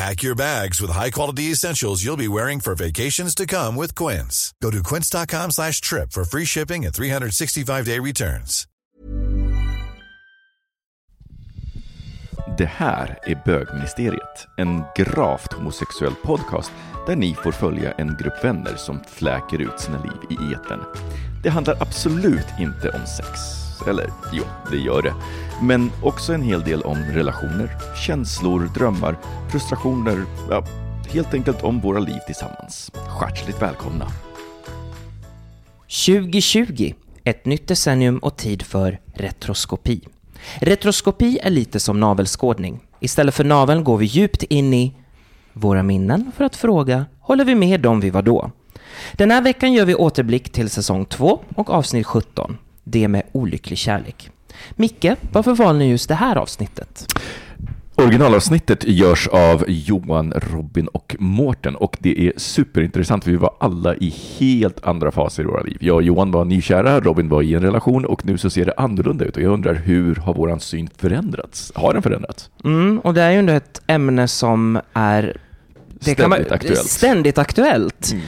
Pack 0.00 0.22
your 0.22 0.34
bags 0.34 0.80
with 0.80 0.90
high-quality 0.90 1.52
essentials 1.52 2.02
you'll 2.02 2.16
be 2.16 2.28
wearing 2.28 2.60
for 2.60 2.74
vacations 2.74 3.34
to 3.34 3.46
come 3.46 3.76
with 3.76 3.94
Quince. 3.94 4.54
Go 4.62 4.70
to 4.70 4.82
quince.com 4.82 5.50
slash 5.50 5.80
trip 5.82 6.12
for 6.12 6.24
free 6.24 6.46
shipping 6.46 6.86
and 6.86 6.94
365-day 6.94 7.98
returns. 8.00 8.66
Det 12.58 12.64
här 12.64 13.18
är 13.22 13.42
Bögministeriet, 13.44 14.46
en 14.56 14.82
gravt 14.96 15.52
homosexuell 15.52 16.14
podcast 16.14 16.72
där 17.06 17.16
ni 17.16 17.34
får 17.34 17.52
följa 17.52 17.92
en 17.92 18.16
grupp 18.16 18.44
vänner 18.44 18.76
som 18.76 19.00
fläker 19.08 19.60
ut 19.60 19.80
sina 19.80 20.02
liv 20.02 20.30
i 20.30 20.52
eten. 20.52 20.80
Det 21.42 21.50
handlar 21.50 21.82
absolut 21.82 22.46
inte 22.58 22.88
om 22.88 23.06
sex. 23.06 23.59
Eller 23.88 24.10
jo, 24.32 24.42
det 24.70 24.76
gör 24.78 25.02
det. 25.02 25.14
Men 25.62 25.90
också 26.02 26.32
en 26.32 26.42
hel 26.42 26.60
del 26.60 26.82
om 26.82 26.96
relationer, 26.96 27.70
känslor, 28.06 28.70
drömmar, 28.74 29.18
frustrationer, 29.50 30.24
ja, 30.50 30.64
helt 31.08 31.34
enkelt 31.34 31.62
om 31.62 31.80
våra 31.80 31.98
liv 31.98 32.18
tillsammans. 32.26 32.90
Hjärtligt 33.20 33.62
välkomna! 33.62 34.06
2020, 36.06 36.94
ett 37.24 37.44
nytt 37.44 37.68
decennium 37.68 38.18
och 38.18 38.36
tid 38.36 38.62
för 38.62 39.00
retroskopi. 39.14 40.00
Retroskopi 40.54 41.38
är 41.42 41.50
lite 41.50 41.80
som 41.80 42.00
navelskådning. 42.00 42.80
Istället 43.00 43.34
för 43.34 43.44
naveln 43.44 43.84
går 43.84 43.96
vi 43.96 44.06
djupt 44.06 44.42
in 44.42 44.74
i 44.74 44.94
våra 45.52 45.82
minnen 45.82 46.32
för 46.36 46.44
att 46.44 46.56
fråga, 46.56 47.06
håller 47.20 47.44
vi 47.44 47.54
med 47.54 47.80
dem 47.80 48.00
vi 48.00 48.10
var 48.10 48.22
då? 48.22 48.50
Den 49.12 49.30
här 49.30 49.42
veckan 49.42 49.72
gör 49.72 49.84
vi 49.84 49.94
återblick 49.94 50.52
till 50.52 50.70
säsong 50.70 51.04
2 51.04 51.40
och 51.54 51.70
avsnitt 51.70 52.06
17, 52.06 52.58
det 52.90 53.08
med 53.08 53.22
olycklig 53.32 53.78
kärlek. 53.78 54.30
Micke, 54.70 55.06
varför 55.32 55.54
valde 55.54 55.78
ni 55.78 55.90
just 55.90 56.08
det 56.08 56.14
här 56.14 56.36
avsnittet? 56.36 57.06
Originalavsnittet 57.94 58.84
görs 58.84 59.28
av 59.28 59.64
Johan, 59.68 60.32
Robin 60.36 60.86
och 60.86 61.16
Mårten 61.18 61.76
och 61.76 61.96
det 62.00 62.20
är 62.20 62.32
superintressant 62.36 63.24
för 63.24 63.30
vi 63.30 63.36
var 63.36 63.54
alla 63.60 63.94
i 63.94 64.14
helt 64.38 64.86
andra 64.86 65.10
faser 65.10 65.42
i 65.42 65.46
våra 65.46 65.62
liv. 65.62 65.78
Jag 65.80 65.96
och 65.96 66.02
Johan 66.02 66.30
var 66.30 66.44
nykära, 66.44 67.00
Robin 67.00 67.28
var 67.28 67.42
i 67.42 67.54
en 67.54 67.62
relation 67.62 68.04
och 68.04 68.26
nu 68.26 68.38
så 68.38 68.50
ser 68.50 68.64
det 68.64 68.74
annorlunda 68.76 69.24
ut 69.24 69.36
och 69.36 69.42
jag 69.42 69.52
undrar 69.52 69.74
hur 69.74 70.14
har 70.14 70.34
våran 70.34 70.60
syn 70.60 70.90
förändrats? 70.96 71.72
Har 71.74 71.92
den 71.92 72.02
förändrats? 72.02 72.50
Mm, 72.64 72.98
och 72.98 73.14
det 73.14 73.22
är 73.22 73.30
ju 73.30 73.38
ändå 73.38 73.52
ett 73.52 73.82
ämne 73.86 74.28
som 74.28 74.80
är 74.92 75.36
det 76.04 76.14
kan 76.14 76.30
man- 76.30 76.38
Ständigt 76.38 76.52
aktuellt. 76.52 76.90
Ständigt 76.90 77.38
aktuellt. 77.38 78.12
Mm. 78.12 78.24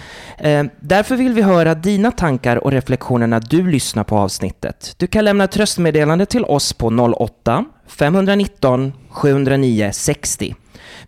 Eh, 0.66 0.72
därför 0.80 1.16
vill 1.16 1.32
vi 1.32 1.42
höra 1.42 1.74
dina 1.74 2.10
tankar 2.10 2.56
och 2.56 2.72
reflektioner 2.72 3.26
när 3.26 3.40
du 3.40 3.70
lyssnar 3.70 4.04
på 4.04 4.16
avsnittet. 4.16 4.94
Du 4.96 5.06
kan 5.06 5.24
lämna 5.24 5.44
ett 5.44 5.56
röstmeddelande 5.56 6.26
till 6.26 6.44
oss 6.44 6.72
på 6.72 6.86
08 7.18 7.64
519 7.88 8.92
709 9.10 9.90
60. 9.92 10.54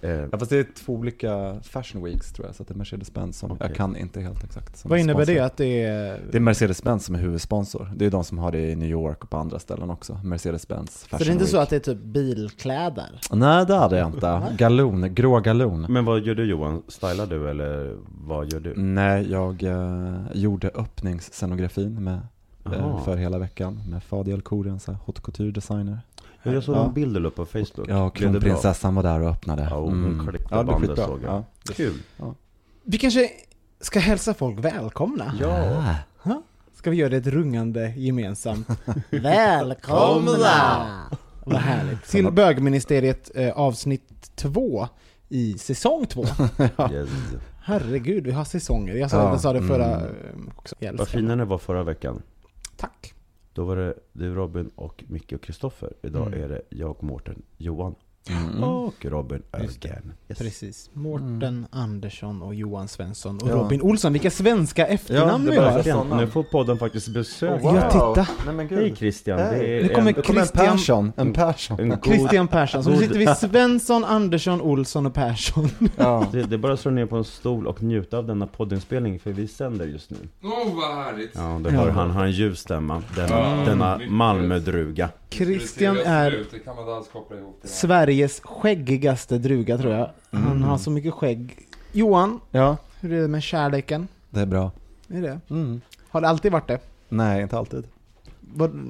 Eh, 0.03 0.09
Ja, 0.31 0.37
fast 0.39 0.49
det 0.49 0.57
är 0.57 0.65
två 0.85 0.93
olika 0.93 1.55
Fashion 1.63 2.03
Weeks 2.03 2.33
tror 2.33 2.47
jag, 2.47 2.55
så 2.55 2.61
att 2.63 2.67
det 2.67 2.73
är 2.73 2.77
Mercedes-Benz 2.77 3.31
som, 3.39 3.51
Okej. 3.51 3.67
jag 3.67 3.75
kan 3.77 3.95
inte 3.97 4.21
helt 4.21 4.43
exakt. 4.43 4.77
Som 4.77 4.89
Vad 4.89 4.99
innebär 4.99 5.23
sponsor. 5.25 5.33
det? 5.33 5.45
Att 5.45 5.57
det 5.57 5.83
är... 5.83 6.19
Det 6.31 6.37
är 6.37 6.41
Mercedes-Benz 6.41 6.99
som 7.05 7.15
är 7.15 7.19
huvudsponsor. 7.19 7.91
Det 7.95 8.05
är 8.05 8.09
de 8.11 8.23
som 8.23 8.37
har 8.37 8.51
det 8.51 8.69
i 8.71 8.75
New 8.75 8.89
York 8.89 9.23
och 9.23 9.29
på 9.29 9.37
andra 9.37 9.59
ställen 9.59 9.89
också. 9.89 10.19
Mercedes-Benz 10.23 11.07
Fashion 11.07 11.19
Så 11.19 11.23
det 11.25 11.29
är 11.29 11.31
inte 11.31 11.43
Week. 11.43 11.51
så 11.51 11.57
att 11.57 11.69
det 11.69 11.75
är 11.75 11.79
typ 11.79 12.03
bilkläder? 12.03 13.19
Nej, 13.31 13.65
det 13.65 13.73
är 13.75 13.89
det 13.89 14.01
inte. 14.01 14.41
Galon, 14.57 15.13
grå 15.13 15.39
galon. 15.39 15.85
Men 15.89 16.05
vad 16.05 16.19
gör 16.21 16.35
du 16.35 16.45
Johan? 16.45 16.83
Stylar 16.87 17.25
du 17.25 17.49
eller 17.49 17.95
vad 18.27 18.53
gör 18.53 18.59
du? 18.59 18.73
Nej, 18.75 19.31
jag 19.31 19.63
eh, 19.63 20.15
gjorde 20.33 20.67
öppningsscenografin 20.75 22.03
med, 22.03 22.19
eh, 22.65 23.03
för 23.03 23.17
hela 23.17 23.37
veckan 23.39 23.81
med 23.89 24.03
Fadiel 24.03 24.41
Koren, 24.41 24.79
så 24.79 24.91
här 24.91 24.99
haute 25.05 25.21
couture 25.21 25.51
designer. 25.51 25.99
Ja, 26.43 26.53
jag 26.53 26.63
såg 26.63 26.75
Ja. 26.75 26.85
en 26.85 26.93
bild 26.93 27.23
du 27.23 27.29
på 27.29 27.45
Facebook. 27.45 27.87
Ja, 27.87 28.09
kronprinsessan 28.09 28.95
var 28.95 29.03
där 29.03 29.21
och 29.21 29.29
öppnade. 29.29 29.67
Ja, 29.69 29.75
och 29.75 29.89
hon 29.91 30.27
klippte 30.29 30.55
Ja, 30.55 30.63
bandet 30.63 30.97
såg 30.97 31.19
jag. 31.23 31.33
Ja. 31.33 31.43
Kul. 31.73 31.93
Vi 32.83 32.97
kanske 32.97 33.29
ska 33.79 33.99
hälsa 33.99 34.33
folk 34.33 34.59
välkomna? 34.59 35.33
Ja. 35.39 35.95
Ska 36.73 36.89
vi 36.89 36.97
göra 36.97 37.09
det 37.09 37.17
ett 37.17 37.27
rungande 37.27 37.93
gemensamt? 37.95 38.67
Välkomna! 39.09 41.09
Vad 41.45 41.59
härligt. 41.59 42.03
Till 42.03 42.31
bögministeriet 42.31 43.31
eh, 43.35 43.49
avsnitt 43.51 44.31
två 44.35 44.87
i 45.29 45.57
säsong 45.57 46.05
två. 46.05 46.25
Yes. 46.91 47.09
Herregud, 47.65 48.23
vi 48.23 48.31
har 48.31 48.45
säsonger. 48.45 48.95
Jag 48.95 49.11
sa, 49.11 49.17
Ja, 49.17 49.29
jag 49.29 49.41
sa 49.41 49.53
det 49.53 49.61
förra 49.61 49.85
mm. 49.85 50.47
eh, 50.47 50.53
också. 50.57 50.75
Vad 50.93 51.07
fina 51.07 51.35
ni 51.35 51.45
var 51.45 51.57
förra 51.57 51.83
veckan. 51.83 52.21
Tack. 52.77 53.13
Då 53.53 53.63
var 53.63 53.75
det 53.75 53.93
du 54.13 54.35
Robin 54.35 54.71
och 54.75 55.03
Micke 55.07 55.33
och 55.33 55.41
Kristoffer. 55.41 55.93
Idag 56.01 56.27
Mm. 56.27 56.43
är 56.43 56.49
det 56.49 56.61
jag, 56.69 57.03
Mårten, 57.03 57.41
Johan 57.57 57.95
Mm. 58.29 58.63
och 58.63 59.05
Robin 59.05 59.43
again. 59.51 60.13
Yes. 60.29 60.39
Precis. 60.39 60.89
Mårten 60.93 61.67
Andersson 61.71 62.41
och 62.41 62.55
Johan 62.55 62.87
Svensson 62.87 63.37
och 63.39 63.49
Ja. 63.49 63.53
Robin 63.53 63.81
Olsson. 63.81 64.13
Vilka 64.13 64.31
svenska 64.31 64.87
efternamn 64.87 65.45
det 65.45 65.51
vi 65.51 65.57
har. 65.91 66.17
nu 66.17 66.27
får 66.27 66.43
podden 66.43 66.77
faktiskt 66.77 67.07
besök. 67.07 67.59
Ja, 67.63 67.89
titta. 68.15 68.27
Nej 68.45 68.55
men 68.55 68.69
Hej 68.69 68.95
Christian, 68.95 69.37
det 69.37 69.43
är 69.77 69.83
Nu 69.83 69.89
kommer 69.89 70.07
en, 70.15 70.23
kommer 70.23 70.41
en 70.41 70.47
Christian- 70.47 70.71
Persson, 70.71 71.11
en 71.17 71.33
Persson. 71.33 71.79
en 71.79 71.89
god... 71.89 72.05
Christian 72.05 72.47
Persson. 72.47 72.83
Så 72.83 72.89
nu 72.89 72.97
sitter 72.97 73.19
vi 73.19 73.27
Svensson, 73.27 74.03
Andersson, 74.05 74.61
Olsson 74.61 75.05
och 75.05 75.13
Persson. 75.13 75.69
Ja. 75.97 76.27
Det, 76.31 76.43
det 76.43 76.55
är 76.55 76.57
bara 76.57 76.73
att 76.73 76.79
slå 76.79 76.91
ner 76.91 77.05
på 77.05 77.15
en 77.17 77.23
stol 77.23 77.67
och 77.67 77.83
njuta 77.83 78.17
av 78.17 78.27
denna 78.27 78.47
poddinspelning 78.47 79.19
för 79.19 79.31
vi 79.31 79.47
sänder 79.47 79.85
just 79.85 80.09
nu. 80.11 80.17
Åh, 80.43 80.49
vad 80.75 80.95
härligt! 81.05 81.31
Ja, 81.35 81.59
det 81.63 81.71
hör 81.71 81.89
han. 81.89 81.93
Han 82.07 82.11
har 82.11 82.25
en 82.25 82.31
ljuv 82.31 82.55
stämma. 82.55 83.01
Denna, 83.15 83.29
Ja, 83.39 83.63
denna. 83.65 83.99
Malmödruga. 84.09 85.09
Christian 85.29 85.97
är 86.05 86.31
ut, 86.31 86.53
Sveriges 88.13 88.39
skäggigaste 88.43 89.37
druga 89.37 89.77
tror 89.77 89.93
jag. 89.93 90.09
Han 90.31 90.63
har 90.63 90.77
så 90.77 90.91
mycket 90.91 91.13
skägg. 91.13 91.57
Johan, 91.91 92.39
ja, 92.51 92.77
hur 93.01 93.13
är 93.13 93.21
det 93.21 93.27
med 93.27 93.43
kärleken? 93.43 94.07
det 94.29 94.39
är 94.41 94.45
bra. 94.45 94.71
Är 95.09 95.21
det? 95.21 95.39
Mm. 95.49 95.81
Har 96.09 96.21
det 96.21 96.27
alltid 96.27 96.51
varit 96.51 96.67
det? 96.67 96.79
Nej, 97.09 97.41
inte 97.41 97.57
alltid. 97.57 97.87
Vad- 98.39 98.69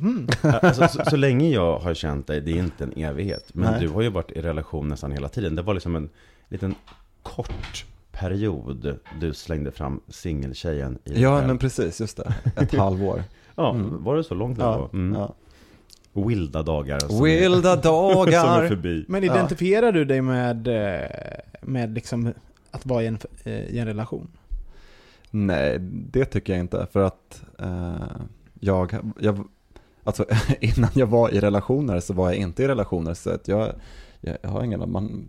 Hmm. 0.00 0.28
Alltså, 0.42 0.88
så, 0.88 1.04
så 1.10 1.16
länge 1.16 1.48
jag 1.50 1.78
har 1.78 1.94
känt 1.94 2.26
dig, 2.26 2.40
det 2.40 2.50
är 2.52 2.56
inte 2.56 2.84
en 2.84 2.92
evighet. 2.96 3.50
Men 3.52 3.72
Nej. 3.72 3.80
du 3.80 3.88
har 3.88 4.02
ju 4.02 4.08
varit 4.10 4.30
i 4.32 4.40
relation 4.40 4.88
nästan 4.88 5.12
hela 5.12 5.28
tiden. 5.28 5.54
Det 5.56 5.62
var 5.62 5.74
liksom 5.74 5.96
en 5.96 6.08
liten 6.48 6.74
kort 7.22 7.84
period 8.12 8.98
du 9.20 9.34
slängde 9.34 9.70
fram 9.72 10.00
singeltjejen 10.08 10.98
i 11.04 11.22
Ja, 11.22 11.46
men 11.46 11.58
precis, 11.58 12.00
just 12.00 12.16
det. 12.16 12.34
Ett 12.56 12.74
halvår. 12.74 13.22
Ja, 13.56 13.70
Mm. 13.74 14.04
var 14.04 14.16
det 14.16 14.24
så 14.24 14.34
långt 14.34 14.58
var? 14.58 14.66
Ja, 14.78 14.88
Mm. 14.92 15.20
ja. 15.20 15.34
Wilda 16.26 16.62
dagar. 16.62 16.98
som 16.98 17.22
Wilda 17.22 17.72
är, 17.72 17.76
som 17.82 18.28
är 18.28 18.32
dagar. 18.32 18.68
förbi. 18.68 19.04
Men 19.08 19.24
identifierar 19.24 19.92
du 19.92 20.04
dig 20.04 20.22
med, 20.22 20.68
eh, 20.68 21.08
med 21.62 21.94
liksom 21.94 22.32
att 22.70 22.86
vara 22.86 23.02
i 23.02 23.06
en, 23.06 23.18
eh, 23.44 23.52
i 23.52 23.78
en 23.78 23.86
relation? 23.86 24.28
Nej, 25.30 25.78
det 25.90 26.24
tycker 26.24 26.52
jag 26.52 26.60
inte. 26.60 26.86
För 26.92 27.00
att 27.00 27.42
eh, 27.58 27.96
jag, 28.60 28.94
jag, 29.20 29.44
alltså 30.04 30.24
innan 30.60 30.90
jag 30.94 31.06
var 31.06 31.30
i 31.30 31.40
relationer 31.40 32.00
så 32.00 32.14
var 32.14 32.28
jag 32.28 32.36
inte 32.36 32.62
i 32.62 32.68
relationer. 32.68 33.14
Så 33.14 33.30
att 33.30 33.48
jag, 33.48 33.72
jag, 34.20 34.36
jag 34.42 34.50
har 34.50 34.64
ingen, 34.64 34.90
man, 34.90 35.26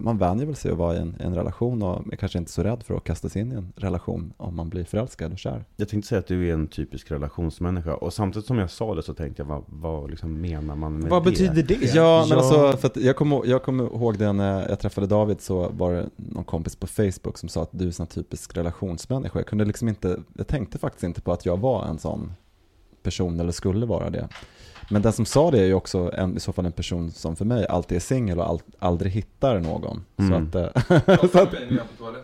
man 0.00 0.18
vänjer 0.18 0.46
väl 0.46 0.56
sig 0.56 0.70
att 0.72 0.78
vara 0.78 0.94
i 0.96 0.98
en, 0.98 1.16
en 1.20 1.34
relation 1.34 1.82
och 1.82 2.12
är 2.12 2.16
kanske 2.16 2.38
inte 2.38 2.50
så 2.52 2.62
rädd 2.62 2.82
för 2.82 2.94
att 2.96 3.04
kasta 3.04 3.28
sig 3.28 3.42
in 3.42 3.52
i 3.52 3.54
en 3.54 3.72
relation 3.76 4.32
om 4.36 4.56
man 4.56 4.68
blir 4.68 4.84
förälskad 4.84 5.32
och 5.32 5.38
kär. 5.38 5.64
Jag 5.76 5.88
tänkte 5.88 6.08
säga 6.08 6.18
att 6.18 6.26
du 6.26 6.48
är 6.48 6.52
en 6.54 6.66
typisk 6.66 7.10
relationsmänniska. 7.10 7.94
Och 7.94 8.12
samtidigt 8.12 8.46
som 8.46 8.58
jag 8.58 8.70
sa 8.70 8.94
det 8.94 9.02
så 9.02 9.14
tänkte 9.14 9.42
jag, 9.42 9.46
vad, 9.48 9.62
vad 9.66 10.10
liksom 10.10 10.40
menar 10.40 10.76
man 10.76 10.98
med 10.98 11.10
Vad 11.10 11.24
det? 11.24 11.30
betyder 11.30 11.62
det? 11.62 11.94
Ja, 11.94 12.26
men 12.28 12.38
Ja. 12.38 12.44
alltså, 12.44 12.76
för 12.76 12.86
att 12.88 12.96
jag 12.96 13.16
kommer 13.16 13.46
jag 13.46 13.62
kommer 13.62 13.84
ihåg 13.84 14.18
det 14.18 14.32
när 14.32 14.68
jag 14.68 14.80
träffade 14.80 15.06
David 15.06 15.40
så 15.40 15.68
var 15.68 15.92
det 15.92 16.10
någon 16.16 16.44
kompis 16.44 16.76
på 16.76 16.86
Facebook 16.86 17.38
som 17.38 17.48
sa 17.48 17.62
att 17.62 17.68
du 17.72 17.88
är 17.88 18.00
en 18.00 18.06
typisk 18.06 18.56
relationsmänniska. 18.56 19.38
Jag 19.38 19.46
kunde 19.46 19.64
liksom 19.64 19.88
inte, 19.88 20.20
jag 20.34 20.46
tänkte 20.46 20.78
faktiskt 20.78 21.04
inte 21.04 21.20
på 21.20 21.32
att 21.32 21.46
jag 21.46 21.56
var 21.56 21.84
en 21.86 21.98
sån 21.98 22.32
person 23.02 23.40
eller 23.40 23.52
skulle 23.52 23.86
vara 23.86 24.10
det. 24.10 24.28
Men 24.90 25.02
den 25.02 25.12
som 25.12 25.24
sa 25.24 25.50
det 25.50 25.60
är 25.60 25.64
ju 25.64 25.74
också 25.74 26.10
en, 26.14 26.36
i 26.36 26.40
så 26.40 26.52
fall 26.52 26.66
en 26.66 26.72
person 26.72 27.10
som 27.10 27.36
för 27.36 27.44
mig 27.44 27.66
alltid 27.66 27.96
är 27.96 28.00
singel 28.00 28.38
och 28.38 28.48
all, 28.48 28.60
aldrig 28.78 29.12
hittar 29.12 29.60
någon. 29.60 30.04
Mm. 30.16 30.48
Så 30.52 30.58
att, 30.58 31.30
så 31.30 31.42
att, 31.42 31.54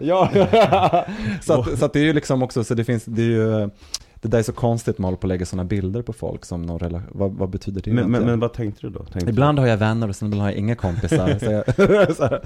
Ja, 0.01 0.31
så, 1.43 1.53
att, 1.53 1.79
så 1.79 1.85
att 1.85 1.93
det 1.93 2.01
är 2.01 2.05
ju 2.05 2.13
liksom 2.13 2.43
också, 2.43 2.65
så 2.65 2.75
det 2.75 2.85
finns, 2.85 3.05
det 3.05 3.23
är 3.23 3.27
ju, 3.27 3.71
det 4.15 4.29
där 4.29 4.39
är 4.39 4.43
så 4.43 4.53
konstigt 4.53 4.99
man 4.99 5.05
håller 5.05 5.19
på 5.19 5.27
att 5.27 5.29
lägga 5.29 5.47
sådana 5.47 5.65
bilder 5.65 6.03
på 6.03 6.13
folk 6.13 6.45
som 6.45 6.63
någon 6.63 6.79
relation, 6.79 7.11
vad, 7.13 7.33
vad 7.33 7.51
betyder 7.51 7.83
det 7.83 7.93
Men, 7.93 8.11
men, 8.11 8.23
men 8.23 8.41
vad 8.41 8.53
tänkte 8.53 8.87
du 8.87 8.91
då? 8.91 9.05
Tänkte 9.05 9.31
Ibland 9.31 9.59
har 9.59 9.67
jag 9.67 9.77
vänner 9.77 10.09
och 10.09 10.17
sen 10.17 10.29
ibland 10.29 10.43
har 10.43 10.51
jag 10.51 10.59
inga 10.59 10.75
kompisar. 10.75 11.39
så 11.39 11.45
jag, 11.45 12.17
så 12.17 12.25
här. 12.25 12.41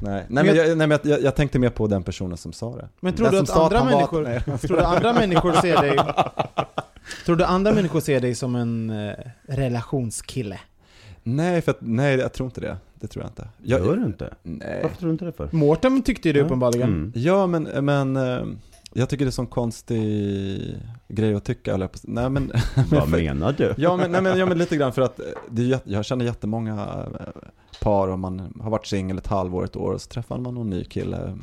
Nej, 0.00 0.24
nej, 0.28 0.44
men, 0.44 0.56
jag, 0.56 0.78
nej, 0.78 0.86
men 0.86 0.98
jag, 1.02 1.22
jag 1.22 1.34
tänkte 1.36 1.58
mer 1.58 1.70
på 1.70 1.86
den 1.86 2.02
personen 2.02 2.36
som 2.36 2.52
sa 2.52 2.76
det. 2.76 2.88
Men 3.00 3.12
tror 3.14 3.24
den 3.26 3.34
du 3.34 3.40
att 3.52 3.56
andra 3.58 3.78
var- 3.78 3.84
människor, 3.90 4.22
nej. 4.22 4.58
tror 4.58 4.76
du 4.76 4.82
andra 4.82 5.12
människor 5.12 5.52
ser 5.52 5.82
dig, 5.82 5.98
tror 7.24 7.36
du 7.36 7.44
andra 7.44 7.72
människor 7.72 8.00
ser 8.00 8.20
dig 8.20 8.34
som 8.34 8.56
en 8.56 8.90
eh, 8.90 9.14
relationskille? 9.48 10.58
Nej, 11.22 11.60
för 11.62 11.70
att, 11.70 11.78
nej, 11.80 12.18
jag 12.18 12.32
tror 12.32 12.46
inte 12.46 12.60
det. 12.60 12.76
Det 12.94 13.06
tror 13.06 13.24
jag 13.24 13.30
inte. 13.30 13.48
Jag, 13.62 13.80
Gör 13.86 13.96
du 13.96 14.04
inte? 14.04 14.34
Nej. 14.42 14.80
Varför 14.82 14.96
tror 14.96 15.08
du 15.08 15.12
inte 15.12 15.24
det 15.24 15.32
för? 15.32 15.48
Mårten 15.52 16.02
tyckte 16.02 16.28
ju 16.28 16.32
det 16.32 16.38
Ja. 16.38 16.44
uppenbarligen. 16.44 16.88
Mm. 16.88 17.12
Ja, 17.14 17.46
men, 17.46 17.62
men 17.84 18.16
eh, 18.16 18.44
jag 18.92 19.08
tycker 19.08 19.24
det 19.24 19.26
är 19.26 19.30
en 19.30 19.32
sån 19.32 19.46
konstig 19.46 20.76
grej 21.08 21.34
att 21.34 21.44
tycka. 21.44 21.74
Eller, 21.74 21.88
nej, 22.02 22.30
men, 22.30 22.52
Vad 22.90 23.08
menar 23.08 23.52
du? 23.58 23.74
Ja 23.78 23.96
men, 23.96 24.12
nej, 24.12 24.22
men, 24.22 24.38
ja, 24.38 24.46
men 24.46 24.58
lite 24.58 24.76
grann 24.76 24.92
för 24.92 25.02
att 25.02 25.18
eh, 25.20 25.26
det 25.50 25.80
jag 25.84 26.04
känner 26.04 26.24
jättemånga 26.24 26.72
eh, 27.20 27.26
par 27.80 28.08
och 28.08 28.18
man 28.18 28.60
har 28.62 28.70
varit 28.70 28.86
singel 28.86 29.18
ett 29.18 29.26
halvår, 29.26 29.64
ett 29.64 29.76
år 29.76 29.92
och 29.92 30.00
så 30.00 30.08
träffar 30.08 30.38
man 30.38 30.54
någon 30.54 30.70
ny 30.70 30.84
kille. 30.84 31.38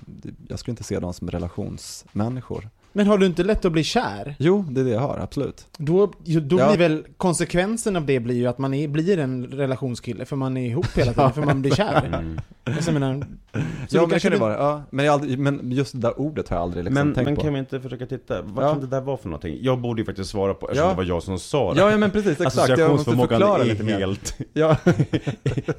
Jag 0.48 0.60
skulle 0.60 0.72
inte 0.72 0.84
se 0.84 1.00
dem 1.00 1.14
som 1.14 1.32
relationsmänniskor. 1.32 2.70
Men 2.98 3.08
har 3.08 3.18
du 3.18 3.26
inte 3.26 3.44
lätt 3.44 3.66
att 3.66 3.72
bli 3.72 3.84
kär? 3.84 4.36
Jo, 4.40 4.66
det 4.70 4.82
är 4.82 4.86
det 4.86 4.90
jag 4.92 5.00
har, 5.00 5.18
absolut. 5.18 5.66
Då, 5.78 6.06
då 6.42 6.60
Ja. 6.60 6.68
blir 6.68 6.78
väl 6.78 7.04
konsekvensen 7.18 7.96
av 7.96 8.06
det 8.06 8.20
blir 8.20 8.36
ju 8.36 8.48
att 8.48 8.58
man 8.58 8.74
är, 8.74 8.88
blir 8.88 9.20
en 9.20 9.46
relationskille 9.46 10.26
för 10.26 10.36
man 10.36 10.58
är 10.58 10.68
ihop 10.68 10.98
hela 10.98 11.14
tiden, 11.14 11.34
för 11.34 11.42
man 11.42 11.62
blir 11.62 11.72
kär. 11.72 12.04
Mm. 12.68 12.76
Alltså, 12.76 12.92
jag 12.92 13.00
menar, 13.00 13.26
så 13.88 13.98
ja, 13.98 14.02
men 14.02 14.10
det 14.10 14.10
kanske 14.10 14.20
kan 14.20 14.32
det 14.32 14.38
vara. 14.38 14.54
Ja, 14.58 14.82
men, 14.90 15.06
jag 15.06 15.14
aldrig, 15.14 15.40
men 15.40 15.72
just 15.72 15.92
det 15.94 16.00
där 16.00 16.20
ordet 16.20 16.50
har 16.50 16.58
jag 16.58 16.64
aldrig 16.64 16.84
liksom 16.84 16.94
Men, 16.94 17.14
tänkt 17.14 17.26
men 17.28 17.36
på. 17.36 17.42
kan 17.42 17.54
vi 17.54 17.60
inte 17.60 17.80
försöka 17.82 18.06
titta, 18.06 18.42
vad 18.42 18.66
Ja. 18.66 18.72
kan 18.72 18.82
det 18.82 18.88
där 18.88 19.02
vara 19.02 19.18
för 19.18 19.30
någonting? 19.30 19.58
Jag 19.62 19.80
borde 19.80 20.02
ju 20.02 20.06
faktiskt 20.06 20.30
svara 20.30 20.54
på, 20.54 20.68
eftersom 20.68 20.86
Ja. 20.86 20.92
det 20.92 20.98
var 20.98 21.04
jag 21.04 21.24
som 21.24 21.40
sa 21.40 21.74
det. 21.74 21.80
Ja, 21.80 21.92
ja, 21.92 21.98
men 21.98 22.12
precis, 22.12 22.32
exakt. 22.42 22.46
Jag 22.56 22.58
måste 22.58 22.74
Associationsförmågan 22.74 23.30
förklara 23.40 23.64
är 23.64 24.00
helt, 24.00 24.38
Ja. 24.54 24.76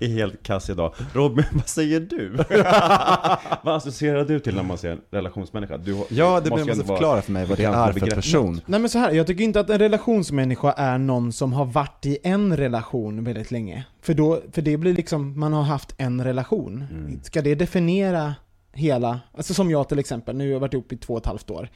är 0.00 0.09
helt 0.14 0.43
kass 0.43 0.71
idag. 0.71 0.94
Robin, 1.12 1.44
vad 1.53 1.69
säger 1.69 2.00
du? 2.00 2.31
vad 3.62 3.76
associerar 3.76 4.25
du 4.25 4.41
till 4.41 4.55
när 4.55 4.62
man 4.62 4.79
säger 4.79 4.94
en 4.94 5.00
relationsmänniska? 5.11 5.76
Du 5.76 5.94
har- 5.94 6.06
Ja, 6.11 6.41
det 6.44 6.50
måste 6.50 6.73
ändå 6.73 6.85
vara 6.85 6.99
förklara 7.08 7.22
för 7.22 7.32
mig 7.32 7.46
vad 7.46 7.58
det 7.58 7.64
är 7.64 7.93
för 7.93 8.14
person. 8.14 8.60
Nej 8.66 8.81
men 8.81 8.90
så 8.90 8.99
här, 8.99 9.12
jag 9.12 9.26
tycker 9.26 9.44
inte 9.44 9.60
att 9.60 9.70
en 9.70 9.78
relationsmänniska 9.78 10.72
är 10.72 10.99
någon 10.99 11.32
som 11.32 11.52
har 11.52 11.64
varit 11.64 12.06
i 12.06 12.19
en 12.22 12.56
relation 12.56 13.25
väldigt 13.25 13.50
länge. 13.50 13.84
För, 14.02 14.14
då, 14.14 14.40
för 14.52 14.62
det 14.62 14.76
blir 14.76 14.94
liksom, 14.94 15.40
man 15.40 15.52
har 15.52 15.62
haft 15.62 15.94
en 15.99 16.25
relation. 16.25 16.84
Mm. 16.90 17.20
Ska 17.22 17.43
det 17.43 17.55
definiera 17.55 18.34
hela, 18.78 19.20
alltså 19.34 19.54
som 19.54 19.70
jag 19.70 19.88
till 19.88 19.98
exempel, 19.98 20.36
nu 20.36 20.44
har 20.46 20.52
jag 20.52 20.60
varit 20.60 20.75
ihop 20.75 20.92
i 20.92 20.96
två 20.96 21.12
och 21.14 21.20
ett 21.20 21.26
halvt 21.26 21.50
år. 21.50 21.69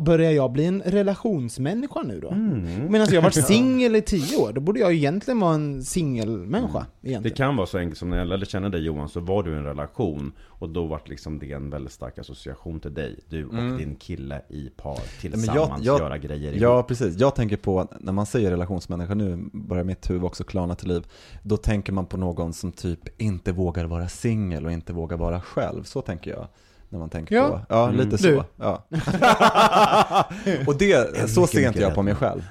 Börjar 0.00 0.30
jag 0.30 0.52
bli 0.52 0.64
en 0.64 0.82
relationsmänniska 0.82 2.02
nu 2.02 2.20
då? 2.20 2.28
Mm. 2.30 2.92
Medan 2.92 3.06
jag 3.10 3.16
har 3.16 3.22
varit 3.22 3.34
singel 3.46 3.96
i 3.96 4.02
tio 4.02 4.36
år, 4.36 4.52
då 4.52 4.60
borde 4.60 4.80
jag 4.80 4.92
egentligen 4.92 5.40
vara 5.40 5.54
en 5.54 5.84
singelmänniska. 5.84 6.86
Mm. 7.04 7.22
Det 7.22 7.30
kan 7.30 7.56
vara 7.56 7.66
så 7.66 7.78
enkelt 7.78 7.98
som 7.98 8.10
när 8.10 8.18
jag 8.18 8.26
lärde 8.28 8.46
känna 8.46 8.68
dig 8.68 8.80
Johan, 8.84 9.08
så 9.08 9.20
var 9.20 9.42
du 9.42 9.52
i 9.52 9.54
en 9.56 9.64
relation 9.64 10.32
och 10.58 10.68
då 10.68 10.86
var 10.86 11.00
liksom 11.04 11.38
det 11.38 11.52
en 11.52 11.70
väldigt 11.70 11.92
stark 11.92 12.18
association 12.18 12.80
till 12.80 12.94
dig. 12.94 13.18
Du 13.28 13.44
och 13.46 13.54
Mm. 13.54 13.78
din 13.78 13.96
kille 13.96 14.42
i 14.48 14.68
par 14.76 14.98
men 15.22 15.32
tillsammans 15.32 15.84
jag- 15.84 15.94
jag- 15.94 16.00
göra 16.00 16.18
grejer 16.18 16.50
ihop. 16.52 16.62
Ja, 16.62 16.82
precis. 16.82 17.16
Jag 17.18 17.34
tänker 17.34 17.56
på, 17.56 17.80
att 17.80 18.00
när 18.00 18.12
man 18.12 18.26
säger 18.26 18.50
relationsmänniska, 18.50 19.14
nu 19.14 19.38
börjar 19.52 19.84
mitt 19.84 20.10
huvud 20.10 20.24
också 20.24 20.44
klarna 20.44 20.74
till 20.74 20.88
liv. 20.88 21.06
Då 21.42 21.56
tänker 21.56 21.92
man 21.92 22.06
på 22.06 22.16
någon 22.16 22.52
som 22.52 22.72
typ 22.72 23.20
inte 23.22 23.52
vågar 23.52 23.84
vara 23.84 24.08
singel 24.08 24.66
och 24.66 24.72
inte 24.72 24.92
vågar 24.92 25.16
vara 25.16 25.40
själv. 25.40 25.82
Så 25.84 26.02
tänker 26.02 26.30
jag. 26.30 26.45
När 26.88 26.98
man 26.98 27.10
tänker 27.10 27.34
Ja. 27.36 27.48
på, 27.50 27.60
ja 27.68 27.88
Mm. 27.88 27.96
lite 28.04 28.18
så. 28.18 28.44
Ja. 28.56 28.82
och 30.66 30.78
det, 30.78 31.16
så 31.30 31.40
mycket, 31.40 31.50
ser 31.54 31.66
inte 31.68 31.80
jag 31.80 31.94
på 31.94 32.02
mig 32.02 32.14
själv. 32.14 32.42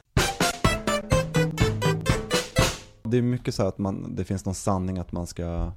Det 3.03 3.17
är 3.17 3.21
mycket 3.21 3.55
så 3.55 3.67
att 3.67 3.77
man, 3.77 4.15
det 4.15 4.23
finns 4.23 4.45
någon 4.45 4.55
sanning 4.55 4.97
att 4.99 5.11
man 5.11 5.27
ska 5.27 5.71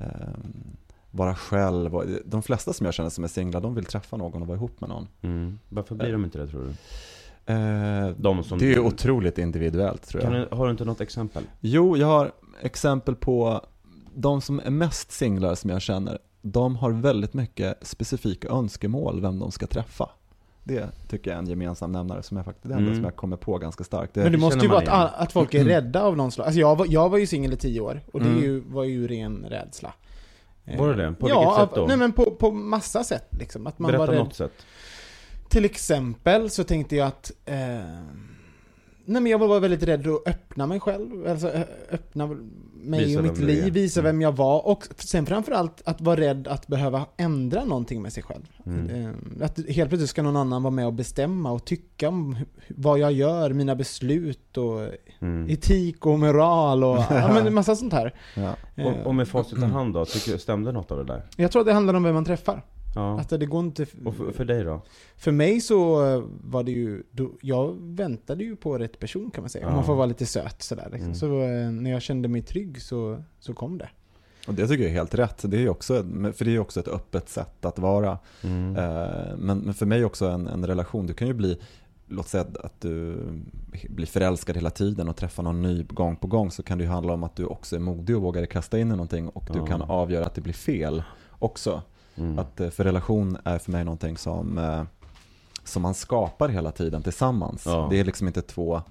ehm, 0.00 0.76
vara 1.10 1.34
själv. 1.34 2.20
De 2.24 2.42
flesta 2.42 2.72
som 2.72 2.84
jag 2.86 2.94
känner 2.94 3.10
som 3.10 3.24
är 3.24 3.28
singlar, 3.28 3.60
de 3.60 3.74
vill 3.74 3.84
träffa 3.84 4.16
någon 4.16 4.42
och 4.42 4.48
vara 4.48 4.56
ihop 4.56 4.80
med 4.80 4.88
någon. 4.90 5.08
Mm. 5.22 5.58
Varför 5.68 5.94
blir 5.94 6.12
de 6.12 6.24
inte 6.24 6.38
det 6.38 6.46
tror 6.46 6.60
du? 6.64 6.70
Eh, 7.52 8.08
De 8.16 8.44
som... 8.44 8.58
det 8.58 8.72
är 8.74 8.78
otroligt 8.78 9.38
individuellt 9.38 10.06
tror 10.08 10.22
jag. 10.22 10.32
kan 10.32 10.40
du, 10.40 10.56
Har 10.56 10.64
du 10.64 10.70
inte 10.70 10.84
något 10.84 11.00
exempel? 11.00 11.42
Jo, 11.60 11.96
jag 11.96 12.06
har 12.06 12.32
exempel 12.62 13.14
på 13.14 13.64
de 14.14 14.40
som 14.40 14.60
är 14.64 14.70
mest 14.70 15.10
singlar 15.12 15.54
som 15.54 15.70
jag 15.70 15.82
känner. 15.82 16.18
De 16.42 16.76
har 16.76 16.90
väldigt 16.90 17.34
mycket 17.34 17.86
specifika 17.86 18.48
önskemål 18.48 19.20
vem 19.20 19.38
de 19.38 19.50
ska 19.52 19.66
träffa. 19.66 20.10
Det 20.64 20.88
tycker 21.08 21.30
jag 21.30 21.34
är 21.36 21.42
en 21.42 21.48
gemensam 21.48 21.92
nämnare 21.92 22.22
som 22.22 22.36
jag 22.36 22.46
faktiskt, 22.46 22.68
det 22.68 22.74
enda 22.74 22.84
Mm. 22.86 22.94
som 22.94 23.04
jag 23.04 23.16
kommer 23.16 23.36
på 23.36 23.58
ganska 23.58 23.84
starkt. 23.84 24.14
Det, 24.14 24.22
Men 24.22 24.32
det 24.32 24.38
måste 24.38 24.58
ju 24.60 24.68
vara 24.68 24.90
att, 24.92 25.14
att 25.14 25.32
folk 25.32 25.54
är 25.54 25.64
rädda 25.64 26.02
av 26.02 26.16
någon 26.16 26.32
slags, 26.32 26.46
alltså 26.46 26.60
jag 26.60 26.76
var, 26.76 26.86
jag 26.90 27.08
var 27.08 27.18
ju 27.18 27.26
singel 27.26 27.52
i 27.52 27.56
tio 27.56 27.80
år, 27.80 28.00
och 28.12 28.20
det 28.20 28.26
är 28.26 28.30
Mm. 28.30 28.42
ju, 28.44 28.60
var 28.60 28.84
ju 28.84 29.08
ren 29.08 29.44
rädsla. 29.48 29.92
Var 30.78 30.88
det 30.94 31.06
det? 31.06 31.12
På 31.12 31.28
ja, 31.28 31.40
vilket 31.40 31.56
sätt 31.68 31.74
då? 31.74 31.86
Nej 31.86 31.96
men 31.96 32.12
på, 32.12 32.30
på 32.30 32.50
massa 32.50 33.04
sätt 33.04 33.28
liksom. 33.30 33.66
Att 33.66 33.78
man 33.78 33.88
Berätta 33.90 34.06
var 34.06 34.12
rädd. 34.12 34.24
något 34.24 34.34
sätt. 34.34 34.52
Till 35.48 35.64
exempel 35.64 36.50
så 36.50 36.64
tänkte 36.64 36.96
jag 36.96 37.06
att 37.08 37.32
eh, 37.44 37.54
Nej 39.04 39.22
men 39.22 39.26
jag 39.26 39.38
var 39.38 39.60
väldigt 39.60 39.82
rädd 39.82 40.06
att 40.06 40.28
öppna 40.28 40.66
mig 40.66 40.80
själv, 40.80 41.26
alltså 41.28 41.52
öppna 41.90 42.36
mig 42.82 43.16
och 43.18 43.22
mitt 43.24 43.38
liv, 43.38 43.72
visa 43.72 44.00
Mm. 44.00 44.08
vem 44.12 44.20
jag 44.22 44.36
var 44.36 44.66
och 44.66 44.84
sen 44.98 45.26
framförallt 45.26 45.82
att 45.84 46.00
vara 46.00 46.20
rädd 46.20 46.48
att 46.48 46.66
behöva 46.66 47.06
ändra 47.16 47.64
någonting 47.64 48.02
med 48.02 48.12
sig 48.12 48.22
själv. 48.22 48.42
Mm. 48.66 49.06
Eh, 49.06 49.44
Att 49.46 49.58
helt 49.68 49.88
plötsligt 49.88 50.10
ska 50.10 50.22
någon 50.22 50.36
annan 50.36 50.62
vara 50.62 50.70
med 50.70 50.86
och 50.86 50.92
bestämma 50.92 51.50
och 51.52 51.64
tycka 51.64 52.08
om 52.08 52.36
vad 52.68 52.98
jag 52.98 53.12
gör, 53.12 53.52
mina 53.52 53.74
beslut 53.76 54.56
och 54.56 54.80
Mm. 55.20 55.50
etik 55.50 56.06
och 56.06 56.18
moral 56.18 56.84
och 56.84 56.98
ja, 57.10 57.30
men 57.34 57.46
en 57.46 57.54
massa 57.54 57.76
sånt 57.76 57.92
här. 57.92 58.14
ja. 58.36 58.54
Eh, 58.76 58.86
Och, 58.86 59.06
och 59.06 59.14
med 59.14 59.28
facit 59.28 59.58
i 59.58 59.64
hand 59.64 59.94
då, 59.94 60.04
tycker, 60.04 60.32
du- 60.32 60.38
stämde 60.38 60.72
något 60.72 60.90
av 60.90 60.98
det 60.98 61.04
där? 61.04 61.22
Jag 61.36 61.52
tror 61.52 61.60
att 61.60 61.66
det 61.66 61.72
handlar 61.72 61.94
om 61.94 62.02
vem 62.02 62.14
man 62.14 62.24
träffar. 62.24 62.62
Ja. 62.94 63.20
Att 63.20 63.28
det 63.28 63.46
går 63.46 63.60
inte... 63.60 63.86
Och 64.04 64.14
för, 64.14 64.32
för 64.32 64.44
dig 64.44 64.64
då? 64.64 64.82
För 65.16 65.32
mig 65.32 65.60
så 65.60 66.06
eh, 66.06 66.22
var 66.44 66.62
det 66.62 66.72
ju, 66.72 67.02
då, 67.10 67.30
jag 67.40 67.76
väntade 67.80 68.44
ju 68.44 68.56
på 68.56 68.78
rätt 68.78 68.98
person 68.98 69.30
kan 69.30 69.42
man 69.42 69.50
säga. 69.50 69.66
Om 69.66 69.70
Ja. 69.72 69.76
man 69.76 69.84
får 69.84 69.94
vara 69.94 70.06
lite 70.06 70.26
söt 70.26 70.62
sådär. 70.62 70.88
Liksom. 70.92 71.04
Mm. 71.06 71.14
Så 71.14 71.42
eh, 71.42 71.70
när 71.82 71.90
jag 71.90 72.02
kände 72.02 72.28
mig 72.28 72.42
trygg 72.42 72.82
så, 72.82 73.22
så 73.40 73.54
kom 73.54 73.78
det. 73.78 73.88
Och 74.46 74.54
det 74.54 74.66
tycker 74.68 74.82
jag 74.82 74.90
är 74.90 74.94
helt 74.94 75.14
rätt. 75.14 75.42
Det 75.50 75.58
är 75.62 75.68
också, 75.68 75.94
för 76.36 76.44
det 76.44 76.50
är 76.50 76.52
ju 76.52 76.58
också 76.58 76.80
ett 76.80 76.88
öppet 76.88 77.28
sätt 77.28 77.64
att 77.64 77.78
vara. 77.78 78.18
Mm. 78.44 78.76
Eh, 78.76 79.36
Men, 79.38 79.58
men 79.58 79.74
för 79.74 79.86
mig 79.86 80.04
också 80.04 80.26
en, 80.26 80.46
en 80.46 80.66
relation, 80.66 81.06
du 81.06 81.14
kan 81.14 81.28
ju 81.28 81.34
bli 81.34 81.58
Låt 82.10 82.28
säga 82.28 82.46
att 82.62 82.80
du 82.80 83.16
blir 83.88 84.06
förälskad 84.06 84.56
hela 84.56 84.70
tiden 84.70 85.08
och 85.08 85.16
träffar 85.16 85.42
någon 85.42 85.62
ny 85.62 85.82
gång 85.82 86.16
på 86.16 86.26
gång 86.26 86.50
så 86.50 86.62
kan 86.62 86.78
det 86.78 86.84
ju 86.84 86.90
handla 86.90 87.12
om 87.12 87.22
att 87.24 87.36
du 87.36 87.44
också 87.44 87.76
är 87.76 87.80
modig 87.80 88.16
och 88.16 88.22
vågar 88.22 88.46
kasta 88.46 88.78
in 88.78 88.86
i 88.86 88.90
någonting 88.90 89.28
och 89.28 89.44
du 89.52 89.58
Ja. 89.58 89.66
kan 89.66 89.82
avgöra 89.82 90.26
att 90.26 90.34
det 90.34 90.40
blir 90.40 90.52
fel 90.52 91.02
också. 91.38 91.82
Mm. 92.18 92.38
Att 92.38 92.60
eh, 92.60 92.70
för 92.70 92.84
relation 92.84 93.36
är 93.44 93.58
för 93.58 93.72
mig 93.72 93.84
någonting 93.84 94.16
som, 94.16 94.58
eh, 94.58 94.82
som 95.64 95.82
man 95.82 95.94
skapar 95.94 96.48
hela 96.48 96.70
tiden 96.72 97.02
tillsammans. 97.02 97.62
Ja. 97.66 97.86
Det 97.90 98.00
är 98.00 98.04
liksom 98.04 98.26
inte 98.26 98.42
två, 98.42 98.82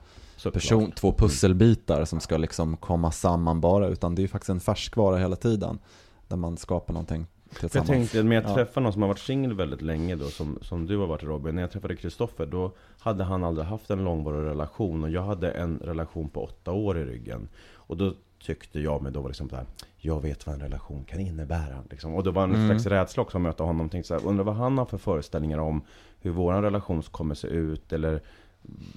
person, 0.53 0.91
två 0.91 1.11
pusselbitar 1.13 2.05
som 2.05 2.19
ska 2.19 2.37
liksom 2.37 2.77
komma 2.77 3.11
samman 3.11 3.61
bara 3.61 3.87
utan 3.87 4.15
det 4.15 4.23
är 4.23 4.27
faktiskt 4.27 4.49
en 4.49 4.59
färskvara 4.59 5.17
hela 5.17 5.35
tiden. 5.35 5.79
Där 6.27 6.37
man 6.37 6.57
skapar 6.57 6.93
någonting 6.93 7.25
För 7.51 7.53
jag 7.63 7.71
tillsammans. 7.71 7.89
tänkte 7.89 8.23
med 8.23 8.37
att 8.39 8.49
Ja. 8.49 8.53
träffa 8.55 8.79
någon 8.79 8.93
som 8.93 9.01
har 9.01 9.09
varit 9.09 9.19
singel 9.19 9.53
väldigt 9.53 9.81
länge 9.81 10.15
då, 10.15 10.25
som, 10.25 10.59
som 10.61 10.85
du 10.87 10.97
har 10.97 11.07
varit 11.07 11.23
Robin. 11.23 11.55
När 11.55 11.61
jag 11.61 11.71
träffade 11.71 11.95
Kristoffer, 11.95 12.45
då 12.45 12.71
hade 12.99 13.23
han 13.23 13.43
aldrig 13.43 13.67
haft 13.67 13.89
en 13.89 14.03
långvarig 14.03 14.45
relation 14.49 15.03
och 15.03 15.09
jag 15.09 15.21
hade 15.23 15.51
en 15.51 15.79
relation 15.79 16.29
på 16.29 16.43
åtta 16.43 16.71
år 16.71 16.97
i 16.97 17.05
ryggen. 17.05 17.49
Och 17.73 17.97
då 17.97 18.13
tyckte 18.39 18.79
jag 18.79 19.01
mig 19.01 19.11
då 19.11 19.21
var 19.21 19.29
liksom 19.29 19.49
så 19.49 19.55
här, 19.55 19.65
jag 19.97 20.21
vet 20.21 20.45
vad 20.47 20.55
en 20.55 20.61
relation 20.61 21.03
kan 21.05 21.19
innebära. 21.19 21.83
Liksom. 21.89 22.15
Och 22.15 22.23
det 22.23 22.31
var 22.31 22.43
en 22.43 22.55
Mm. 22.55 22.67
slags 22.67 22.85
rädsla 22.85 23.23
också 23.23 23.37
att 23.37 23.41
möta 23.41 23.63
honom. 23.63 23.89
Tänkte 23.89 24.07
så 24.07 24.13
här, 24.13 24.25
undrar 24.25 24.43
vad 24.43 24.55
han 24.55 24.77
har 24.77 24.85
för 24.85 24.97
föreställningar 24.97 25.57
om 25.57 25.81
hur 26.21 26.31
vår 26.31 26.53
relation 26.61 27.01
kommer 27.01 27.35
se 27.35 27.47
ut. 27.47 27.93
Eller 27.93 28.21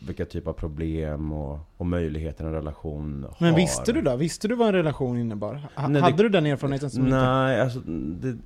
vilka 0.07 0.25
typ 0.25 0.47
av 0.47 0.53
problem 0.53 1.33
och, 1.33 1.59
och 1.77 1.87
möjligheter 1.87 2.45
en 2.45 2.53
relation 2.53 3.23
har. 3.31 3.37
Men 3.47 3.55
visste 3.55 3.93
du 3.93 4.03
då? 4.03 4.17
Visste 4.17 4.49
du 4.49 4.55
vad 4.55 4.69
en 4.69 4.75
relation 4.75 5.17
innebar? 5.19 5.55
Ha, 5.77 5.89
Nej, 5.89 6.01
det- 6.03 6.07
hade 6.11 6.23
du 6.23 6.29
den 6.29 6.47
erfarenheten 6.47 6.91
som 6.91 7.05
inte... 7.05 7.17
Nej, 7.17 7.61
alltså 7.61 7.81
det, 7.81 8.37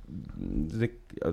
det, 0.79 0.89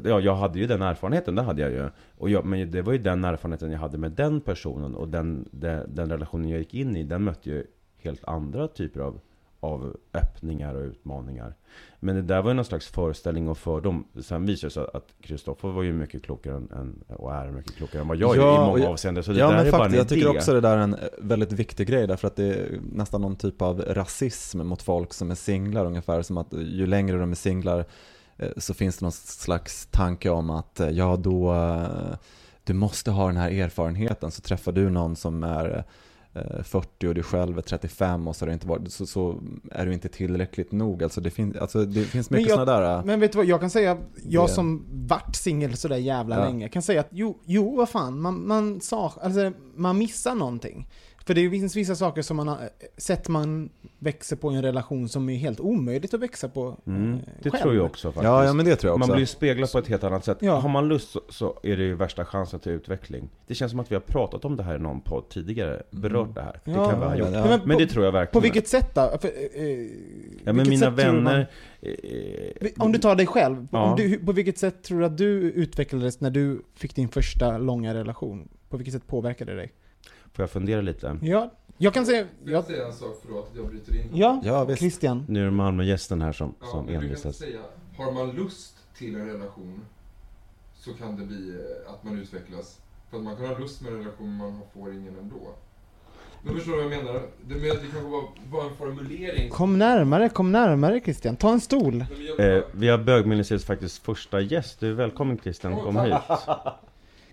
ja, 0.08 0.20
jag 0.20 0.34
hade 0.36 0.58
ju 0.58 0.66
den 0.66 0.82
erfarenheten, 0.82 1.34
det 1.34 1.42
hade 1.42 1.62
jag 1.62 1.70
ju. 1.70 1.88
Och 2.18 2.30
jag, 2.30 2.44
men 2.44 2.70
det 2.70 2.82
var 2.82 2.92
ju 2.92 2.98
den 2.98 3.24
erfarenheten 3.24 3.70
jag 3.72 3.78
hade 3.78 3.98
med 3.98 4.12
den 4.12 4.40
personen 4.40 4.94
och 4.94 5.08
den, 5.08 5.48
den, 5.50 5.94
den 5.94 6.10
relationen 6.10 6.48
jag 6.48 6.58
gick 6.58 6.74
in 6.74 6.96
i, 6.96 7.02
den 7.02 7.24
mötte 7.24 7.50
ju 7.50 7.66
helt 8.02 8.24
andra 8.24 8.68
typer 8.68 9.00
av, 9.00 9.20
av 9.62 9.96
öppningar 10.12 10.74
och 10.74 10.82
utmaningar. 10.82 11.54
Men 12.00 12.16
det 12.16 12.22
där 12.22 12.42
var 12.42 12.50
ju 12.50 12.54
någon 12.54 12.64
slags 12.64 12.88
föreställning 12.88 13.48
och 13.48 13.58
fördom. 13.58 14.04
Sen 14.20 14.46
visade 14.46 14.66
det 14.66 14.74
sig 14.74 14.86
att 14.94 15.14
Kristoffer 15.20 15.68
var 15.68 15.82
ju 15.82 15.92
mycket 15.92 16.22
klokare 16.22 16.56
än, 16.56 16.70
än, 16.72 17.04
och 17.16 17.34
är 17.34 17.50
mycket 17.50 17.76
klokare 17.76 18.02
än 18.02 18.08
vad 18.08 18.16
jag 18.16 18.36
är 18.36 18.40
Ja, 18.40 18.54
i 18.54 18.58
och 18.58 18.66
många 18.66 18.88
avseenden. 18.88 19.24
Så 19.24 19.32
det 19.32 19.38
ja 19.38 19.46
där 19.46 19.56
men 19.56 19.66
är 19.66 19.70
bara 19.72 19.76
en 19.76 19.82
faktiskt, 19.82 19.98
jag 19.98 20.08
tycker 20.08 20.28
idé. 20.30 20.38
också 20.38 20.52
det 20.52 20.60
där 20.60 20.76
är 20.76 20.80
en 20.80 20.94
eh, 20.94 21.00
väldigt 21.18 21.52
viktig 21.52 21.88
grej 21.88 22.06
därför 22.06 22.26
att 22.28 22.36
det 22.36 22.44
är 22.44 22.80
nästan 22.92 23.20
någon 23.20 23.36
typ 23.36 23.62
av 23.62 23.80
rasism 23.80 24.58
mot 24.66 24.82
folk 24.82 25.14
som 25.14 25.30
är 25.30 25.34
singlar 25.34 25.86
ungefär 25.86 26.22
som 26.22 26.36
att 26.36 26.52
ju 26.52 26.86
längre 26.86 27.18
de 27.18 27.30
är 27.30 27.34
singlar 27.34 27.84
eh, 28.36 28.50
så 28.56 28.74
finns 28.74 28.98
det 28.98 29.04
någon 29.04 29.12
slags 29.12 29.86
tanke 29.86 30.30
om 30.30 30.50
att 30.50 30.80
eh, 30.80 30.90
ja 30.90 31.16
då 31.16 31.54
eh, 31.54 32.16
du 32.64 32.72
måste 32.72 33.10
ha 33.10 33.26
den 33.26 33.36
här 33.36 33.50
erfarenheten 33.50 34.30
så 34.30 34.42
träffar 34.42 34.72
du 34.72 34.90
någon 34.90 35.16
som 35.16 35.42
är 35.42 35.76
eh, 35.76 35.82
40 36.64 37.08
och 37.08 37.14
du 37.14 37.22
själv 37.22 37.58
är 37.58 37.62
35 37.62 38.28
och 38.28 38.36
så, 38.36 38.42
har 38.44 38.46
det 38.48 38.52
inte 38.54 38.66
varit, 38.66 38.92
så, 38.92 39.06
så 39.06 39.42
är 39.70 39.86
du 39.86 39.92
inte 39.92 40.08
tillräckligt 40.08 40.72
nog. 40.72 41.02
Alltså 41.02 41.20
det, 41.20 41.30
fin, 41.30 41.56
alltså 41.60 41.84
det 41.84 42.04
finns 42.04 42.30
mycket 42.30 42.50
sådana 42.52 42.80
där... 42.80 42.98
eh, 42.98 43.04
Men 43.04 43.20
vet 43.20 43.32
du 43.32 43.36
vad, 43.38 43.46
jag 43.46 43.60
kan 43.60 43.70
säga, 43.70 43.98
jag 44.28 44.48
Det- 44.48 44.52
som 44.52 44.86
vart 44.90 45.36
singel 45.36 45.76
sådär 45.76 45.96
jävla 45.96 46.38
Ja. 46.38 46.44
länge, 46.44 46.68
kan 46.68 46.82
säga 46.82 47.00
att 47.00 47.08
jo, 47.10 47.38
jo 47.44 47.76
vad 47.76 47.88
fan, 47.88 48.20
man, 48.20 48.46
man, 48.46 48.80
sa, 48.80 49.12
alltså, 49.22 49.52
man 49.76 49.98
missar 49.98 50.34
någonting. 50.34 50.88
För 51.26 51.34
det 51.34 51.50
finns 51.50 51.76
vissa 51.76 51.94
saker 51.96 52.22
som 52.22 52.36
man 52.36 52.48
har, 52.48 52.58
sätt 52.96 53.28
man 53.28 53.70
växer 53.98 54.36
på 54.36 54.52
i 54.52 54.56
en 54.56 54.62
relation 54.62 55.08
som 55.08 55.28
är 55.28 55.36
helt 55.36 55.60
omöjligt 55.60 56.14
att 56.14 56.20
växa 56.20 56.48
på 56.48 56.76
Mm, 56.86 57.12
eh, 57.14 57.18
det 57.42 57.50
själv. 57.50 57.62
tror 57.62 57.74
jag 57.74 57.84
också 57.84 58.08
faktiskt. 58.08 58.24
Ja, 58.24 58.44
ja 58.44 58.52
men 58.52 58.66
det 58.66 58.76
tror 58.76 58.88
jag 58.90 58.96
också. 58.96 59.08
Man 59.08 59.16
blir 59.16 59.26
speglad 59.26 59.72
på 59.72 59.78
ett 59.78 59.88
helt 59.88 60.04
annat 60.04 60.24
sätt. 60.24 60.38
Ja. 60.40 60.54
Har 60.58 60.68
man 60.68 60.88
lust 60.88 61.10
så, 61.10 61.20
så 61.28 61.58
är 61.62 61.76
det 61.76 61.82
ju 61.82 61.94
värsta 61.94 62.24
chansen 62.24 62.60
till 62.60 62.72
utveckling. 62.72 63.28
Det 63.46 63.54
känns 63.54 63.70
som 63.70 63.80
att 63.80 63.90
vi 63.90 63.94
har 63.94 64.00
pratat 64.00 64.44
om 64.44 64.56
det 64.56 64.62
här 64.62 64.76
i 64.76 64.78
någon 64.78 65.00
podd 65.00 65.28
tidigare, 65.28 65.82
berört 65.90 66.34
det 66.34 66.42
här. 66.42 66.60
Det 66.64 66.70
Ja, 66.70 66.90
kan 66.90 67.00
vi 67.00 67.06
ha 67.06 67.16
gjort. 67.16 67.28
ja. 67.32 67.44
Men, 67.44 67.60
Men 67.64 67.76
på, 67.76 67.78
det 67.82 67.86
tror 67.86 68.04
jag 68.04 68.12
på 68.12 68.18
verkligen. 68.18 68.42
vilket 68.42 68.68
sätt 68.68 68.94
då? 68.94 69.18
För, 69.20 69.28
eh, 69.28 69.64
Ja 70.44 70.52
men 70.52 70.56
vilket 70.56 70.68
mina 70.70 70.86
sätt 70.96 70.96
tror 71.04 71.12
du 71.14 71.20
man- 71.20 71.32
vänner... 71.32 71.50
eh, 71.82 72.70
Om 72.78 72.92
du 72.92 72.98
tar 72.98 73.14
dig 73.16 73.26
själv, 73.26 73.66
Ja. 73.72 73.90
om 73.90 73.96
du, 73.96 74.18
på 74.18 74.32
vilket 74.32 74.58
sätt 74.58 74.82
tror 74.82 75.00
du 75.00 75.06
att 75.06 75.16
du 75.18 75.26
utvecklades 75.50 76.20
när 76.20 76.30
du 76.30 76.62
fick 76.74 76.94
din 76.96 77.08
första 77.08 77.58
långa 77.58 77.94
relation? 77.94 78.48
På 78.68 78.76
vilket 78.76 78.94
sätt 78.94 79.06
påverkade 79.06 79.52
det 79.52 79.56
dig? 79.56 79.72
Får 80.32 80.42
jag 80.42 80.50
fundera 80.50 80.80
lite? 80.80 81.18
Ja, 81.22 81.50
jag 81.78 81.94
kan 81.94 82.06
säga... 82.06 82.24
Får 82.42 82.50
jag 82.50 82.58
Ja, 82.58 82.62
säga 82.66 82.86
en 82.86 82.92
sak, 82.92 83.18
förlåt 83.26 83.48
att 83.50 83.56
jag 83.56 83.66
bryter 83.68 83.94
in? 83.96 84.08
ja, 84.14 84.40
Ja, 84.44 84.64
visst. 84.64 84.78
Christian. 84.80 85.24
Nu 85.28 85.40
är 85.40 85.44
det 85.44 85.50
Malmögästen 85.50 86.22
här 86.22 86.32
som, 86.32 86.54
Ja, 86.60 86.66
som 86.66 86.88
envisas. 86.88 87.36
säga, 87.36 87.60
har 87.96 88.12
man 88.12 88.30
lust 88.30 88.74
till 88.98 89.14
en 89.14 89.26
relation 89.26 89.80
så 90.74 90.92
kan 90.94 91.16
det 91.16 91.26
bli 91.26 91.48
eh, 91.50 91.92
att 91.92 92.04
man 92.04 92.18
utvecklas. 92.18 92.78
För 93.10 93.16
att 93.16 93.22
man 93.22 93.36
kan 93.36 93.46
ha 93.46 93.58
lust 93.58 93.82
med 93.82 93.92
en 93.92 93.98
relation 93.98 94.28
men 94.36 94.52
man 94.52 94.60
får 94.74 94.92
ingen 94.94 95.18
ändå. 95.18 95.54
Men 96.44 96.54
förstår 96.54 96.72
du 96.72 96.82
vad 96.82 96.92
jag 96.92 97.04
menar? 97.04 97.12
Det, 97.48 97.54
men 97.54 97.60
det 97.62 97.68
kanske 97.70 98.00
var, 98.00 98.24
var 98.50 98.64
en 98.70 98.76
formulering. 98.76 99.50
Kom 99.50 99.78
närmare, 99.78 100.28
kom 100.28 100.52
närmare 100.52 101.00
Christian. 101.00 101.36
Ta 101.36 101.52
en 101.52 101.60
stol. 101.60 102.00
Eh, 102.38 102.58
vi 102.72 102.88
har 102.88 102.98
bögministeriets 102.98 103.64
faktiskt 103.66 104.02
första 104.04 104.40
gäst. 104.40 104.80
Du 104.80 104.88
är 104.90 104.92
välkommen 104.94 105.38
Christian, 105.38 105.76
kom 105.80 105.96
hit. 106.00 106.14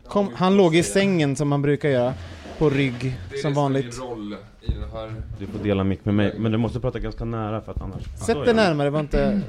Kom, 0.10 0.30
han 0.36 0.58
låg 0.58 0.76
i 0.76 0.84
sängen 0.84 1.36
som 1.36 1.48
man 1.48 1.62
brukar 1.62 1.90
göra. 1.90 2.14
På 2.58 2.70
rygg, 2.70 2.94
det 3.02 3.08
är 3.08 3.12
som 3.12 3.30
det 3.32 3.40
som 3.42 3.52
är 3.52 3.56
vanligt. 3.56 3.86
min 3.86 4.08
roll 4.08 4.36
i 4.62 4.72
den 4.72 4.90
här... 4.92 5.14
Du 5.40 5.48
får 5.48 5.60
dela 5.60 5.84
mick 5.84 6.06
med 6.06 6.16
mig, 6.16 6.36
men 6.38 6.52
du 6.52 6.58
måste 6.58 6.80
prata 6.80 7.00
ganska 7.00 7.26
nära 7.26 7.62
för 7.62 7.72
att 7.72 7.82
annars... 7.82 8.04
Sätt 8.26 8.46
dig 8.46 8.54
närmare, 8.54 8.90
var 8.90 9.00
inte, 9.00 9.42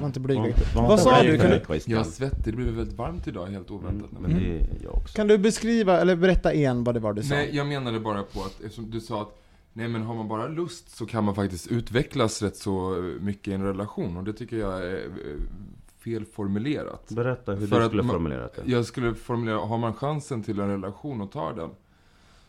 var 0.00 0.06
inte 0.06 0.20
blyg. 0.20 0.54
Vad 0.74 1.00
sa 1.00 1.22
du? 1.22 1.38
Kan 1.38 1.50
du, 1.50 1.60
Jag 1.86 2.00
är 2.00 2.04
svettig, 2.04 2.44
det 2.44 2.52
blev 2.52 2.68
väldigt 2.68 2.98
varmt 2.98 3.28
idag 3.28 3.46
helt 3.46 3.70
oväntat. 3.70 4.10
Men 4.20 4.34
det 4.34 4.46
är 4.46 4.66
jag 4.82 4.94
också. 4.94 5.16
kan 5.16 5.28
du 5.28 5.38
beskriva, 5.38 6.00
eller 6.00 6.16
berätta 6.16 6.54
igen 6.54 6.84
vad 6.84 6.94
det 6.94 7.00
var 7.00 7.12
du 7.12 7.22
sa? 7.22 7.34
Nej, 7.34 7.50
jag 7.52 7.66
menade 7.66 8.00
bara 8.00 8.22
på 8.22 8.40
att 8.40 8.60
eftersom 8.60 8.90
du 8.90 9.00
sa 9.00 9.22
att 9.22 9.42
Nej 9.72 9.88
men 9.88 10.02
har 10.02 10.14
man 10.14 10.28
bara 10.28 10.48
lust 10.48 10.96
så 10.96 11.06
kan 11.06 11.24
man 11.24 11.34
faktiskt 11.34 11.66
utvecklas 11.66 12.42
rätt 12.42 12.56
så 12.56 13.02
mycket 13.20 13.48
i 13.48 13.52
en 13.52 13.62
relation 13.62 14.16
och 14.16 14.24
det 14.24 14.32
tycker 14.32 14.56
jag 14.56 14.82
är 14.82 14.94
eh, 14.94 15.00
felformulerat. 16.06 17.08
Berätta 17.10 17.52
hur 17.54 17.66
För 17.66 17.80
du 17.80 17.86
skulle 17.86 18.02
man- 18.02 18.12
formulera 18.14 18.42
det. 18.48 18.62
Jag 18.64 18.84
skulle 18.86 19.14
formulera, 19.14 19.58
har 19.58 19.78
man 19.78 19.94
chansen 19.94 20.42
till 20.42 20.60
en 20.60 20.68
relation 20.68 21.20
och 21.20 21.32
tar 21.32 21.54
den 21.54 21.70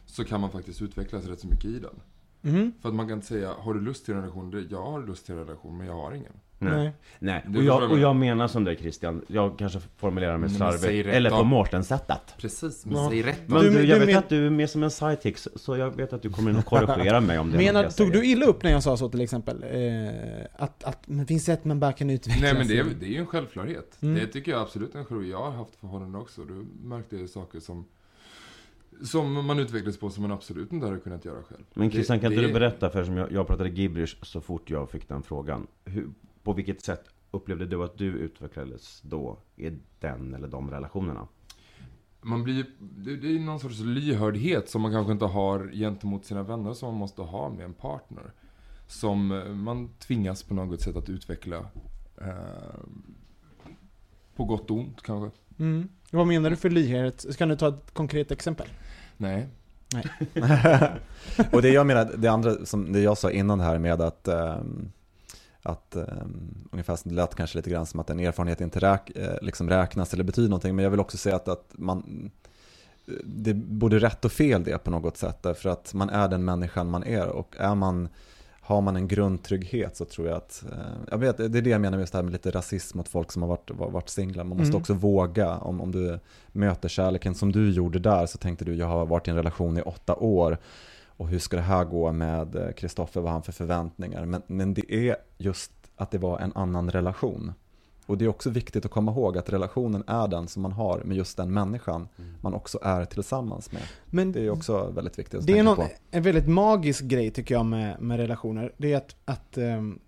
så 0.05 0.23
kan 0.23 0.41
man 0.41 0.51
faktiskt 0.51 0.81
utvecklas 0.81 1.25
rätt 1.25 1.39
så 1.39 1.47
mycket 1.47 1.65
i 1.65 1.79
den. 1.79 1.95
Mhm. 2.41 2.71
För 2.81 2.89
att 2.89 2.95
man 2.95 3.07
kan 3.07 3.15
inte 3.17 3.27
säga, 3.27 3.53
har 3.53 3.73
du 3.73 3.81
lust 3.81 4.05
till 4.05 4.13
en 4.13 4.21
relation? 4.21 4.67
Jag 4.69 4.81
har 4.81 5.07
lust 5.07 5.25
till 5.25 5.35
en 5.35 5.39
relation 5.45 5.77
men 5.77 5.87
jag 5.87 5.93
har 5.93 6.11
ingen. 6.11 6.33
Nej. 6.59 6.91
Nej, 7.19 7.45
Det 7.47 7.57
och 7.59 7.63
jag, 7.63 7.91
och 7.91 7.99
jag 7.99 8.15
menar 8.15 8.47
som 8.47 8.63
dig 8.63 8.77
Christian, 8.77 9.21
jag 9.27 9.57
kanske 9.59 9.79
formulerar 9.97 10.37
mig 10.37 10.49
slarvigt, 10.49 11.07
eller 11.09 11.29
på 11.29 11.43
Mårten-sättet. 11.43 12.21
Precis, 12.37 12.85
men 12.85 12.97
Ja. 12.97 13.09
säg 13.09 13.23
rätt 13.23 13.41
Men 13.45 13.61
Du- 13.61 13.69
du, 13.69 13.77
du 13.77 13.83
jag 13.85 13.99
vet 13.99 14.07
men- 14.07 14.17
att 14.17 14.29
du 14.29 14.45
är 14.45 14.49
mer 14.49 14.67
som 14.67 14.83
en 14.83 14.91
sidekick, 14.91 15.37
så- 15.37 15.77
jag 15.77 15.95
vet 15.95 16.13
att 16.13 16.21
du 16.21 16.29
kommer 16.29 16.57
och 16.57 16.65
korrigera 16.65 17.21
mig 17.21 17.39
om 17.39 17.51
det 17.51 17.57
är 17.57 17.59
Menar, 17.59 17.83
jag 17.83 17.95
tog 17.95 18.07
säger. 18.07 18.21
du 18.21 18.27
illa 18.27 18.45
upp 18.45 18.63
när 18.63 18.71
jag 18.71 18.83
sa 18.83 18.97
så 18.97 19.09
till 19.09 19.21
exempel? 19.21 19.63
Eh, 19.63 20.45
att, 20.63 20.83
att 20.83 21.07
men 21.07 21.25
finns 21.27 21.45
sätt 21.45 21.65
man 21.65 21.79
bara 21.79 21.93
kan 21.93 22.09
utvecklas? 22.09 22.41
Nej 22.41 22.53
men 22.53 22.67
det 22.67 22.77
är, 22.79 22.85
det 22.99 23.05
är 23.05 23.09
ju 23.09 23.17
en 23.17 23.25
självklart. 23.25 23.67
Mm. 24.01 24.15
Det 24.15 24.27
tycker 24.27 24.51
jag 24.51 24.61
absolut 24.61 24.95
är 24.95 24.99
en 24.99 25.05
självklarhet. 25.05 25.31
Jag 25.31 25.43
har 25.43 25.51
haft 25.51 25.75
förhållanden 25.75 26.21
också. 26.21 26.41
Då 26.43 26.53
märkte 26.87 27.17
jag 27.17 27.29
saker 27.29 27.59
som, 27.59 27.85
som 29.03 29.45
man 29.45 29.59
utvecklades 29.59 29.99
på 29.99 30.09
som 30.09 30.21
man 30.23 30.31
absolut 30.31 30.71
inte 30.73 30.85
hade 30.87 30.99
kunnat 30.99 31.25
göra 31.25 31.43
själv. 31.43 31.63
Men 31.73 31.91
Christian, 31.91 32.19
kan 32.19 32.29
Det- 32.31 32.35
inte 32.35 32.41
det- 32.47 32.53
du 32.53 32.59
berätta, 32.59 32.89
för 32.89 33.03
som 33.03 33.17
jag, 33.17 33.31
jag 33.31 33.47
pratade 33.47 33.69
gibberish 33.69 34.15
så 34.25 34.41
fort 34.41 34.69
jag 34.69 34.89
fick 34.89 35.07
den 35.07 35.23
frågan. 35.23 35.67
Hur, 35.85 36.07
på 36.47 36.53
vilket 36.53 36.81
sätt 36.81 37.03
upplevde 37.31 37.65
du 37.65 37.83
att 37.83 37.97
du 37.97 38.05
utvecklades 38.05 39.01
då 39.01 39.37
i 39.55 39.71
den 39.99 40.33
eller 40.33 40.47
de 40.47 40.71
relationerna? 40.71 41.27
Man 42.21 42.43
blir, 42.43 42.65
det, 42.79 43.35
är 43.35 43.39
någon 43.39 43.59
sorts 43.59 43.79
lyhördhet 43.79 44.69
som 44.69 44.81
man 44.81 44.91
kanske 44.91 45.13
inte 45.13 45.25
har 45.25 45.71
gentemot 45.73 46.25
sina 46.25 46.43
vänner 46.43 46.73
som 46.73 46.89
man 46.89 46.97
måste 46.97 47.21
ha 47.21 47.49
med 47.49 47.65
en 47.65 47.73
partner. 47.73 48.31
Som 48.87 49.31
eh, 49.31 49.45
man 49.45 49.89
tvingas 49.99 50.43
på 50.43 50.53
något 50.53 50.81
sätt 50.81 50.95
att 50.95 51.09
utveckla. 51.09 51.57
Eh, 52.21 52.79
på 54.35 54.45
gott 54.45 54.71
och 54.71 54.77
ont 54.77 55.01
kanske. 55.01 55.39
Mm. 55.59 55.89
Vad 56.11 56.27
menar 56.27 56.49
du 56.49 56.55
för 56.55 56.69
lyhördhet? 56.69 57.37
Kan 57.37 57.49
du 57.49 57.55
ta 57.55 57.67
ett 57.67 57.93
konkret 57.93 58.31
exempel? 58.31 58.67
Nej. 59.17 59.47
och 61.51 61.61
det 61.61 61.69
jag 61.69 61.87
menar, 61.87 62.11
det 62.17 62.27
andra 62.27 62.65
som 62.65 62.93
det 62.93 62.99
jag 62.99 63.17
sa 63.17 63.31
innan 63.31 63.59
här 63.59 63.77
med 63.77 64.01
att 64.01 64.27
ehm, 64.27 64.91
att 65.67 65.95
um, 65.95 66.67
ungefär 66.71 66.99
det 67.03 67.13
lät 67.13 67.35
kanske 67.35 67.57
lite 67.57 67.69
grann 67.69 67.85
som 67.85 67.99
att 67.99 68.09
en 68.09 68.19
erfarenhet 68.19 68.61
inte 68.61 68.79
räk, 68.79 69.09
eh, 69.15 69.35
liksom 69.41 69.69
räknas 69.69 70.13
eller 70.13 70.23
betyder 70.23 70.49
någonting. 70.49 70.75
Men 70.75 70.83
jag 70.83 70.89
vill 70.91 70.99
också 70.99 71.17
säga 71.17 71.35
att, 71.35 71.47
att 71.47 71.71
man 71.71 72.31
det 73.23 73.49
är 73.49 73.53
både 73.53 73.99
rätt 73.99 74.25
och 74.25 74.31
fel 74.31 74.63
det 74.63 74.77
på 74.77 74.91
något 74.91 75.17
sätt. 75.17 75.43
Därför 75.43 75.69
att 75.69 75.93
man 75.93 76.09
är 76.09 76.27
den 76.27 76.45
människan 76.45 76.89
man 76.89 77.03
är 77.03 77.27
och 77.27 77.55
är 77.59 77.75
man 77.75 78.09
har 78.61 78.81
man 78.81 78.95
en 78.95 79.07
grundtrygghet 79.07 79.97
så 79.97 80.05
tror 80.05 80.27
jag 80.27 80.37
att, 80.37 80.63
eh, 80.71 80.77
jag 81.11 81.17
vet, 81.17 81.37
det 81.37 81.43
är 81.43 81.61
det 81.61 81.69
jag 81.69 81.81
menar 81.81 81.97
med 81.97 82.03
just 82.03 82.13
det 82.13 82.17
här 82.17 82.23
med 82.23 82.33
lite 82.33 82.51
rasism 82.51 82.97
mot 82.97 83.07
folk 83.07 83.31
som 83.31 83.41
har 83.41 83.49
varit, 83.49 83.71
varit 83.71 84.09
singlar. 84.09 84.43
Man 84.43 84.57
måste 84.57 84.69
Mm. 84.71 84.81
också 84.81 84.93
våga, 84.93 85.57
om, 85.57 85.81
om 85.81 85.91
du 85.91 86.19
möter 86.51 86.89
kärleken 86.89 87.35
som 87.35 87.51
du 87.51 87.71
gjorde 87.71 87.99
där 87.99 88.25
så 88.25 88.37
tänkte 88.37 88.65
du, 88.65 88.75
jag 88.75 88.87
har 88.87 89.05
varit 89.05 89.27
i 89.27 89.31
en 89.31 89.37
relation 89.37 89.77
i 89.77 89.81
åtta 89.81 90.15
år 90.15 90.57
och 91.17 91.27
hur 91.27 91.39
ska 91.39 91.55
det 91.55 91.63
här 91.63 91.85
gå 91.85 92.11
med 92.11 92.73
Kristoffer, 92.77 93.21
vad 93.21 93.29
har 93.29 93.33
han 93.33 93.43
för 93.43 93.51
förväntningar? 93.51 94.25
Men, 94.25 94.41
men 94.47 94.73
det 94.73 94.93
är 94.93 95.15
just 95.37 95.71
att 95.95 96.11
det 96.11 96.17
var 96.17 96.39
en 96.39 96.51
annan 96.55 96.91
relation. 96.91 97.53
Och 98.05 98.17
det 98.17 98.25
är 98.25 98.29
också 98.29 98.49
viktigt 98.49 98.85
att 98.85 98.91
komma 98.91 99.11
ihåg 99.11 99.37
att 99.37 99.49
relationen 99.49 100.03
är 100.07 100.27
den 100.27 100.47
som 100.47 100.61
man 100.61 100.71
har 100.71 101.01
med 101.03 101.17
just 101.17 101.37
den 101.37 101.53
människan 101.53 102.07
man 102.41 102.53
också 102.53 102.79
är 102.81 103.05
tillsammans 103.05 103.71
med. 103.71 103.81
Men 104.05 104.31
Det 104.31 104.45
är 104.45 104.49
också 104.49 104.91
väldigt 104.95 105.19
viktigt 105.19 105.39
att 105.39 105.45
det 105.45 105.51
är 105.51 105.55
tänka 105.55 105.69
någon, 105.69 105.75
på. 105.75 105.93
en 106.11 106.23
väldigt 106.23 106.47
magisk 106.47 107.03
grej 107.03 107.31
tycker 107.31 107.55
jag 107.55 107.65
med, 107.65 108.01
med 108.01 108.17
relationer. 108.17 108.73
Det 108.77 108.93
är 108.93 108.97
att, 108.97 109.15
att 109.25 109.57
ehm, 109.57 109.99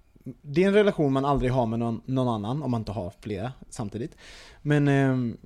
det 0.41 0.63
är 0.63 0.67
en 0.67 0.73
relation 0.73 1.13
man 1.13 1.25
aldrig 1.25 1.51
har 1.51 1.65
med 1.65 1.79
någon, 1.79 2.01
någon 2.05 2.27
annan, 2.27 2.63
om 2.63 2.71
man 2.71 2.81
inte 2.81 2.91
har 2.91 3.13
flera 3.19 3.51
samtidigt. 3.69 4.15
Men 4.61 4.87
ehm, 4.87 5.37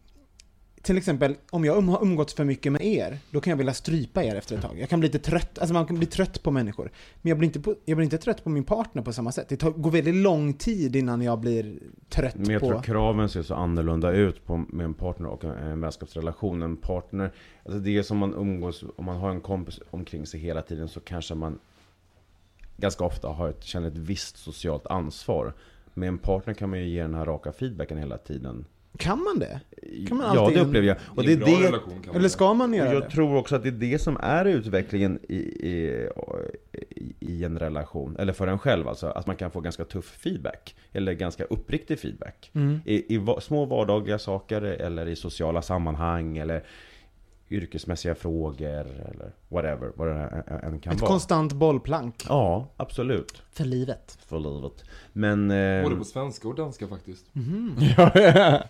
till 0.83 0.97
exempel, 0.97 1.35
om 1.49 1.65
jag 1.65 1.77
um, 1.77 1.89
har 1.89 2.01
umgåtts 2.01 2.33
för 2.33 2.43
mycket 2.43 2.71
med 2.71 2.85
er, 2.85 3.17
då 3.31 3.41
kan 3.41 3.51
jag 3.51 3.57
vilja 3.57 3.73
strypa 3.73 4.23
er 4.23 4.35
efter 4.35 4.55
ett 4.55 4.61
tag. 4.61 4.79
Jag 4.79 4.89
kan 4.89 4.99
bli 4.99 5.09
lite 5.09 5.29
trött, 5.29 5.59
alltså 5.59 5.73
man 5.73 5.85
kan 5.85 5.97
bli 5.97 6.05
trött 6.05 6.43
på 6.43 6.51
människor. 6.51 6.91
Men 7.21 7.29
jag 7.29 7.37
blir 7.37 7.47
inte, 7.47 7.59
på, 7.59 7.75
jag 7.85 7.97
blir 7.97 8.03
inte 8.03 8.17
trött 8.17 8.43
på 8.43 8.49
min 8.49 8.63
partner 8.63 9.01
på 9.01 9.13
samma 9.13 9.31
sätt. 9.31 9.49
Det 9.49 9.57
tar, 9.57 9.71
går 9.71 9.91
väldigt 9.91 10.15
lång 10.15 10.53
tid 10.53 10.95
innan 10.95 11.21
jag 11.21 11.39
blir 11.39 11.79
trött 12.09 12.35
Men 12.35 12.49
jag 12.49 12.61
på... 12.61 12.67
tror 12.67 12.81
kraven 12.81 13.29
ser 13.29 13.43
så 13.43 13.55
annorlunda 13.55 14.11
ut 14.11 14.45
på, 14.45 14.57
med 14.57 14.83
en 14.83 14.93
partner 14.93 15.29
och 15.29 15.43
en, 15.43 15.51
en 15.51 15.81
vänskapsrelation. 15.81 16.61
En 16.61 16.77
partner, 16.77 17.31
alltså 17.65 17.79
det 17.79 17.97
är 17.97 18.03
som 18.03 18.17
man 18.17 18.33
umgås, 18.33 18.83
om 18.95 19.05
man 19.05 19.17
har 19.17 19.29
en 19.29 19.41
kompis 19.41 19.79
omkring 19.89 20.25
sig 20.25 20.39
hela 20.39 20.61
tiden 20.61 20.87
så 20.87 20.99
kanske 20.99 21.35
man 21.35 21.59
ganska 22.77 23.03
ofta 23.03 23.27
har 23.27 23.49
ett, 23.49 23.63
känner 23.63 23.87
ett 23.87 23.97
visst 23.97 24.37
socialt 24.37 24.87
ansvar. 24.87 25.53
Med 25.93 26.07
en 26.07 26.17
partner 26.17 26.53
kan 26.53 26.69
man 26.69 26.79
ju 26.79 26.85
ge 26.85 27.01
den 27.01 27.13
här 27.13 27.25
raka 27.25 27.51
feedbacken 27.51 27.97
hela 27.97 28.17
tiden. 28.17 28.65
Kan 28.97 29.23
man 29.23 29.39
det? 29.39 29.59
Kan 30.07 30.17
man 30.17 30.35
ja, 30.35 30.49
det 30.53 30.61
upplever 30.61 30.87
jag. 30.87 30.97
Och 31.15 31.23
det 31.23 31.33
är 31.33 31.37
det, 31.37 31.67
relation 31.67 32.03
Eller 32.13 32.29
ska 32.29 32.53
man 32.53 32.73
göra 32.73 32.93
jag 32.93 33.03
det? 33.03 33.09
tror 33.09 33.35
också 33.35 33.55
att 33.55 33.63
det 33.63 33.69
är 33.69 33.71
det 33.71 33.99
som 33.99 34.17
är 34.21 34.45
utvecklingen 34.45 35.19
i, 35.29 35.35
i, 35.35 36.09
i 37.19 37.43
en 37.43 37.59
relation, 37.59 38.15
eller 38.19 38.33
för 38.33 38.47
en 38.47 38.59
själv 38.59 38.87
alltså, 38.87 39.07
att 39.07 39.27
man 39.27 39.35
kan 39.35 39.51
få 39.51 39.59
ganska 39.59 39.85
tuff 39.85 40.05
feedback, 40.05 40.75
eller 40.91 41.13
ganska 41.13 41.43
uppriktig 41.43 41.99
feedback. 41.99 42.51
Mm. 42.53 42.79
I, 42.85 43.15
i 43.15 43.25
små 43.41 43.65
vardagliga 43.65 44.19
saker, 44.19 44.61
eller 44.61 45.07
i 45.07 45.15
sociala 45.15 45.61
sammanhang, 45.61 46.37
eller 46.37 46.63
yrkesmässiga 47.49 48.15
frågor, 48.15 48.85
eller 48.85 49.31
whatever, 49.47 49.91
vad 49.95 50.07
det 50.07 50.43
än- 50.63 50.79
kan 50.79 50.93
Ett 50.93 51.01
vara. 51.01 51.09
konstant 51.11 51.53
bollplank. 51.53 52.25
Ja, 52.29 52.67
absolut. 52.77 53.41
För 53.51 53.65
livet. 53.65 54.17
För 54.27 54.39
livet. 54.39 54.83
Men... 55.13 55.51
Eh, 55.51 55.83
Både 55.83 55.95
på 55.95 56.03
svenska 56.03 56.47
och 56.47 56.55
danska 56.55 56.87
faktiskt. 56.87 57.25
Ja, 57.97 58.11
ja. 58.19 58.63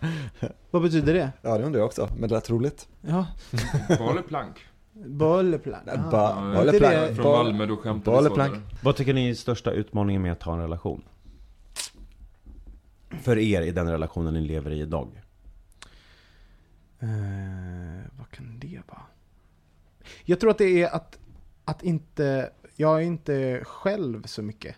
Vad 0.70 0.82
betyder 0.82 1.14
det? 1.14 1.32
ja, 1.42 1.58
det 1.58 1.64
undrar 1.64 1.80
jag 1.80 1.86
också, 1.86 2.08
men 2.18 2.28
det 2.28 2.34
lät 2.34 2.50
roligt. 2.50 2.88
Ja, 3.00 3.26
bollplank. 3.98 4.56
Nej, 4.92 5.70
Ah. 5.86 6.10
ba- 6.10 6.16
Ja, 6.16 6.52
Bolle 6.56 6.66
inte 6.66 6.78
plank. 6.78 6.94
det- 7.08 7.14
Från 7.14 7.32
Malmö, 7.32 7.66
då 7.66 7.76
Bolleplank. 8.04 8.52
där. 8.52 8.62
vad 8.82 8.96
tycker 8.96 9.14
ni 9.14 9.30
är 9.30 9.34
största 9.34 9.70
utmaningen 9.70 10.22
med 10.22 10.32
att 10.32 10.42
ha 10.42 10.52
en 10.54 10.60
relation? 10.60 11.02
För 13.22 13.38
er 13.38 13.62
i 13.62 13.70
den 13.70 13.90
relationen 13.90 14.34
ni 14.34 14.40
lever 14.40 14.70
i 14.70 14.80
idag? 14.80 15.08
Eh, 17.04 18.10
vad 18.18 18.30
kan 18.30 18.58
det 18.58 18.80
vara? 18.88 19.02
Jag 20.24 20.40
tror 20.40 20.50
att 20.50 20.58
det 20.58 20.82
är 20.82 20.94
att, 20.94 21.18
att 21.64 21.82
inte, 21.82 22.50
jag 22.76 23.02
är 23.02 23.06
inte 23.06 23.60
själv 23.64 24.22
så 24.22 24.42
mycket. 24.42 24.76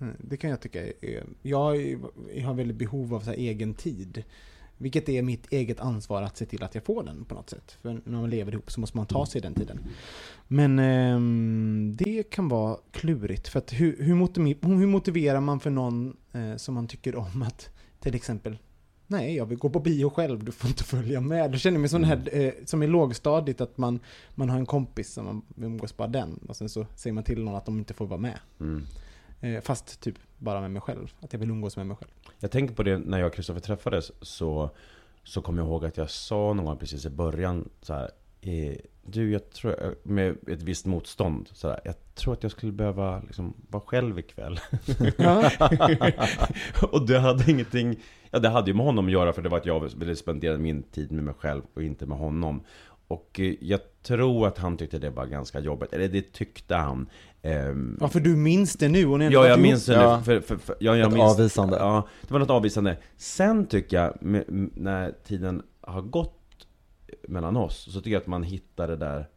Mm, 0.00 0.16
Det 0.18 0.36
kan 0.36 0.50
jag 0.50 0.60
tycka 0.60 0.86
är, 0.86 1.24
jag, 1.42 1.60
har 2.44 2.54
väldigt 2.54 2.76
behov 2.76 3.14
av 3.14 3.20
så 3.20 3.30
här 3.30 3.36
egen 3.36 3.74
tid. 3.74 4.24
Vilket 4.78 5.08
är 5.08 5.22
mitt 5.22 5.52
eget 5.52 5.80
ansvar 5.80 6.22
att 6.22 6.36
se 6.36 6.46
till 6.46 6.62
att 6.62 6.74
jag 6.74 6.84
får 6.84 7.02
den 7.02 7.24
på 7.24 7.34
något 7.34 7.50
sätt. 7.50 7.78
För 7.82 8.00
när 8.04 8.20
man 8.20 8.30
lever 8.30 8.52
ihop 8.52 8.72
så 8.72 8.80
måste 8.80 8.96
man 8.96 9.06
ta 9.06 9.26
sig 9.26 9.40
den 9.40 9.54
tiden. 9.54 9.80
Men 10.48 10.78
ehm, 10.78 11.96
det 11.98 12.30
kan 12.30 12.48
vara 12.48 12.78
klurigt. 12.90 13.48
För 13.48 13.58
att 13.58 13.72
hur, 13.72 14.02
hur 14.02 14.86
motiverar 14.86 15.40
man 15.40 15.60
för 15.60 15.70
någon 15.70 16.16
eh, 16.32 16.56
som 16.56 16.74
man 16.74 16.88
tycker 16.88 17.16
om 17.16 17.42
att 17.42 17.70
till 18.00 18.14
exempel 18.14 18.58
Nej, 19.10 19.36
jag 19.36 19.46
vill 19.46 19.58
gå 19.58 19.70
på 19.70 19.80
bio 19.80 20.10
själv, 20.10 20.44
du 20.44 20.52
får 20.52 20.68
inte 20.68 20.84
följa 20.84 21.20
med. 21.20 21.50
Då 21.50 21.58
känner 21.58 21.74
jag 21.74 21.80
mig 21.80 21.90
som, 21.90 22.04
här, 22.04 22.28
eh, 22.32 22.52
som 22.64 22.82
i 22.82 22.86
lågstadiet, 22.86 23.60
att 23.60 23.78
man, 23.78 24.00
man 24.34 24.50
har 24.50 24.58
en 24.58 24.66
kompis 24.66 25.12
som 25.12 25.24
man 25.24 25.42
umgås 25.56 25.96
bara 25.96 26.08
den. 26.08 26.40
Och 26.48 26.56
sen 26.56 26.68
så 26.68 26.86
säger 26.96 27.14
man 27.14 27.24
till 27.24 27.44
någon 27.44 27.54
att 27.54 27.66
de 27.66 27.78
inte 27.78 27.94
får 27.94 28.06
vara 28.06 28.20
med. 28.20 28.38
Mm. 28.60 28.86
Eh, 29.40 29.60
fast 29.60 30.00
typ 30.00 30.14
bara 30.38 30.60
med 30.60 30.70
mig 30.70 30.82
själv. 30.82 31.12
Att 31.20 31.32
jag 31.32 31.40
vill 31.40 31.50
umgås 31.50 31.76
med 31.76 31.86
mig 31.86 31.96
själv. 31.96 32.10
Jag 32.38 32.50
tänker 32.50 32.74
på 32.74 32.82
det 32.82 32.98
när 32.98 33.18
jag 33.18 33.26
och 33.26 33.34
Kristoffer 33.34 33.60
träffades 33.60 34.12
så, 34.20 34.70
så 35.24 35.42
kom 35.42 35.58
jag 35.58 35.66
ihåg 35.66 35.84
att 35.84 35.96
jag 35.96 36.10
sa 36.10 36.52
någon 36.52 36.64
gång 36.64 36.76
precis 36.76 37.06
i 37.06 37.10
början 37.10 37.68
så 37.82 37.94
här, 37.94 38.10
eh, 38.40 38.76
Du, 39.12 39.32
jag 39.32 39.50
tror, 39.50 39.94
med 40.02 40.36
ett 40.48 40.62
visst 40.62 40.86
motstånd, 40.86 41.48
så 41.52 41.68
här, 41.68 41.80
jag 41.84 41.94
tror 42.14 42.32
att 42.34 42.42
jag 42.42 42.52
skulle 42.52 42.72
behöva 42.72 43.20
liksom, 43.20 43.54
vara 43.68 43.82
själv 43.82 44.18
ikväll. 44.18 44.60
Ja. 45.16 45.50
och 46.92 47.06
det 47.06 47.18
hade 47.18 47.50
ingenting, 47.50 47.96
ja 48.30 48.38
det 48.38 48.48
hade 48.48 48.70
ju 48.70 48.76
med 48.76 48.86
honom 48.86 49.06
att 49.06 49.12
göra 49.12 49.32
för 49.32 49.42
det 49.42 49.48
var 49.48 49.58
att 49.58 49.66
jag 49.66 49.90
ville 49.96 50.16
spendera 50.16 50.58
min 50.58 50.82
tid 50.82 51.12
med 51.12 51.24
mig 51.24 51.34
själv 51.38 51.62
och 51.74 51.82
inte 51.82 52.06
med 52.06 52.18
honom. 52.18 52.62
Och 53.08 53.40
eh, 53.40 53.54
jag 53.60 53.80
tror 54.02 54.46
att 54.46 54.58
han 54.58 54.76
tyckte 54.76 54.98
det 54.98 55.10
var 55.10 55.26
ganska 55.26 55.60
jobbigt, 55.60 55.92
eller 55.92 56.08
det 56.08 56.32
tyckte 56.32 56.74
han. 56.74 57.08
Ehm, 57.42 57.98
ja, 58.00 58.08
för 58.08 58.20
du 58.20 58.36
minns 58.36 58.72
det 58.72 58.88
nu 58.88 59.06
och 59.06 59.18
ni 59.18 59.24
Ja, 59.24 59.30
jag 59.30 59.46
ihop. 59.48 59.60
minns 59.60 59.86
det 59.86 59.94
Ja. 59.94 60.16
nu. 60.18 60.24
För, 60.24 60.40
för, 60.40 60.56
för, 60.56 60.76
ja, 60.80 60.96
jag 60.96 61.06
Ett 61.08 61.14
minns, 61.14 61.32
avvisande. 61.34 61.76
Ja, 61.76 62.08
det 62.22 62.32
var 62.32 62.40
något 62.40 62.50
avvisande. 62.50 62.96
Sen 63.16 63.66
tycker 63.66 63.96
jag, 63.96 64.12
när 64.74 65.12
tiden 65.24 65.62
har 65.80 66.02
gått 66.02 66.39
mellan 67.28 67.56
oss, 67.56 67.92
så 67.92 68.00
tycker 68.00 68.10
jag 68.10 68.20
att 68.20 68.26
man 68.26 68.42
hittar 68.42 68.88
det 68.88 68.96
där 68.96 69.28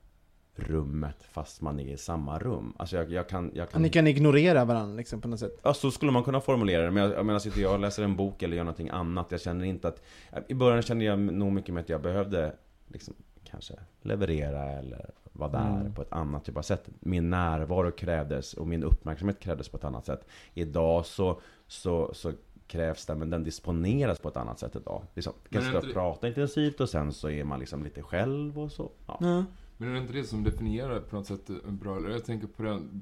rummet 0.55 1.23
fast 1.31 1.61
man 1.61 1.79
är 1.79 1.93
i 1.93 1.97
samma 1.97 2.39
rum. 2.39 2.73
Alltså 2.77 2.95
jag, 2.95 3.11
jag 3.11 3.29
kan... 3.29 3.51
Jag 3.53 3.69
kan 3.69 3.81
Ni 3.81 3.89
kan 3.89 4.07
ignorera 4.07 4.65
varandra 4.65 4.95
liksom, 4.97 5.21
på 5.21 5.27
något 5.27 5.39
sätt. 5.39 5.59
Ja, 5.63 5.73
så 5.73 5.91
skulle 5.91 6.11
man 6.11 6.23
kunna 6.23 6.41
formulera 6.41 6.83
det. 6.85 6.91
Men 6.91 7.03
jag, 7.03 7.13
jag 7.13 7.25
menar, 7.25 7.39
sitter 7.39 7.61
jag 7.61 7.73
och 7.73 7.79
läser 7.79 8.03
en 8.03 8.15
bok 8.15 8.43
eller 8.43 8.57
gör 8.57 8.63
någonting 8.63 8.89
annat. 8.89 9.31
Jag 9.31 9.41
känner 9.41 9.65
inte 9.65 9.87
att... 9.87 10.01
I 10.47 10.53
början 10.53 10.81
kände 10.81 11.05
jag 11.05 11.19
nog 11.19 11.51
mycket 11.51 11.73
med 11.73 11.81
att 11.81 11.89
jag 11.89 12.01
behövde 12.01 12.55
liksom, 12.87 13.13
kanske 13.43 13.73
leverera 14.01 14.71
eller 14.71 15.09
vara 15.31 15.49
där 15.51 15.79
Mm. 15.79 15.93
på 15.93 16.01
ett 16.01 16.13
annat 16.13 16.45
typ 16.45 16.57
av 16.57 16.61
sätt. 16.61 16.89
Min 16.99 17.29
närvaro 17.29 17.91
krävdes 17.91 18.53
och 18.53 18.67
min 18.67 18.83
uppmärksamhet 18.83 19.39
krävdes 19.39 19.69
på 19.69 19.77
ett 19.77 19.83
annat 19.83 20.05
sätt. 20.05 20.27
Idag 20.53 21.05
så, 21.05 21.41
så, 21.67 22.13
så 22.13 22.31
krävs 22.67 23.05
det, 23.05 23.15
men 23.15 23.29
den 23.29 23.43
disponeras 23.43 24.19
på 24.19 24.29
ett 24.29 24.37
annat 24.37 24.59
sätt 24.59 24.75
idag. 24.75 25.03
Liksom, 25.13 25.33
kanske 25.49 25.69
är 25.69 25.71
ska 25.71 25.77
inte 25.77 25.87
det- 25.87 25.93
prata 25.93 26.27
intensivt 26.27 26.81
och 26.81 26.89
sen 26.89 27.13
så 27.13 27.29
är 27.29 27.43
man 27.43 27.59
liksom 27.59 27.83
lite 27.83 28.01
själv 28.01 28.59
och 28.59 28.71
så. 28.71 28.91
Ja. 29.07 29.17
Ja. 29.21 29.43
Men 29.77 29.89
är 29.89 29.93
det 29.93 29.99
inte 29.99 30.13
det 30.13 30.23
som 30.23 30.43
definierar 30.43 30.99
på 30.99 31.15
något 31.15 31.27
sätt 31.27 31.49
en 31.67 31.77
bra... 31.77 32.09
Jag 32.09 32.25
tänker 32.25 32.47
på 32.47 32.63
den, 32.63 33.01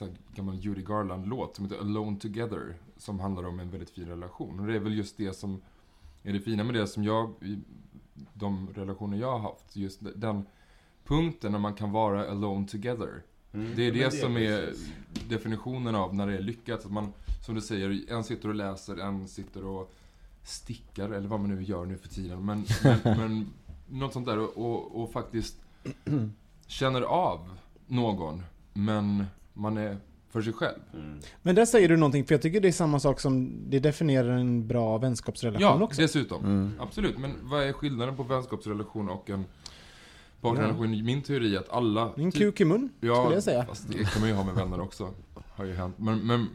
en 0.00 0.16
gammal 0.34 0.54
Judy 0.54 0.82
Garland-låt 0.82 1.56
som 1.56 1.64
heter 1.64 1.80
Alone 1.80 2.18
Together. 2.18 2.74
Som 2.96 3.20
handlar 3.20 3.44
om 3.46 3.60
en 3.60 3.70
väldigt 3.70 3.90
fin 3.90 4.08
relation. 4.08 4.60
Och 4.60 4.66
det 4.66 4.74
är 4.76 4.80
väl 4.80 4.96
just 4.98 5.16
det 5.16 5.36
som 5.36 5.62
är 6.22 6.32
det 6.32 6.40
fina 6.40 6.64
med 6.64 6.74
det 6.74 6.86
som 6.86 7.04
jag, 7.04 7.32
i 7.40 7.58
de 8.34 8.68
relationer 8.74 9.18
jag 9.18 9.32
har 9.32 9.38
haft. 9.38 9.76
Just 9.76 10.00
den 10.16 10.46
punkten 11.04 11.52
när 11.52 11.58
man 11.58 11.74
kan 11.74 11.92
vara 11.92 12.30
alone 12.30 12.66
together. 12.66 13.22
Det 13.76 13.82
är 13.82 13.92
det, 13.92 14.10
som 14.10 14.36
är 14.36 14.72
definitionen 15.28 15.94
av 15.94 16.14
när 16.14 16.26
det 16.26 16.36
är 16.36 16.42
lyckat. 16.42 16.84
Att 16.84 16.92
man, 16.92 17.12
som 17.46 17.54
du 17.54 17.60
säger, 17.60 18.12
en 18.12 18.24
sitter 18.24 18.48
och 18.48 18.54
läser, 18.54 18.96
en 18.96 19.28
sitter 19.28 19.64
och 19.64 19.92
stickar, 20.44 21.10
eller 21.10 21.28
vad 21.28 21.40
man 21.40 21.54
nu 21.54 21.62
gör 21.62 21.84
nu 21.84 21.98
för 21.98 22.08
tiden. 22.08 22.44
Men, 22.46 22.64
men, 22.82 22.98
men 23.18 23.46
något 23.88 24.12
sånt 24.12 24.26
där 24.26 24.38
och, 24.38 24.56
och, 24.56 25.02
och 25.02 25.12
faktiskt 25.12 25.56
känner 26.66 27.02
av 27.02 27.48
någon, 27.86 28.42
men 28.72 29.24
man 29.52 29.76
är 29.76 29.96
för 30.30 30.42
sig 30.42 30.52
själv. 30.52 30.78
Mm. 30.94 31.18
Men 31.42 31.54
där 31.54 31.64
säger 31.64 31.88
du 31.88 31.96
någonting, 31.96 32.24
för 32.24 32.34
jag 32.34 32.42
tycker 32.42 32.60
det 32.60 32.68
är 32.68 32.72
samma 32.72 33.00
sak 33.00 33.20
som 33.20 33.52
det 33.68 33.78
definierar 33.78 34.32
en 34.36 34.66
bra 34.68 34.98
vänskapsrelation 34.98 35.62
Ja, 35.62 35.84
också. 35.84 36.00
dessutom. 36.02 36.44
Mm. 36.44 36.72
Absolut, 36.80 37.18
men 37.18 37.32
vad 37.42 37.62
är 37.62 37.72
skillnaden 37.72 38.16
på 38.16 38.22
vänskapsrelation 38.22 39.08
och 39.08 39.30
en 39.30 39.44
partnerrelation? 40.40 41.04
Min 41.04 41.22
teori 41.22 41.56
är 41.56 41.60
att 41.60 41.70
alla... 41.70 42.12
En 42.16 42.32
typ- 42.32 42.40
kuk 42.40 42.60
i 42.60 42.64
mun, 42.64 42.88
Ja, 43.00 43.14
skulle 43.22 43.36
jag 43.36 43.44
säga. 43.44 43.66
fast 43.66 43.88
det 43.88 44.04
kan 44.04 44.20
man 44.20 44.28
ju 44.28 44.34
ha 44.34 44.44
med 44.44 44.54
vänner 44.54 44.80
också. 44.80 45.14
Har 45.56 45.64
ju 45.64 45.74
hänt. 45.74 45.94
Men, 45.98 46.18
men 46.18 46.48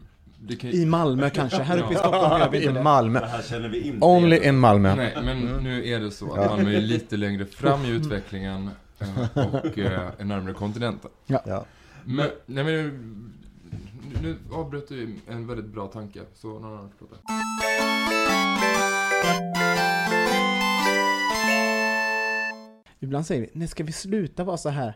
kan. 0.56 0.70
I 0.70 0.86
Malmö 0.86 1.30
kanske, 1.30 1.62
här 1.62 1.78
uppe 1.78 1.94
i 1.94 1.96
Stockholm 1.96 2.40
gör 2.40 2.50
vi 2.50 2.64
I 2.64 2.66
det. 2.66 2.82
Malmö. 2.82 3.26
här 3.26 3.42
känner 3.42 3.68
vi 3.68 3.80
inte 3.80 4.04
Only 4.06 4.36
in 4.36 4.58
Malmö. 4.58 4.94
Nej, 4.94 5.16
men 5.24 5.38
nu 5.38 5.88
är 5.88 6.00
det 6.00 6.10
så 6.10 6.32
att 6.32 6.50
Malmö 6.50 6.76
är 6.76 6.80
lite 6.80 7.16
längre 7.16 7.46
fram 7.46 7.84
i 7.84 7.88
utvecklingen 7.88 8.70
eh, 8.98 9.46
och 9.54 9.78
eh, 9.78 10.10
är 10.18 10.24
närmare 10.24 10.54
kontinenten. 10.54 11.10
Ja. 11.26 11.64
Men, 12.04 12.30
nej 12.46 12.64
men 12.64 13.34
nu, 14.22 14.36
avbröt 14.52 14.88
du 14.88 15.14
en 15.28 15.46
väldigt 15.46 15.66
bra 15.66 15.86
tanke, 15.86 16.20
så 16.34 16.48
någon 16.48 16.64
annan 16.64 16.90
får 16.98 17.06
prata. 17.06 17.22
Ibland 23.00 23.26
säger 23.26 23.40
vi, 23.40 23.50
nej 23.52 23.68
ska 23.68 23.84
vi 23.84 23.92
sluta 23.92 24.44
vara 24.44 24.56
så 24.56 24.68
här 24.68 24.94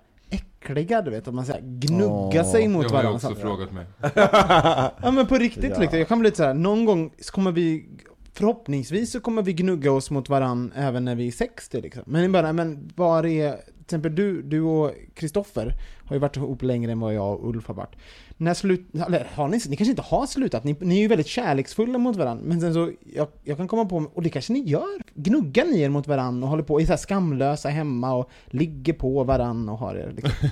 äckliga, 0.71 1.03
du 1.03 1.11
vet? 1.11 1.29
Att 1.29 1.35
man 1.35 1.47
säger 1.47 1.61
gnugga 1.65 2.41
Åh. 2.43 2.51
sig 2.53 2.69
mot 2.69 2.83
Det 2.83 2.89
har 2.97 3.03
varandra. 3.03 3.09
jag 3.09 3.15
också 3.15 3.29
så- 3.29 3.49
frågat 3.49 3.73
mig. 3.73 3.87
Ja 5.03 5.11
men 5.11 5.27
på 5.27 5.35
riktigt 5.35 5.71
Ja. 5.75 5.79
liksom. 5.81 5.99
Jag 5.99 6.09
kan 6.09 6.19
bli 6.19 6.27
lite 6.29 6.37
så 6.37 6.45
här, 6.45 6.55
någon 6.55 6.85
gång 6.85 7.11
så 7.21 7.33
kommer 7.33 7.53
vi 7.53 7.89
Förhoppningsvis 8.35 9.13
så 9.13 9.21
kommer 9.21 9.43
vi 9.43 9.53
gnugga 9.53 9.93
oss 9.93 10.11
mot 10.11 10.29
varann 10.29 10.73
även 10.77 11.05
när 11.05 11.15
vi 11.15 11.27
är 11.27 11.33
60 11.33 11.81
liksom. 11.81 12.03
Men 12.07 12.25
i 12.25 12.29
början, 12.29 12.57
men 12.57 12.91
var 12.95 13.27
är... 13.27 13.57
Till 13.57 13.97
exempel 13.97 14.15
du, 14.15 14.43
du 14.43 14.61
och 14.61 14.93
Kristoffer 15.15 15.75
har 16.07 16.17
ju 16.17 16.21
varit 16.21 16.37
ihop 16.37 16.63
längre 16.63 16.93
än 16.93 17.01
vad 17.01 17.15
jag 17.15 17.33
och 17.33 17.49
Ulf 17.49 17.67
har 17.67 17.75
varit. 17.75 17.97
När 18.37 18.55
slut... 18.55 18.87
Eller 19.07 19.29
har 19.35 19.49
ni, 19.49 19.61
ni 19.69 19.77
kanske 19.77 19.91
inte 19.91 20.03
har 20.03 20.27
slutat, 20.27 20.65
ni, 20.65 20.77
ni 20.81 20.97
är 20.97 21.01
ju 21.01 21.09
väldigt 21.09 21.27
kärleksfulla 21.27 21.99
mot 21.99 22.17
varandra. 22.17 22.45
Men 22.47 22.61
sen 22.61 22.75
så, 22.75 22.91
jag, 23.15 23.29
jag 23.45 23.57
kan 23.57 23.69
komma 23.69 23.85
på, 23.85 24.11
och 24.15 24.23
det 24.23 24.29
kanske 24.29 24.53
ni 24.53 24.61
gör. 24.69 25.03
Gnuggar 25.15 25.65
ni 25.65 25.81
er 25.81 25.89
mot 25.89 26.07
varandra 26.07 26.45
och 26.45 26.51
håller 26.51 26.63
på, 26.63 26.81
är 26.81 26.85
så 26.87 26.93
här 26.93 26.97
skamlösa 26.97 27.69
hemma 27.69 28.15
och 28.15 28.31
ligger 28.47 28.93
på 28.93 29.25
varandra 29.25 29.73
och 29.73 29.79
har 29.79 29.95
er 29.95 30.13
liksom. 30.17 30.49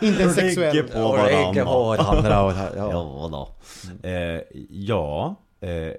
Inte 0.08 0.22
en 0.22 0.34
sexuell... 0.34 0.76
Ligger 0.76 0.94
på 0.94 1.08
varandra 1.88 2.42
och 2.44 2.52
här, 2.52 2.72
ja. 2.76 2.90
Ja, 2.92 3.28
då. 3.32 4.08
Eh, 4.08 4.40
ja. 4.70 5.36
Eh, 5.60 5.92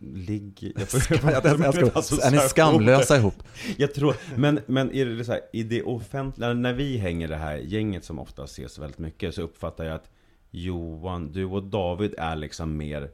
ligg... 0.00 0.72
Jag 0.76 0.88
Jag 1.32 1.42
Är 1.46 2.30
ni 2.30 2.38
skamlösa 2.38 3.16
ihop? 3.16 3.42
Jag 3.76 3.94
tror, 3.94 4.14
men, 4.36 4.60
men 4.66 4.94
är 4.94 5.06
det 5.06 5.24
så 5.24 5.32
här, 5.32 5.40
i 5.52 5.62
det 5.62 5.82
offentliga, 5.82 6.54
när 6.54 6.72
vi 6.72 6.96
hänger 6.96 7.28
det 7.28 7.36
här 7.36 7.56
gänget 7.56 8.04
som 8.04 8.18
ofta 8.18 8.44
ses 8.44 8.78
väldigt 8.78 8.98
mycket 8.98 9.34
så 9.34 9.42
uppfattar 9.42 9.84
jag 9.84 9.94
att 9.94 10.10
Johan, 10.50 11.32
du 11.32 11.44
och 11.44 11.62
David 11.62 12.14
är 12.18 12.36
liksom 12.36 12.76
mer 12.76 13.10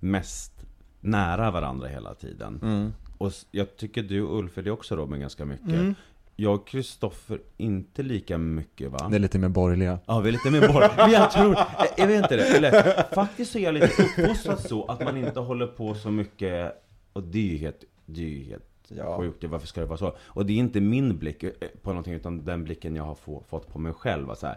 mest 0.00 0.52
nära 1.00 1.50
varandra 1.50 1.88
hela 1.88 2.14
tiden. 2.14 2.60
Mm. 2.62 2.92
Och 3.18 3.32
jag 3.50 3.76
tycker 3.76 4.02
du 4.02 4.22
och 4.22 4.38
Ulf 4.38 4.58
är 4.58 4.62
det 4.62 4.70
också 4.70 4.96
Robin 4.96 5.20
ganska 5.20 5.44
mycket. 5.44 5.68
Mm. 5.68 5.94
Jag 6.40 6.54
och 6.54 6.68
Kristoffer 6.68 7.40
inte 7.56 8.02
lika 8.02 8.38
mycket 8.38 8.90
va? 8.90 9.08
Det 9.10 9.16
är 9.16 9.20
lite 9.20 9.38
mer 9.38 9.48
borgerliga. 9.48 9.98
Ja, 10.06 10.20
vi 10.20 10.28
är 10.28 10.32
lite 10.32 10.50
mer 10.50 10.68
bort. 10.72 10.92
Men 10.96 11.10
jag 11.10 11.30
tror, 11.30 11.56
jag 11.96 12.06
vet 12.06 12.22
inte 12.22 12.36
det. 12.36 12.56
Eller, 12.56 13.14
faktiskt 13.14 13.52
så 13.52 13.58
är 13.58 13.62
jag 13.62 13.74
lite 13.74 14.02
uppfostrad 14.02 14.60
så 14.60 14.84
att 14.84 15.04
man 15.04 15.16
inte 15.16 15.40
håller 15.40 15.66
på 15.66 15.94
så 15.94 16.10
mycket, 16.10 16.72
och 17.12 17.22
det 17.22 17.38
är 17.38 17.52
ju 17.52 17.56
helt, 17.58 17.84
det 18.06 18.20
är 18.20 18.28
ju 18.28 18.44
helt 18.44 18.64
Ja. 18.90 19.18
sjukt. 19.18 19.44
Varför 19.44 19.66
ska 19.66 19.80
det 19.80 19.86
vara 19.86 19.98
så? 19.98 20.16
Och 20.20 20.46
det 20.46 20.52
är 20.52 20.56
inte 20.56 20.80
min 20.80 21.18
blick 21.18 21.42
eh, 21.42 21.50
på 21.82 21.90
någonting, 21.90 22.14
utan 22.14 22.44
den 22.44 22.64
blicken 22.64 22.96
jag 22.96 23.04
har 23.04 23.14
få, 23.14 23.42
fått 23.48 23.68
på 23.72 23.78
mig 23.78 23.92
själv. 23.92 24.34
Så 24.34 24.46
här, 24.46 24.56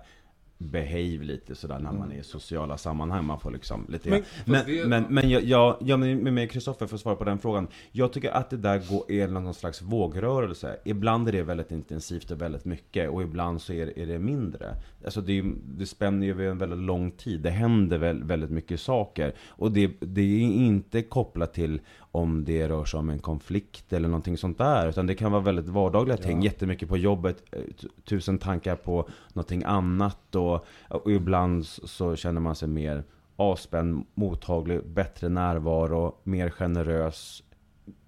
behave 0.62 1.24
lite 1.24 1.56
sådär 1.56 1.80
när 1.80 1.91
man 1.91 2.12
är 2.12 2.15
i 2.19 2.24
sociala 2.24 2.78
sammanhang. 2.78 3.26
Man 3.26 3.39
får 3.39 3.52
liksom 3.52 3.86
lite 3.89 4.10
Men- 4.10 4.24
Men, 4.45 4.65
det- 4.65 4.88
men, 4.88 5.06
men, 5.10 5.30
jag, 5.30 5.43
jag, 5.43 5.78
jag 5.80 6.00
med 6.00 6.52
Kristoffer 6.52 6.88
för 6.88 6.95
att 6.95 7.02
svara 7.02 7.15
på 7.15 7.24
den 7.24 7.39
frågan. 7.39 7.67
Jag 7.91 8.13
tycker 8.13 8.32
att 8.32 8.50
det 8.50 8.58
där 8.58 8.82
går, 8.89 9.12
är 9.12 9.28
någon 9.28 9.54
slags 9.54 9.82
vågrörelse. 9.82 10.78
Ibland 10.86 11.28
är 11.28 11.32
det 11.32 11.43
väldigt 11.43 11.71
intensivt 11.71 12.32
och 12.32 12.41
väldigt 12.41 12.65
mycket 12.65 13.10
och 13.10 13.21
ibland 13.21 13.62
så 13.62 13.74
är, 13.74 14.00
är 14.00 14.06
det 14.06 14.19
mindre. 14.19 14.76
Alltså 15.06 15.21
det, 15.21 15.39
är- 15.39 15.54
det 15.78 15.86
spänner 15.86 16.26
ju 16.26 16.32
över 16.32 16.45
en 16.45 16.58
väldigt 16.58 16.80
lång 16.80 17.12
tid. 17.12 17.39
Det 17.41 17.50
händer 17.50 17.97
väl, 17.97 18.24
väldigt 18.24 18.50
mycket 18.52 18.80
saker. 18.80 19.34
Och 19.47 19.71
det, 19.71 19.91
det 20.00 20.21
är 20.21 20.39
inte 20.41 21.02
kopplat 21.02 21.54
till 21.54 21.82
om 22.12 22.45
det 22.45 22.69
rör 22.69 22.86
sig 22.86 22.97
om 23.00 23.10
en 23.10 23.19
konflikt 23.19 23.93
eller 23.93 24.08
någonting 24.08 24.38
sånt 24.38 24.58
där. 24.58 24.89
Utan 24.89 25.08
det 25.08 25.15
kan 25.15 25.32
vara 25.32 25.41
väldigt 25.41 25.67
vardagliga 25.67 26.17
ting. 26.17 26.41
Jättemycket 26.41 26.89
på 26.89 26.97
jobbet, 26.97 27.43
eh, 27.52 27.62
tusen 28.06 28.38
tankar 28.38 28.76
på 28.76 29.10
någonting 29.34 29.63
annat. 29.63 30.36
Och, 30.36 30.65
och 30.89 31.12
ibland 31.12 31.65
så- 31.65 32.15
känner 32.15 32.41
man 32.41 32.56
sig 32.56 32.67
mer 32.67 33.04
avspänd, 33.36 34.06
mottaglig, 34.13 34.86
bättre 34.88 35.30
närvaro, 35.30 36.15
mer 36.24 36.50
generös, 36.50 37.43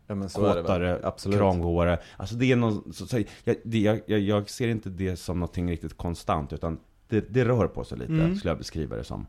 Ja 0.07 0.15
men 0.15 0.29
så 0.29 0.39
kåtare, 0.41 1.11
kramgåare. 1.37 1.99
Alltså 2.17 2.35
det 2.35 2.51
är 2.51 2.55
någon, 2.55 2.93
så, 2.93 3.05
så, 3.05 3.19
jag, 3.43 3.55
det, 3.63 3.79
jag, 3.79 4.19
jag 4.19 4.49
ser 4.49 4.67
inte 4.67 4.89
det 4.89 5.15
som 5.15 5.39
någonting 5.39 5.71
riktigt 5.71 5.97
konstant, 5.97 6.53
utan 6.53 6.79
det, 7.07 7.33
det 7.33 7.45
rör 7.45 7.67
på 7.67 7.83
sig 7.83 7.97
lite, 7.97 8.13
Mm. 8.13 8.35
skulle 8.35 8.49
jag 8.51 8.57
beskriva 8.57 8.95
det 8.95 9.03
som. 9.03 9.27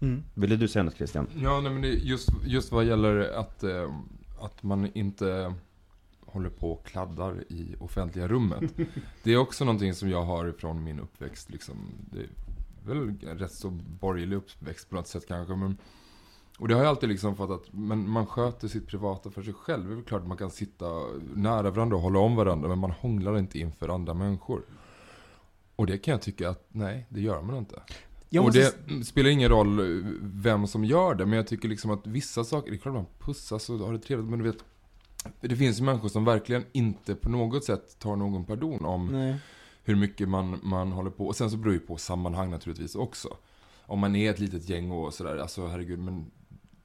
Mm. 0.00 0.24
Ville 0.34 0.56
du 0.56 0.68
säga 0.68 0.82
något 0.82 0.96
Christian? 0.96 1.26
Ja, 1.36 1.60
nej, 1.60 1.72
men 1.72 1.82
det 1.82 1.88
just, 1.88 2.28
just 2.44 2.72
vad 2.72 2.84
gäller 2.84 3.20
att, 3.20 3.64
eh, 3.64 3.94
att 4.40 4.62
man 4.62 4.86
inte 4.94 5.54
håller 6.30 6.50
på 6.50 6.72
och 6.72 6.86
kladdar 6.86 7.44
i 7.48 7.76
offentliga 7.80 8.28
rummet. 8.28 8.62
Det 9.22 9.32
är 9.32 9.36
också 9.36 9.64
någonting 9.64 9.94
som 9.94 10.10
jag 10.10 10.22
har 10.22 10.48
ifrån 10.48 10.84
min 10.84 11.00
uppväxt. 11.00 11.50
Liksom. 11.50 11.76
Det 12.10 12.20
är 12.20 12.28
väl 12.86 13.18
rätt 13.38 13.52
så 13.52 13.70
borgerlig 14.00 14.36
uppväxt 14.36 14.90
på 14.90 14.96
något 14.96 15.08
sätt 15.08 15.28
kanske. 15.28 15.56
Men, 15.56 15.76
och 16.58 16.68
det 16.68 16.74
har 16.74 16.80
jag 16.80 16.88
alltid 16.88 17.08
liksom 17.08 17.36
fattat. 17.36 17.62
Men 17.70 18.10
man 18.10 18.26
sköter 18.26 18.68
sitt 18.68 18.86
privata 18.86 19.30
för 19.30 19.42
sig 19.42 19.54
själv. 19.54 19.86
Det 19.86 19.92
är 19.92 19.94
väl 19.94 20.04
klart 20.04 20.22
att 20.22 20.28
man 20.28 20.36
kan 20.36 20.50
sitta 20.50 20.86
nära 21.34 21.70
varandra 21.70 21.96
och 21.96 22.02
hålla 22.02 22.18
om 22.18 22.36
varandra. 22.36 22.68
Men 22.68 22.78
man 22.78 22.90
hånglar 22.90 23.38
inte 23.38 23.58
inför 23.58 23.88
andra 23.88 24.14
människor. 24.14 24.62
Och 25.76 25.86
det 25.86 25.98
kan 25.98 26.12
jag 26.12 26.22
tycka 26.22 26.50
att, 26.50 26.66
nej, 26.68 27.06
det 27.08 27.20
gör 27.20 27.42
man 27.42 27.56
inte. 27.56 27.82
Jag 28.28 28.40
och 28.40 28.46
måste 28.46 28.74
det 28.86 29.04
spelar 29.04 29.30
ingen 29.30 29.48
roll 29.48 29.78
eh, 29.78 30.06
vem 30.20 30.66
som 30.66 30.84
gör 30.84 31.14
det, 31.14 31.26
men 31.26 31.36
jag 31.36 31.46
tycker 31.46 31.68
liksom 31.68 31.90
att 31.90 32.06
vissa 32.06 32.44
saker, 32.44 32.70
det 32.70 32.76
är 32.76 32.78
klart 32.78 32.94
man 32.94 33.06
pussas 33.18 33.70
och 33.70 33.78
har 33.78 33.92
det 33.92 33.98
trevligt, 33.98 34.30
men 34.30 34.38
du 34.38 34.44
vet, 34.44 34.64
det 35.40 35.56
finns 35.56 35.80
ju 35.80 35.84
människor 35.84 36.08
som 36.08 36.24
verkligen 36.24 36.64
inte 36.72 37.14
på 37.14 37.28
något 37.28 37.64
sätt 37.64 37.98
tar 37.98 38.16
någon 38.16 38.44
pardon 38.44 38.84
om 38.84 39.06
Nej. 39.06 39.36
hur 39.84 39.96
mycket 39.96 40.28
man, 40.28 40.60
man 40.62 40.92
håller 40.92 41.10
på. 41.10 41.26
Och 41.26 41.36
sen 41.36 41.50
så 41.50 41.56
beror 41.56 41.72
det 41.72 41.78
ju 41.78 41.86
på 41.86 41.96
sammanhang 41.96 42.50
naturligtvis 42.50 42.94
också. 42.94 43.36
Om 43.86 43.98
man 43.98 44.16
är 44.16 44.30
ett 44.30 44.38
litet 44.38 44.68
gäng 44.68 44.90
och 44.90 45.14
sådär, 45.14 45.36
alltså 45.36 45.66
herregud, 45.66 45.98
men 45.98 46.30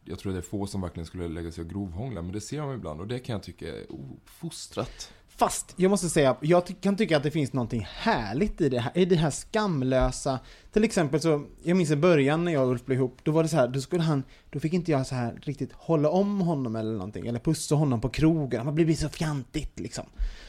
jag 0.06 0.20
tror 0.20 0.32
det 0.32 0.38
är 0.38 0.42
få 0.42 0.68
som 0.68 0.82
verkligen 0.82 1.06
skulle 1.06 1.28
lägga 1.28 1.52
sig 1.52 1.64
och 1.64 1.70
grovhångla, 1.70 2.22
men 2.22 2.32
det 2.32 2.42
ser 2.42 2.62
man 2.62 2.76
ibland 2.76 3.02
och 3.02 3.08
det 3.08 3.20
kan 3.20 3.34
jag 3.34 3.44
tycka 3.44 3.68
är 3.68 3.86
ofostrat. 3.90 5.14
Fast 5.38 5.74
jag 5.76 5.90
måste 5.90 6.10
säga, 6.10 6.36
jag 6.42 6.66
ty- 6.66 6.74
kan 6.82 6.96
tycka 6.98 7.18
att 7.18 7.24
det 7.24 7.32
finns 7.32 7.54
någonting 7.54 7.88
härligt 7.90 8.62
i 8.62 8.70
det 8.70 8.80
här, 8.80 8.92
i 8.98 9.06
det 9.06 9.16
här 9.16 9.30
skamlösa. 9.30 10.40
Till 10.72 10.84
exempel 10.84 11.22
så, 11.22 11.46
jag 11.64 11.78
minns 11.78 11.92
i 11.92 11.96
början 11.96 12.44
när 12.46 12.52
jag 12.54 12.64
och 12.64 12.70
Ulf 12.72 12.86
blev 12.86 12.98
ihop, 12.98 13.18
då 13.24 13.32
var 13.32 13.44
det 13.44 13.50
så 13.50 13.56
här, 13.56 13.68
då 13.68 13.82
skulle 13.82 14.04
han, 14.04 14.24
då 14.50 14.60
fick 14.60 14.74
inte 14.74 14.92
jag 14.92 15.08
så 15.08 15.16
här 15.16 15.40
riktigt 15.42 15.72
hålla 15.74 16.10
om 16.10 16.42
honom 16.42 16.76
eller 16.76 16.92
någonting, 16.94 17.28
eller 17.28 17.40
pussa 17.40 17.76
honom 17.76 18.02
på 18.02 18.10
krogen, 18.10 18.66
man 18.66 18.76
blir 18.76 18.96
så 18.96 19.10
fjantigt 19.10 19.80
liksom. 19.80 20.06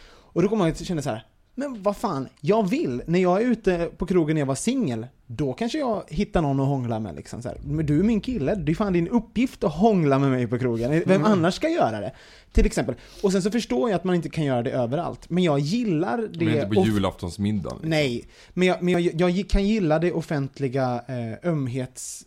Och 0.06 0.42
då 0.42 0.48
kommer 0.48 0.64
man 0.64 0.70
att 0.72 0.84
känna 0.86 1.02
så 1.02 1.10
här, 1.10 1.26
men 1.54 1.82
vad 1.82 1.96
fan, 1.96 2.28
jag 2.40 2.68
vill, 2.68 3.02
när 3.06 3.18
jag 3.18 3.42
är 3.42 3.46
ute 3.46 3.90
på 3.96 4.06
krogen 4.06 4.34
när 4.34 4.40
jag 4.40 4.46
var 4.46 4.54
singel, 4.54 5.06
då 5.26 5.52
kanske 5.52 5.78
jag 5.78 6.04
hittar 6.08 6.42
någon 6.42 6.60
att 6.60 6.66
hångla 6.66 7.00
med 7.00 7.14
liksom 7.14 7.42
så 7.42 7.48
här. 7.48 7.58
Men 7.64 7.86
du 7.86 7.98
är 7.98 8.02
min 8.02 8.20
kille, 8.20 8.54
det 8.54 8.72
är 8.72 8.76
fan 8.76 8.92
din 8.92 9.08
uppgift 9.08 9.64
att 9.64 9.72
hångla 9.74 10.18
med 10.18 10.30
mig 10.30 10.46
på 10.46 10.58
krogen. 10.58 11.02
Vem 11.06 11.24
annars 11.24 11.54
ska 11.54 11.68
göra 11.68 12.00
det? 12.00 12.12
Till 12.52 12.66
exempel. 12.66 12.94
Och 13.22 13.32
sen 13.32 13.42
så 13.42 13.50
förstår 13.50 13.90
jag 13.90 13.96
att 13.96 14.04
man 14.04 14.14
inte 14.14 14.28
kan 14.28 14.44
göra 14.44 14.62
det 14.62 14.70
överallt, 14.70 15.30
men 15.30 15.44
jag 15.44 15.58
gillar 15.58 16.18
det... 16.18 16.44
Men 16.44 16.54
inte 16.54 16.66
på 16.66 16.84
julaftonsmiddagen. 16.86 17.76
liksom. 17.76 17.90
Nej, 17.90 18.24
men 18.54 18.68
jag, 18.68 18.82
men 18.82 19.02
jag, 19.02 19.32
jag 19.32 19.48
kan 19.48 19.66
gilla 19.66 19.98
det 19.98 20.12
offentliga 20.12 21.02
eh, 21.08 21.50
ömhets... 21.50 22.26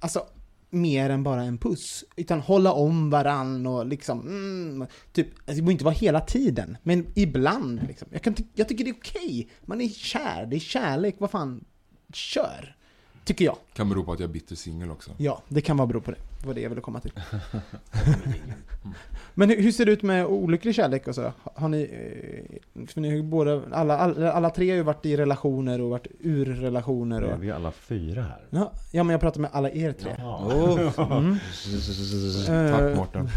Alltså, 0.00 0.22
mer 0.76 1.10
än 1.10 1.22
bara 1.22 1.42
en 1.42 1.58
puss. 1.58 2.04
Utan 2.16 2.40
hålla 2.40 2.72
om 2.72 3.10
varann 3.10 3.66
och 3.66 3.86
liksom, 3.86 4.20
mm, 4.20 4.86
typ, 5.12 5.26
alltså, 5.28 5.42
det 5.46 5.54
behöver 5.54 5.72
inte 5.72 5.84
vara 5.84 5.94
hela 5.94 6.20
tiden, 6.20 6.76
men 6.82 7.06
ibland 7.14 7.82
liksom. 7.88 8.08
Jag, 8.12 8.22
kan 8.22 8.34
ty- 8.34 8.44
jag 8.54 8.68
tycker 8.68 8.84
det 8.84 8.90
är 8.90 8.94
okej. 8.94 9.48
Man 9.64 9.80
är 9.80 9.88
kär, 9.88 10.46
det 10.46 10.56
är 10.56 10.60
kärlek, 10.60 11.16
vad 11.18 11.30
fan, 11.30 11.64
kör. 12.12 12.75
Tycker 13.26 13.44
jag. 13.44 13.56
Kan 13.72 13.88
bero 13.88 14.04
på 14.04 14.12
att 14.12 14.20
jag 14.20 14.28
är 14.28 14.32
bitter 14.32 14.56
singel 14.56 14.90
också. 14.90 15.10
Ja, 15.16 15.42
det 15.48 15.60
kan 15.60 15.76
vara 15.76 15.86
bero 15.86 16.00
på 16.00 16.10
det. 16.10 16.16
Det 16.40 16.46
var 16.46 16.54
det 16.54 16.60
jag 16.60 16.68
ville 16.68 16.80
komma 16.80 17.00
till. 17.00 17.12
Men 19.34 19.50
hur, 19.50 19.62
hur 19.62 19.72
ser 19.72 19.86
det 19.86 19.92
ut 19.92 20.02
med 20.02 20.26
olycklig 20.26 20.74
kärlek 20.74 21.08
och 21.08 21.14
så? 21.14 21.32
Har 21.54 21.68
ni, 21.68 21.82
eh, 21.82 22.86
för 22.86 23.00
ni 23.00 23.22
båda, 23.22 23.62
alla, 23.72 23.98
alla, 23.98 24.32
alla 24.32 24.50
tre 24.50 24.70
har 24.70 24.76
ju 24.76 24.82
varit 24.82 25.06
i 25.06 25.16
relationer 25.16 25.80
och 25.80 25.90
varit 25.90 26.06
ur 26.20 26.44
relationer 26.44 27.20
Nu 27.20 27.26
är 27.26 27.34
och... 27.34 27.42
vi 27.42 27.50
alla 27.50 27.72
fyra 27.72 28.22
här. 28.22 28.46
Ja, 28.50 28.72
ja, 28.92 29.02
men 29.02 29.12
jag 29.12 29.20
pratar 29.20 29.40
med 29.40 29.50
alla 29.52 29.70
er 29.70 29.92
tre. 29.92 30.14
Jaha. 30.18 31.18
Mm. 31.18 31.38
Tack 32.46 32.80
Eh, 32.80 32.96
Mårten. 32.96 33.28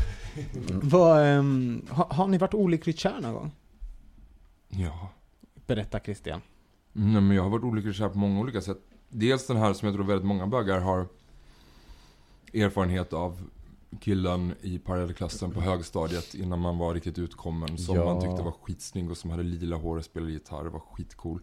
vad, 0.84 1.26
ehm, 1.28 1.86
har, 1.90 2.06
har 2.06 2.28
ni 2.28 2.38
varit 2.38 2.54
olyckligt 2.54 3.00
kär 3.00 3.22
någon 3.22 3.34
gång? 3.34 3.52
Ja. 4.70 5.10
Berätta 5.68 6.00
Christian. 6.00 6.42
Nej, 6.94 7.22
men 7.22 7.36
jag 7.36 7.44
har 7.44 7.50
varit 7.50 7.64
olycklig 7.64 7.96
kär 7.96 8.10
på 8.10 8.18
många 8.18 8.40
olika 8.40 8.62
sätt. 8.62 8.78
Dels 9.10 9.48
den 9.48 9.58
här 9.58 9.74
som 9.74 9.86
jag 9.86 9.96
tror 9.96 10.06
väldigt 10.06 10.28
många 10.28 10.48
bögar 10.48 10.80
har 10.80 11.06
erfarenhet 12.54 13.14
av 13.14 13.50
killen 14.00 14.54
i 14.62 14.80
parallellklassen 14.80 15.52
på 15.52 15.62
högstadiet 15.62 16.34
innan 16.34 16.60
man 16.60 16.78
var 16.78 16.94
riktigt 16.94 17.20
utkommen. 17.20 17.78
Som 17.78 17.96
Ja. 17.96 18.06
man 18.06 18.22
tyckte 18.22 18.44
var 18.44 18.52
skitsnygg 18.64 19.12
och 19.12 19.18
som 19.18 19.30
hade 19.30 19.44
lila 19.44 19.76
hår 19.76 19.98
och 19.98 20.06
spelade 20.06 20.32
gitarr 20.32 20.66
och 20.68 20.74
var 20.74 20.80
skitcool. 20.94 21.40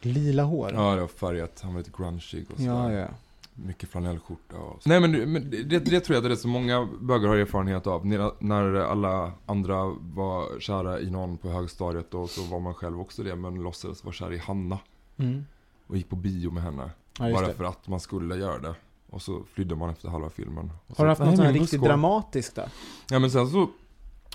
Lila 0.00 0.42
hår? 0.42 0.70
Ja, 0.74 0.94
det 0.94 1.00
var 1.00 1.08
färgat. 1.08 1.60
Han 1.60 1.72
var 1.74 1.78
lite 1.80 1.90
grungig 1.96 2.46
och 2.50 2.56
sådär. 2.56 2.66
ja, 2.66 2.92
ja. 2.92 3.08
Mycket 3.54 3.88
flanellskjorta 3.88 4.56
och 4.56 4.82
så. 4.82 4.88
Nej 4.88 5.00
men, 5.00 5.12
det- 5.12 5.26
men 5.26 5.50
det, 5.50 5.62
det 5.78 6.00
tror 6.00 6.14
jag 6.14 6.24
att 6.24 6.30
det 6.30 6.34
är 6.34 6.36
så 6.36 6.48
många 6.48 6.88
bögar 7.00 7.28
har 7.28 7.36
erfarenhet 7.36 7.86
av. 7.86 8.06
När, 8.06 8.30
när 8.38 8.74
alla 8.74 9.32
andra 9.46 9.84
var 10.00 10.60
kära 10.60 11.00
i 11.00 11.10
någon 11.10 11.36
på 11.38 11.48
högstadiet 11.48 12.14
och 12.14 12.30
så 12.30 12.42
var 12.42 12.60
man 12.60 12.74
själv 12.74 13.00
också 13.00 13.22
det. 13.22 13.36
Men 13.36 13.54
låtsades 13.62 14.04
vara 14.04 14.12
kär 14.14 14.32
i 14.32 14.38
Hanna. 14.38 14.78
Mm. 15.16 15.44
Och 15.86 15.96
gick 15.96 16.08
på 16.08 16.16
bio 16.16 16.50
med 16.50 16.62
henne. 16.62 16.90
ja 17.18 17.32
bara 17.32 17.46
det. 17.48 17.54
för 17.54 17.64
att 17.64 17.88
man 17.88 18.00
skulle 18.00 18.36
göra 18.36 18.58
det. 18.58 18.74
Och 19.10 19.22
så 19.22 19.42
flydde 19.52 19.74
man 19.74 19.90
efter 19.90 20.08
halva 20.08 20.30
filmen. 20.30 20.70
Och 20.86 20.96
Har 20.98 21.04
du 21.04 21.08
haft 21.08 21.18
"Nej, 21.20 21.28
något 21.28 21.36
sånt 21.36 21.48
riktigt 21.48 21.70
buskål." 21.70 21.88
dramatiskt 21.88 22.54
då? 22.54 22.62
Ja 23.10 23.18
men 23.18 23.30
sen 23.30 23.48
så, 23.48 23.68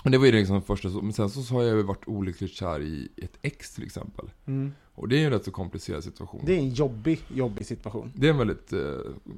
det 0.04 0.18
var 0.18 0.26
ju 0.26 0.32
liksom 0.32 0.56
det 0.56 0.62
första, 0.62 0.90
så- 0.90 1.02
men 1.02 1.12
sen 1.12 1.30
så 1.30 1.54
har 1.54 1.62
jag 1.62 1.76
ju 1.76 1.82
varit 1.82 2.08
olyckligt 2.08 2.52
kär 2.52 2.80
i 2.82 3.08
ett 3.16 3.38
ex 3.42 3.74
till 3.74 3.84
exempel. 3.84 4.30
Mm. 4.46 4.72
Och 4.94 5.08
det 5.08 5.16
är 5.16 5.18
ju 5.18 5.24
en 5.24 5.30
rätt 5.32 5.44
så 5.44 5.50
komplicerad 5.50 6.04
situation. 6.04 6.42
Det 6.44 6.54
är 6.54 6.58
en 6.58 6.70
jobbig, 6.70 7.20
jobbig 7.34 7.66
situation. 7.66 8.12
Det 8.14 8.26
är 8.26 8.30
en 8.30 8.38
väldigt 8.38 8.72
eh, 8.72 8.80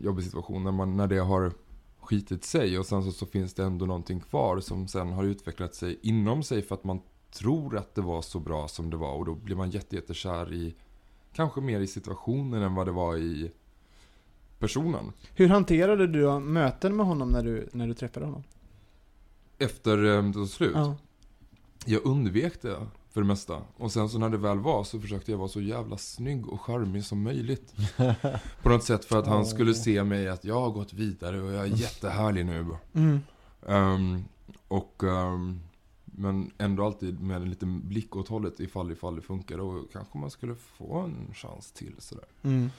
jobbig 0.02 0.24
situation 0.24 0.64
när, 0.64 0.72
man, 0.72 0.96
när 0.96 1.06
det 1.06 1.18
har 1.18 1.52
skitit 2.00 2.44
sig 2.44 2.78
och 2.78 2.86
sen 2.86 3.04
så, 3.04 3.12
så 3.12 3.26
finns 3.26 3.54
det 3.54 3.64
ändå 3.64 3.86
någonting 3.86 4.20
kvar 4.20 4.60
som 4.60 4.88
sen 4.88 5.12
har 5.12 5.24
utvecklat 5.24 5.74
sig 5.74 5.98
inom 6.02 6.42
sig 6.42 6.62
för 6.62 6.74
att 6.74 6.84
man 6.84 7.00
tror 7.32 7.76
att 7.76 7.94
det 7.94 8.00
var 8.00 8.22
så 8.22 8.38
bra 8.40 8.68
som 8.68 8.90
det 8.90 8.96
var 8.96 9.12
och 9.14 9.24
då 9.24 9.34
blir 9.34 9.56
man 9.56 9.70
jätte, 9.70 9.96
jättekär 9.96 10.52
i 10.52 10.74
kanske 11.34 11.60
mer 11.60 11.80
i 11.80 11.86
situationen 11.86 12.62
än 12.62 12.74
vad 12.74 12.86
det 12.86 12.92
var 12.92 13.16
i 13.16 13.52
personen. 14.58 15.12
Hur 15.34 15.48
hanterade 15.48 16.06
du 16.06 16.40
möten 16.40 16.96
med 16.96 17.06
honom 17.06 17.28
när 17.28 17.42
du, 17.42 17.68
när 17.72 17.86
du 17.86 17.94
träffade 17.94 18.26
honom? 18.26 18.42
Efter 19.58 20.04
eh, 20.04 20.46
slut. 20.46 20.72
Ja. 20.74 20.96
Jag 21.86 22.06
undvek 22.06 22.62
det 22.62 22.76
för 23.10 23.20
det 23.20 23.26
mesta. 23.26 23.62
Och 23.76 23.92
sen 23.92 24.08
så 24.08 24.18
när 24.18 24.28
det 24.28 24.36
väl 24.36 24.58
var 24.58 24.84
så 24.84 25.00
försökte 25.00 25.30
jag 25.30 25.38
vara 25.38 25.48
så 25.48 25.60
jävla 25.60 25.98
snygg 25.98 26.48
och 26.48 26.60
charmig 26.60 27.04
som 27.04 27.22
möjligt. 27.22 27.74
På 28.62 28.68
något 28.68 28.84
sätt 28.84 29.04
för 29.04 29.18
att 29.18 29.26
han 29.26 29.46
skulle 29.46 29.74
se 29.74 30.04
mig 30.04 30.28
att 30.28 30.44
jag 30.44 30.60
har 30.60 30.70
gått 30.70 30.92
vidare 30.92 31.42
och 31.42 31.52
jag 31.52 31.62
är 31.62 31.76
jättehärlig 31.76 32.46
nu. 32.46 32.66
Mm. 32.92 33.20
Ehm, 33.68 34.24
och, 34.68 35.02
ehm, 35.04 35.60
men 36.16 36.50
ändå 36.58 36.84
alltid 36.86 37.20
med 37.20 37.36
en 37.36 37.50
liten 37.50 37.88
blick 37.88 38.16
åt 38.16 38.28
hållet 38.28 38.60
ifall, 38.60 38.92
ifall 38.92 39.16
det 39.16 39.22
funkar. 39.22 39.58
Och 39.58 39.92
kanske 39.92 40.18
man 40.18 40.30
skulle 40.30 40.54
få 40.54 40.98
en 40.98 41.34
chans 41.34 41.72
till 41.72 41.94
sådär. 41.98 42.24
Mm. 42.42 42.70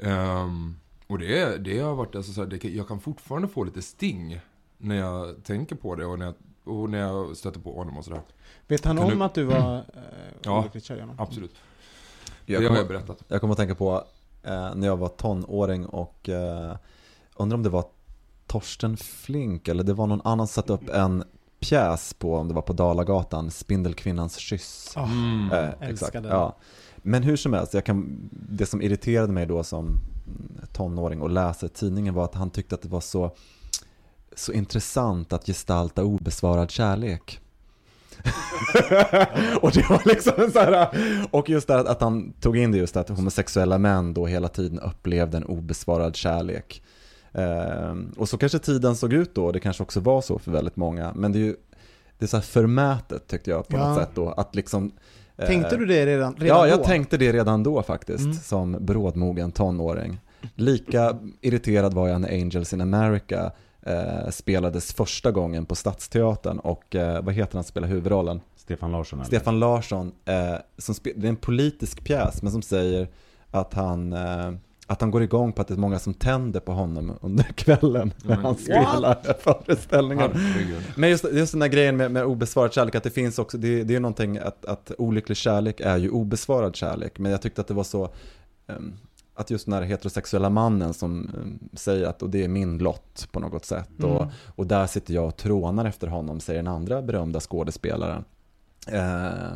Ehm, 0.00 0.76
och 1.06 1.18
det, 1.18 1.58
det 1.58 1.78
har 1.78 1.94
varit, 1.94 2.14
alltså, 2.14 2.32
så 2.32 2.40
här, 2.40 2.48
det, 2.48 2.64
jag 2.64 2.88
kan 2.88 3.00
fortfarande 3.00 3.48
få 3.48 3.64
lite 3.64 3.82
sting 3.82 4.40
när 4.78 4.96
jag 4.96 5.44
tänker 5.44 5.76
på 5.76 5.94
det 5.94 6.06
och 6.06 6.18
när 6.18 6.26
jag 6.26 6.34
och 6.64 6.90
när 6.90 6.98
jag 6.98 7.36
stötte 7.36 7.60
på 7.60 7.74
honom 7.76 7.98
och 7.98 8.04
sådär. 8.04 8.20
Vet 8.68 8.84
han 8.84 8.96
Kan 8.96 9.12
om 9.12 9.18
du- 9.18 9.24
att 9.24 9.34
du 9.34 9.44
var 9.44 9.76
eh, 9.78 10.02
Ja, 10.42 10.60
olyckligt 10.60 10.84
kär? 10.84 11.08
Absolut. 11.18 11.54
Jag 12.46 12.62
det 12.62 12.68
har 12.68 12.76
jag 12.76 12.86
kommer, 12.86 12.98
berättat. 13.00 13.24
jag 13.28 13.40
kommer 13.40 13.52
att 13.52 13.58
tänka 13.58 13.74
på 13.74 14.04
eh, 14.42 14.74
när 14.74 14.86
jag 14.86 14.96
var 14.96 15.08
tonåring 15.08 15.86
och 15.86 16.28
eh, 16.28 16.76
undrar 17.36 17.56
om 17.56 17.62
det 17.62 17.68
var 17.68 17.84
Torsten 18.46 18.96
Flink 18.96 19.68
eller 19.68 19.84
det 19.84 19.92
var 19.94 20.06
någon 20.06 20.20
annan 20.24 20.46
som 20.46 20.52
satte 20.62 20.72
upp 20.72 20.88
en 20.88 21.24
pjäs 21.62 22.14
på, 22.14 22.36
om 22.36 22.48
det 22.48 22.54
var 22.54 22.62
på 22.62 22.72
Dalagatan, 22.72 23.50
Spindelkvinnans 23.50 24.36
kyss. 24.36 24.92
Oh, 24.96 25.12
Mm. 25.12 25.52
Eh, 25.52 25.88
exakt, 25.90 26.12
den. 26.12 26.24
ja. 26.24 26.56
Men 26.96 27.22
hur 27.22 27.36
som 27.36 27.52
helst, 27.52 27.74
jag 27.74 27.84
kan, 27.84 28.28
det 28.30 28.66
som 28.66 28.82
irriterade 28.82 29.32
mig 29.32 29.46
då 29.46 29.62
som 29.64 30.00
tonåring 30.72 31.22
och 31.22 31.30
läsa 31.30 31.68
tidningen 31.68 32.14
var 32.14 32.24
att 32.24 32.34
han 32.34 32.50
tyckte 32.50 32.74
att 32.74 32.82
det 32.82 32.88
var 32.88 33.00
så, 33.00 33.30
så 34.36 34.52
intressant 34.52 35.32
att 35.32 35.46
gestalta 35.46 36.04
obesvarad 36.04 36.70
kärlek. 36.70 37.38
och 39.60 39.70
det 39.72 39.90
var 39.90 40.08
liksom 40.08 40.32
en 40.36 40.52
så 40.52 40.58
här, 40.58 40.88
och 41.30 41.48
just 41.48 41.68
det 41.68 41.76
att, 41.80 41.86
att 41.86 42.00
han 42.00 42.32
tog 42.32 42.56
in 42.56 42.72
det 42.72 42.78
just 42.78 42.96
att 42.96 43.08
homosexuella 43.08 43.78
män 43.78 44.14
då 44.14 44.26
hela 44.26 44.48
tiden 44.48 44.78
upplevde 44.78 45.36
en 45.36 45.44
obesvarad 45.44 46.16
kärlek. 46.16 46.82
Eh, 47.34 47.96
och 48.16 48.28
så 48.28 48.38
kanske 48.38 48.58
tiden 48.58 48.96
såg 48.96 49.12
ut 49.12 49.34
då, 49.34 49.52
det 49.52 49.60
kanske 49.60 49.82
också 49.82 50.00
var 50.00 50.20
så 50.20 50.38
för 50.38 50.50
väldigt 50.50 50.76
många, 50.76 51.12
men 51.14 51.32
det 51.32 51.38
är 51.38 51.40
ju 51.40 51.56
det 52.18 52.24
är 52.24 52.28
så 52.28 52.36
här 52.36 52.42
förmätet 52.44 53.26
tyckte 53.26 53.50
jag 53.50 53.68
på 53.68 53.76
Ja. 53.76 53.88
något 53.88 53.98
sätt 53.98 54.10
då, 54.14 54.28
att 54.30 54.54
liksom 54.54 54.92
eh, 55.36 55.46
Tänkte 55.46 55.76
du 55.76 55.86
det 55.86 56.06
redan, 56.06 56.34
redan 56.38 56.58
Ja, 56.58 56.66
jag 56.68 56.78
då? 56.78 56.84
tänkte 56.84 57.16
det 57.16 57.32
redan 57.32 57.62
då 57.62 57.82
faktiskt, 57.82 58.24
Mm. 58.24 58.34
som 58.36 58.76
brådmogen 58.80 59.52
tonåring. 59.52 60.20
Lika 60.54 61.18
irriterad 61.40 61.94
var 61.94 62.08
jag 62.08 62.20
när 62.20 62.28
Angels 62.32 62.72
in 62.72 62.80
America 62.80 63.50
eh, 63.82 64.30
spelades 64.30 64.92
första 64.94 65.30
gången 65.30 65.66
på 65.66 65.74
Stadsteatern 65.74 66.58
och 66.58 66.94
eh, 66.96 67.22
vad 67.22 67.34
heter 67.34 67.54
han 67.54 67.64
som 67.64 67.68
spelar 67.68 67.88
huvudrollen? 67.88 68.40
Stefan 68.56 68.92
Larsson 68.92 69.18
eller? 69.18 69.26
Stefan 69.26 69.58
Larsson, 69.58 70.12
eh, 70.24 70.54
som 70.78 70.94
det 71.16 71.26
är 71.26 71.28
en 71.28 71.36
politisk 71.36 72.04
pjäs 72.04 72.42
men 72.42 72.52
som 72.52 72.62
säger 72.62 73.08
att 73.50 73.74
han, 73.74 74.12
eh, 74.12 74.52
att 74.86 75.00
han 75.00 75.10
går 75.10 75.22
igång 75.22 75.52
på 75.52 75.62
att 75.62 75.68
det 75.68 75.74
är 75.74 75.78
många 75.78 75.98
som 75.98 76.14
tänder 76.14 76.60
på 76.60 76.72
honom 76.72 77.12
under 77.20 77.44
kvällen 77.54 78.12
när 78.24 78.36
han 78.36 78.56
spelar 78.56 79.34
föreställningen. 79.38 80.30
Men 80.96 81.10
just, 81.10 81.24
just 81.32 81.52
den 81.52 81.60
där 81.60 81.68
grejen 81.68 81.96
med, 81.96 82.10
med 82.10 82.24
obesvarad 82.24 82.72
kärlek, 82.72 82.94
att 82.94 83.02
det 83.02 83.10
finns 83.10 83.38
också, 83.38 83.58
det, 83.58 83.84
det 83.84 83.94
är 83.94 84.00
någonting 84.00 84.38
att, 84.38 84.64
att 84.64 84.92
olycklig 84.98 85.36
kärlek 85.36 85.80
är 85.80 85.96
ju 85.96 86.10
obesvarad 86.10 86.76
kärlek. 86.76 87.18
Men 87.18 87.32
jag 87.32 87.42
tyckte 87.42 87.60
att 87.60 87.66
det 87.68 87.74
var 87.74 87.84
så, 87.84 88.10
ehm, 88.66 88.92
att 89.34 89.50
just 89.50 89.64
den 89.64 89.74
här 89.74 89.82
heterosexuella 89.82 90.50
mannen 90.50 90.94
som 90.94 91.30
ehm, 91.34 91.58
säger 91.72 92.06
att 92.06 92.22
och 92.22 92.30
det 92.30 92.44
är 92.44 92.48
min 92.48 92.78
lott 92.78 93.28
på 93.32 93.40
något 93.40 93.64
sätt. 93.64 94.02
Och, 94.02 94.22
Mm. 94.22 94.28
och 94.54 94.66
där 94.66 94.86
sitter 94.86 95.14
jag 95.14 95.26
och 95.26 95.36
trånar 95.36 95.84
efter 95.84 96.06
honom, 96.06 96.40
säger 96.40 96.62
den 96.62 96.72
andra 96.72 97.02
berömda 97.02 97.40
skådespelaren. 97.40 98.24
Eh, 98.88 99.52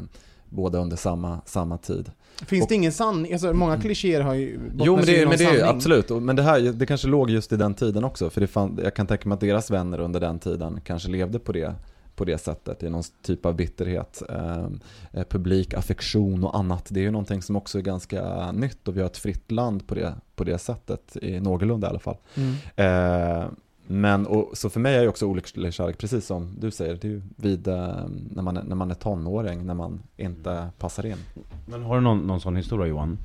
båda 0.57 0.79
under 0.79 0.97
samma, 0.97 1.41
samma 1.45 1.79
tid. 1.79 2.11
Finns 2.47 2.63
Och- 2.63 2.69
det 2.69 2.75
ingen 2.75 2.93
sanning? 2.93 3.33
Alltså 3.33 3.53
många 3.53 3.81
klichéer 3.81 4.21
har 4.21 4.35
ju 4.35 4.61
Jo 4.79 4.97
men 4.97 5.05
det, 5.05 5.29
men 5.29 5.39
det 5.39 5.45
är 5.45 5.67
absolut, 5.67 6.11
men 6.11 6.37
det 6.37 6.43
här 6.43 6.61
det 6.61 6.87
kanske 6.87 7.09
låg 7.09 7.31
just 7.31 7.53
i 7.53 7.57
den 7.57 7.75
tiden 7.75 8.05
också. 8.05 8.31
För 8.31 8.41
det 8.41 8.47
fann, 8.47 8.79
jag 8.83 8.95
kan 8.95 9.07
tänka 9.07 9.29
mig 9.29 9.35
att 9.35 9.41
deras 9.41 9.71
vänner 9.71 10.01
under 10.01 10.21
den 10.21 10.39
tiden 10.39 10.81
kanske 10.85 11.09
levde 11.09 11.39
på 11.39 11.53
det, 11.53 11.75
på 12.17 12.25
det 12.25 12.39
sättet. 12.39 12.83
I 12.83 12.91
någon 12.91 13.03
typ 13.23 13.47
av 13.47 13.55
bitterhet. 13.55 14.23
Eh, 14.31 14.67
eh, 15.13 15.25
publik, 15.29 15.75
affektion 15.75 16.45
och 16.45 16.59
annat. 16.59 16.87
Det 16.91 17.01
är 17.01 17.05
ju 17.05 17.11
någonting 17.11 17.43
som 17.43 17.57
också 17.57 17.79
är 17.79 17.83
ganska 17.83 18.53
nytt 18.53 18.89
och 18.89 18.97
vi 18.97 19.01
har 19.01 19.07
ett 19.07 19.19
fritt 19.19 19.51
land 19.51 19.87
på 19.87 19.95
det, 19.95 20.15
på 20.37 20.45
det 20.45 20.59
sättet. 20.59 21.17
I 21.23 21.41
någorlunda 21.41 21.87
i 21.87 21.91
alla 21.91 21.99
fall. 21.99 22.17
Mm. 22.35 22.55
Eh, 22.77 23.47
men, 23.87 24.27
och, 24.27 24.59
så 24.59 24.71
för 24.71 24.81
mig 24.81 24.97
är 24.97 25.03
ju 25.03 25.09
också 25.09 25.27
olycklig 25.27 25.73
kärlek, 25.75 25.99
precis 25.99 26.27
som 26.27 26.55
du 26.59 26.71
säger, 26.71 26.95
det 26.95 27.07
är 27.09 27.11
ju 27.11 27.23
vid, 27.37 27.69
eh, 27.69 28.05
när, 28.31 28.43
man, 28.43 28.57
är- 28.57 28.63
när 28.63 28.77
man 28.77 28.91
är 28.91 28.95
tonåring, 28.95 29.67
när 29.67 29.75
man 29.75 30.03
inte 30.17 30.69
passar 30.79 31.07
in. 31.07 31.17
Men 31.67 31.83
har 31.83 31.95
du 31.95 32.01
någon, 32.01 32.19
någon 32.27 32.41
sån 32.41 32.57
historia 32.57 32.87
Johan? 32.87 33.19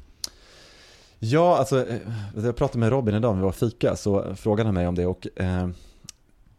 Ja, 1.20 1.58
alltså 1.58 1.88
eh, 1.88 1.98
jag 2.36 2.56
pratade 2.56 2.80
med 2.80 2.90
Robin 2.90 3.16
idag 3.16 3.34
när 3.36 3.42
vi 3.42 3.46
var 3.46 3.52
fika 3.52 3.96
så 3.96 4.36
frågade 4.36 4.68
han 4.68 4.74
mig 4.74 4.88
om 4.88 4.96
det 4.96 5.06
och 5.06 5.28
eh, 5.36 5.70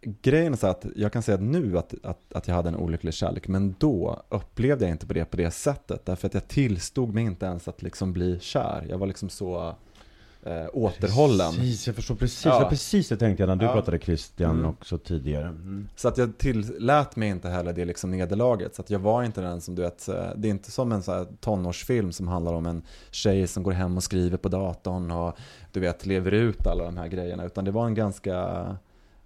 grejen 0.00 0.52
är 0.52 0.56
så 0.56 0.66
att 0.66 0.86
jag 0.96 1.12
kan 1.12 1.22
säga 1.22 1.38
nu 1.38 1.78
att, 1.78 1.94
att, 2.02 2.32
att 2.34 2.48
jag 2.48 2.54
hade 2.54 2.68
en 2.68 2.76
olycklig 2.76 3.14
kärlek 3.14 3.48
men 3.48 3.74
då 3.78 4.22
upplevde 4.28 4.84
jag 4.84 4.90
inte 4.94 5.06
på 5.06 5.12
det 5.14 5.24
på 5.24 5.36
det 5.36 5.50
sättet 5.50 6.06
därför 6.06 6.26
att 6.26 6.34
jag 6.34 6.48
tillstod 6.48 7.14
mig 7.14 7.24
inte 7.24 7.46
ens 7.46 7.68
att 7.68 7.82
liksom 7.82 8.12
bli 8.12 8.38
kär. 8.40 8.86
Jag 8.88 8.98
var 8.98 9.06
liksom 9.06 9.28
så 9.28 9.74
eh, 10.46 10.66
återhållen. 10.72 11.52
Precis, 11.54 11.86
jag 11.86 11.96
förstår 11.96 12.14
precis. 12.14 12.44
Ja. 12.44 12.66
Precis 12.70 13.08
det 13.08 13.16
tänkte 13.16 13.42
jag 13.42 13.48
när 13.48 13.56
du 13.56 13.64
Ja. 13.64 13.72
pratade 13.72 13.98
Christian 13.98 14.50
Mm. 14.50 14.70
också 14.70 14.98
tidigare. 14.98 15.44
Mm. 15.46 15.88
Så 15.96 16.08
att 16.08 16.18
jag 16.18 16.38
tillät 16.38 17.16
mig 17.16 17.28
inte 17.28 17.48
heller 17.48 17.72
det 17.72 17.84
liksom 17.84 18.10
nederlaget. 18.10 18.74
Så 18.74 18.82
att 18.82 18.90
jag 18.90 18.98
var 18.98 19.22
inte 19.22 19.40
den 19.40 19.60
som 19.60 19.74
du 19.74 19.82
vet, 19.82 20.08
eh, 20.08 20.14
det 20.36 20.48
är 20.48 20.50
inte 20.50 20.70
som 20.70 20.92
en 20.92 21.02
så 21.02 21.12
här 21.12 21.26
tonårsfilm 21.40 22.12
som 22.12 22.28
handlar 22.28 22.52
om 22.52 22.66
en 22.66 22.82
tjej 23.10 23.46
som 23.46 23.62
går 23.62 23.72
hem 23.72 23.96
och 23.96 24.02
skriver 24.02 24.36
på 24.36 24.48
datorn 24.48 25.10
och 25.10 25.36
du 25.72 25.80
vet 25.80 26.06
lever 26.06 26.30
ut 26.32 26.66
alla 26.66 26.84
de 26.84 26.96
här 26.96 27.08
grejerna. 27.08 27.44
Utan 27.44 27.64
det 27.64 27.70
var 27.70 27.86
en 27.86 27.94
ganska 27.94 28.66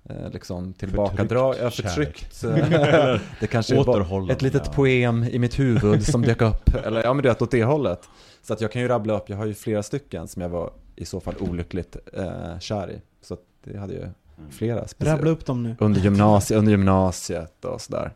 eh, 0.04 0.30
liksom 0.32 0.72
tillbakadra, 0.72 1.56
ja, 1.56 1.70
Förtryckt 1.70 2.44
eh, 2.44 2.50
det 3.40 3.46
kanske 3.50 3.82
var 3.82 4.30
ett 4.30 4.42
litet 4.42 4.62
ja. 4.66 4.72
poem 4.72 5.24
i 5.24 5.38
mitt 5.38 5.58
huvud 5.58 6.04
som 6.06 6.22
dök 6.22 6.42
upp. 6.50 6.74
Eller 6.84 7.02
ja 7.04 7.14
men 7.14 7.22
du 7.22 7.28
vet 7.28 7.42
åt 7.42 7.50
det 7.50 7.64
hållet. 7.64 8.00
Så 8.42 8.52
att 8.52 8.60
jag 8.60 8.72
kan 8.72 8.82
ju 8.82 8.88
rabbla 8.88 9.16
upp, 9.16 9.28
jag 9.30 9.36
har 9.36 9.46
ju 9.46 9.54
flera 9.54 9.82
stycken 9.82 10.28
som 10.28 10.42
jag 10.42 10.48
var 10.48 10.70
i 10.96 11.04
så 11.04 11.20
fall 11.20 11.34
olyckligt 11.40 11.96
eh, 12.12 12.58
kär 12.58 12.90
i. 12.90 13.00
Så 13.20 13.34
att 13.34 13.42
det 13.64 13.78
hade 13.78 13.94
ju 13.94 14.08
flera. 14.50 14.88
speciellt 14.88 15.18
Rabbla 15.18 15.30
upp 15.30 15.46
dem 15.46 15.62
nu. 15.62 15.76
under, 15.78 16.00
gymnasiet, 16.00 16.58
under 16.58 16.70
gymnasiet 16.72 17.64
och 17.64 17.80
sådär. 17.80 18.12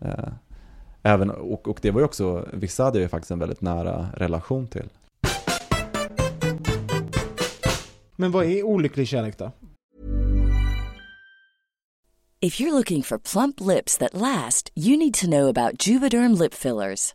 Eh, 0.00 0.28
Även, 1.06 1.30
och, 1.30 1.68
och 1.68 1.78
det 1.82 1.90
var 1.90 2.00
ju 2.00 2.04
också, 2.04 2.48
vissa 2.52 2.84
hade 2.84 2.98
jag 2.98 3.02
ju 3.02 3.08
faktiskt 3.08 3.30
en 3.30 3.38
väldigt 3.38 3.60
nära 3.60 4.06
relation 4.16 4.66
till. 4.66 4.88
Men 8.16 8.32
vad 8.32 8.44
är 8.44 8.62
olycklig 8.62 9.08
kärlek 9.08 9.38
då? 9.38 9.52
If 12.40 12.60
you're 12.60 12.72
looking 12.72 13.02
for 13.02 13.18
plump 13.18 13.60
lips 13.60 13.98
that 13.98 14.14
last, 14.14 14.72
you 14.76 14.96
need 14.96 15.14
to 15.14 15.26
know 15.26 15.48
about 15.48 15.86
Juvederm 15.86 16.34
lip 16.34 16.54
fillers. 16.54 17.14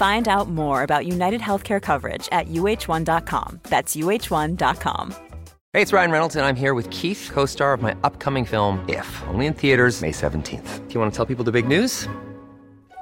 Find 0.00 0.28
out 0.28 0.48
more 0.48 0.82
about 0.82 1.06
United 1.06 1.42
Healthcare 1.42 1.78
coverage 1.78 2.26
at 2.32 2.48
uh1.com. 2.48 3.60
That's 3.64 3.94
uh1.com. 3.94 5.14
Hey, 5.74 5.82
it's 5.82 5.92
Ryan 5.92 6.10
Reynolds, 6.10 6.36
and 6.36 6.46
I'm 6.46 6.56
here 6.56 6.72
with 6.72 6.88
Keith, 6.88 7.28
co 7.30 7.44
star 7.44 7.74
of 7.74 7.82
my 7.82 7.94
upcoming 8.02 8.46
film, 8.46 8.82
If, 8.88 9.22
only 9.28 9.44
in 9.44 9.52
theaters, 9.52 10.00
May 10.00 10.10
17th. 10.10 10.88
Do 10.88 10.94
you 10.94 11.00
want 11.00 11.12
to 11.12 11.16
tell 11.18 11.26
people 11.26 11.44
the 11.44 11.52
big 11.52 11.68
news? 11.68 12.08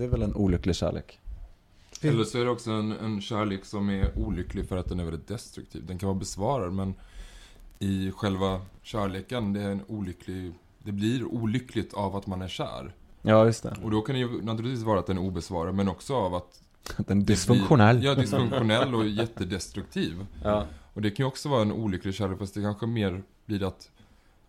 Det 0.00 0.06
är 0.06 0.08
väl 0.08 0.22
en 0.22 0.34
olycklig 0.34 0.76
kärlek. 0.76 1.20
Eller 2.00 2.24
så 2.24 2.38
är 2.38 2.44
det 2.44 2.50
också 2.50 2.70
en, 2.70 2.92
en 2.92 3.20
kärlek 3.20 3.64
som 3.64 3.90
är 3.90 4.18
olycklig 4.18 4.68
för 4.68 4.76
att 4.76 4.88
den 4.88 5.00
är 5.00 5.04
väldigt 5.04 5.28
destruktiv. 5.28 5.86
Den 5.86 5.98
kan 5.98 6.06
vara 6.06 6.18
besvarad 6.18 6.72
men 6.72 6.94
i 7.78 8.10
själva 8.10 8.60
kärleken, 8.82 9.52
det 9.52 9.60
är 9.60 9.70
en 9.70 9.82
olycklig... 9.86 10.52
Det 10.78 10.92
blir 10.92 11.24
olyckligt 11.24 11.94
av 11.94 12.16
att 12.16 12.26
man 12.26 12.42
är 12.42 12.48
kär. 12.48 12.94
Ja, 13.22 13.44
just 13.44 13.62
det. 13.62 13.76
Och 13.82 13.90
då 13.90 14.02
kan 14.02 14.14
det 14.14 14.18
ju 14.18 14.42
naturligtvis 14.42 14.84
vara 14.84 14.98
att 14.98 15.06
den 15.06 15.18
är 15.18 15.22
obesvarad, 15.22 15.74
men 15.74 15.88
också 15.88 16.14
av 16.14 16.34
att... 16.34 16.62
Den 16.96 17.20
är 17.20 17.24
dysfunktionell. 17.24 17.98
Blir, 17.98 18.08
ja, 18.08 18.14
dysfunktionell 18.14 18.94
och 18.94 19.08
jättedestruktiv. 19.08 20.26
Ja. 20.44 20.66
Och 20.94 21.02
det 21.02 21.10
kan 21.10 21.24
ju 21.24 21.28
också 21.28 21.48
vara 21.48 21.62
en 21.62 21.72
olycklig 21.72 22.14
kärlek, 22.14 22.38
fast 22.38 22.54
det 22.54 22.62
kanske 22.62 22.86
mer 22.86 23.22
blir 23.46 23.62
att... 23.68 23.90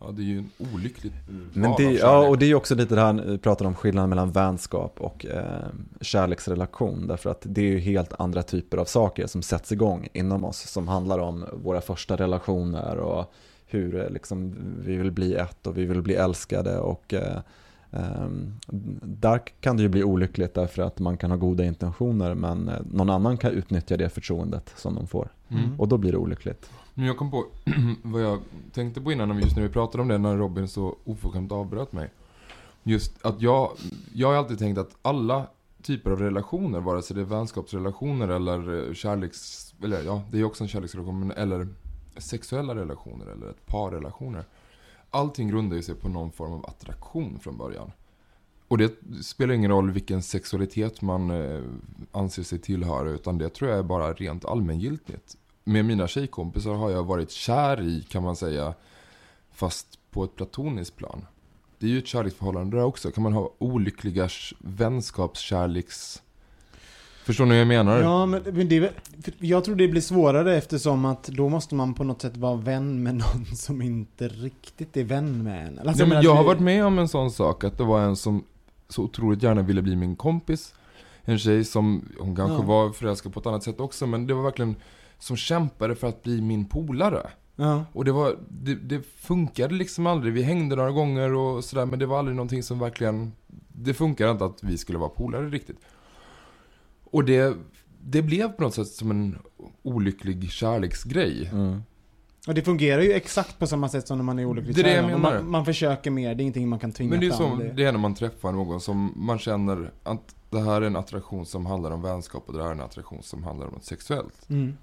Ja, 0.04 0.12
det 0.12 0.22
är 0.22 0.26
ju 0.26 0.38
en 0.38 0.50
olycklig 0.74 1.12
Men 1.54 1.70
val 1.70 1.76
det, 1.78 1.92
ja, 1.92 2.28
och 2.28 2.38
det 2.38 2.46
är 2.46 2.48
ju 2.48 2.56
också 2.56 2.76
lite 2.76 2.96
det 2.96 3.02
här, 3.02 3.14
vi 3.14 3.38
pratar 3.38 3.66
om 3.66 3.76
skillnaden 3.76 4.10
mellan 4.10 4.32
vänskap 4.32 5.02
och 5.02 5.26
eh, 5.26 5.68
kärleksrelation. 6.02 7.08
Därför 7.08 7.30
att 7.30 7.42
det 7.44 7.62
är 7.62 7.66
ju 7.66 7.80
helt 7.80 8.14
andra 8.20 8.44
typer 8.44 8.78
av 8.78 8.86
saker 8.86 9.28
som 9.28 9.42
sätts 9.42 9.72
igång 9.72 10.08
inom 10.14 10.46
oss. 10.46 10.58
Som 10.58 10.88
handlar 10.88 11.20
om 11.20 11.46
våra 11.54 11.82
första 11.82 12.16
relationer 12.16 12.98
och 12.98 13.34
hur 13.66 13.96
eh, 13.96 14.10
liksom, 14.10 14.56
vi 14.86 14.96
vill 14.96 15.12
bli 15.12 15.34
ett 15.34 15.68
och 15.68 15.78
vi 15.78 15.86
vill 15.86 16.02
bli 16.02 16.16
älskade. 16.16 16.80
Och 16.80 17.14
eh, 17.14 17.40
där 19.02 19.42
kan 19.60 19.78
det 19.78 19.84
ju 19.84 19.90
bli 19.90 20.04
olyckligt 20.04 20.54
därför 20.54 20.82
att 20.82 21.00
man 21.00 21.18
kan 21.18 21.32
ha 21.32 21.38
goda 21.38 21.64
intentioner 21.64 22.36
men 22.36 22.70
eh, 22.70 22.76
någon 22.92 23.10
annan 23.10 23.38
kan 23.38 23.52
utnyttja 23.52 23.98
det 23.98 24.10
förtroendet 24.10 24.74
som 24.76 24.96
de 24.96 25.08
får. 25.08 25.30
Mm. 25.50 25.80
Och 25.80 25.88
då 25.88 25.98
blir 25.98 26.12
det 26.12 26.18
olyckligt. 26.18 26.70
Men 26.94 27.06
jag 27.06 27.18
kom 27.18 27.32
på 27.32 27.46
vad 28.02 28.22
jag 28.22 28.40
tänkte 28.74 29.02
på 29.02 29.12
innan, 29.12 29.40
just 29.40 29.56
när 29.56 29.64
vi 29.64 29.70
pratade 29.70 30.02
om 30.02 30.08
det, 30.08 30.18
när 30.18 30.38
Robin 30.38 30.68
så 30.68 30.96
oförskämt 31.04 31.52
avbröt 31.52 31.92
mig. 31.92 32.10
Just 32.84 33.26
att 33.26 33.42
jag, 33.42 33.72
jag 34.14 34.28
har 34.28 34.36
alltid 34.36 34.60
tänkt 34.60 34.78
att 34.78 34.98
alla 35.02 35.48
typer 35.84 36.12
av 36.12 36.20
relationer, 36.20 36.80
vare 36.80 37.02
sig 37.02 37.16
det 37.16 37.22
är 37.22 37.26
vänskapsrelationer 37.26 38.28
eller 38.28 38.88
eh, 38.88 38.94
kärleks... 38.94 39.74
Eller 39.84 40.04
ja, 40.04 40.22
det 40.32 40.40
är 40.40 40.44
också 40.44 40.64
en 40.64 40.68
kärleksrelation, 40.68 41.20
men 41.20 41.32
eller 41.32 41.68
sexuella 42.18 42.76
relationer 42.76 43.26
eller 43.26 43.50
ett 43.50 43.66
par 43.66 43.92
relationer. 43.92 44.46
Allting 45.12 45.48
grundar 45.48 45.78
ju 45.78 45.84
sig 45.84 45.96
på 45.96 46.10
någon 46.10 46.32
form 46.32 46.54
av 46.54 46.66
attraktion 46.66 47.40
från 47.40 47.58
början. 47.58 47.92
Och 48.68 48.78
det 48.78 48.94
spelar 49.22 49.54
ingen 49.54 49.72
roll 49.72 49.92
vilken 49.92 50.22
sexualitet 50.22 51.02
man 51.02 51.32
eh, 51.32 51.62
anser 52.12 52.44
sig 52.44 52.60
tillhöra, 52.60 53.10
utan 53.10 53.38
det 53.38 53.50
tror 53.50 53.70
jag 53.70 53.80
är 53.80 53.84
bara 53.84 54.14
rent 54.14 54.46
allmängiltigt. 54.46 55.38
Med 55.64 55.86
mina 55.86 56.08
tjejkompisar 56.08 56.74
har 56.74 56.90
jag 56.90 57.04
varit 57.04 57.32
kär 57.32 57.82
i, 57.82 58.02
kan 58.02 58.24
man 58.24 58.36
säga, 58.36 58.74
fast 59.52 60.00
på 60.12 60.24
ett 60.24 60.36
platoniskt 60.36 60.96
plan. 60.96 61.26
Det 61.80 61.86
är 61.86 61.90
ju 61.90 62.00
ett 62.00 62.08
kärleksförhållande 62.08 62.78
där 62.78 62.84
också. 62.84 63.12
Kan 63.12 63.24
man 63.24 63.34
ha 63.34 63.54
olyckliga 63.58 64.30
vänskapskärleks... 64.60 66.22
Förstår 67.24 67.46
ni 67.46 67.50
vad 67.52 67.60
jag 67.60 67.68
menar? 67.68 68.02
Ja, 68.02 68.26
men, 68.26 68.42
men 68.52 68.70
det 68.70 68.92
jag 69.40 69.64
tror 69.64 69.76
det 69.76 69.88
blir 69.88 70.02
svårare 70.02 70.58
eftersom 70.58 71.06
att 71.06 71.24
då 71.24 71.50
måste 71.50 71.76
man 71.76 71.94
på 71.94 72.04
något 72.04 72.22
sätt 72.22 72.38
vara 72.38 72.56
vän 72.56 73.04
med 73.04 73.16
någon 73.36 73.46
som 73.46 73.82
inte 73.82 74.28
riktigt 74.28 74.98
är 74.98 75.04
vän 75.04 75.44
med 75.44 75.68
en. 75.68 75.80
Alltså, 75.80 76.04
ja, 76.04 76.10
men 76.10 76.24
jag 76.24 76.36
har 76.36 76.44
varit 76.44 76.60
med 76.60 76.86
om 76.86 77.00
en 77.00 77.08
sån 77.08 77.32
sak, 77.32 77.64
att 77.64 77.78
det 77.78 77.84
var 77.84 78.02
en 78.02 78.16
som 78.16 78.44
så 78.90 79.04
otroligt 79.04 79.44
gärna 79.44 79.62
ville 79.62 79.82
bli 79.82 79.96
min 79.96 80.16
kompis. 80.16 80.74
En 81.24 81.40
tjej 81.40 81.64
som, 81.64 82.10
hon 82.20 82.36
kanske 82.36 82.58
Ja. 82.58 82.62
var 82.62 82.90
förälskad 82.90 83.34
på 83.34 83.40
ett 83.40 83.46
annat 83.46 83.64
sätt 83.64 83.80
också, 83.80 84.08
men 84.08 84.28
det 84.28 84.34
var 84.34 84.44
verkligen 84.44 84.76
som 85.20 85.38
kämpade 85.38 85.96
för 85.96 86.08
att 86.08 86.24
bli 86.24 86.42
min 86.42 86.66
polare. 86.66 87.30
Ja. 87.56 87.86
Och 87.94 88.06
det 88.06 88.12
var, 88.12 88.36
det, 88.50 88.76
det 88.76 89.02
funkade 89.16 89.76
liksom 89.76 90.08
aldrig. 90.08 90.34
Vi 90.34 90.42
hängde 90.44 90.76
några 90.76 90.92
gånger 90.92 91.34
och 91.34 91.64
sådär, 91.64 91.86
men 91.86 92.00
det 92.00 92.06
var 92.06 92.20
aldrig 92.20 92.36
någonting 92.36 92.64
som 92.64 92.80
verkligen, 92.80 93.32
det 93.68 93.94
funkade 93.94 94.32
inte 94.32 94.46
att 94.46 94.64
vi 94.64 94.78
skulle 94.78 94.98
vara 94.98 95.10
polare 95.10 95.50
riktigt. 95.50 95.78
Och 97.12 97.26
det, 97.26 97.58
det 98.02 98.22
blev 98.22 98.50
på 98.50 98.64
något 98.64 98.76
sätt 98.76 98.88
som 98.88 99.12
en 99.12 99.38
olycklig 99.84 100.52
kärleksgrej. 100.52 101.50
Mm. 101.54 101.82
Och 102.48 102.54
det 102.54 102.62
fungerar 102.62 103.02
ju 103.02 103.12
exakt 103.14 103.60
på 103.60 103.68
samma 103.68 103.90
sätt 103.90 104.08
som 104.08 104.18
när 104.18 104.24
man 104.24 104.40
är 104.40 104.46
olyckligt 104.46 104.76
Det 104.76 104.82
är 104.82 104.86
det 104.86 104.94
jag 104.94 105.04
Man, 105.04 105.22
menar. 105.22 105.36
man, 105.42 105.52
man 105.52 105.66
försöker 105.66 106.12
mer, 106.12 106.36
det 106.36 106.42
är 106.42 106.44
ingenting 106.44 106.70
man 106.70 106.80
kan 106.80 106.92
tvinga 106.92 107.10
Men 107.10 107.20
det 107.20 107.26
är, 107.26 107.30
fram. 107.30 107.38
som, 107.38 107.72
det 107.76 107.84
är 107.86 107.92
när 107.92 108.00
man 108.00 108.16
träffar 108.16 108.52
någon 108.52 108.82
som 108.82 109.14
man 109.16 109.40
känner 109.40 109.92
att 110.04 110.36
det 110.50 110.62
här 110.62 110.82
är 110.82 110.86
en 110.86 110.96
attraktion 110.96 111.46
som 111.46 111.66
handlar 111.66 111.92
om 111.92 112.02
vänskap 112.02 112.44
och 112.48 112.54
det 112.54 112.62
här 112.62 112.70
är 112.70 112.74
en 112.74 112.82
attraktion 112.82 113.24
som 113.24 113.44
handlar 113.44 113.68
om 113.68 113.74
något 113.74 113.86
sexuellt. 113.86 114.50
Mm. 114.50 114.78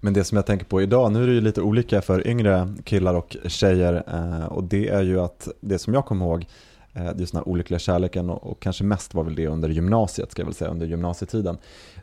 Men 0.00 0.12
det 0.12 0.24
som 0.24 0.36
jag 0.36 0.46
tänker 0.46 0.66
på 0.66 0.82
idag, 0.82 1.12
nu 1.12 1.22
är 1.22 1.26
det 1.26 1.32
ju 1.32 1.40
lite 1.40 1.62
olika 1.62 2.02
för 2.02 2.26
yngre 2.26 2.74
killar 2.84 3.14
och 3.14 3.36
tjejer 3.46 4.04
eh, 4.08 4.46
och 4.46 4.64
det 4.64 4.88
är 4.88 5.02
ju 5.02 5.20
att 5.20 5.48
det 5.60 5.78
som 5.78 5.94
jag 5.94 6.06
kommer 6.06 6.26
ihåg, 6.26 6.46
eh, 6.94 7.04
det 7.14 7.22
är 7.22 7.26
sådana 7.26 7.44
här 7.44 7.48
olyckliga 7.48 7.78
kärleken 7.78 8.30
och, 8.30 8.62
kanske 8.62 8.84
mest 8.84 9.14
var 9.14 9.24
väl 9.24 9.34
det 9.34 9.46
under 9.46 9.68
gymnasiet, 9.68 10.30
ska 10.30 10.42
jag 10.42 10.46
väl 10.46 10.54
säga, 10.54 10.70
under 10.70 10.86
gymnasietiden. 10.86 11.58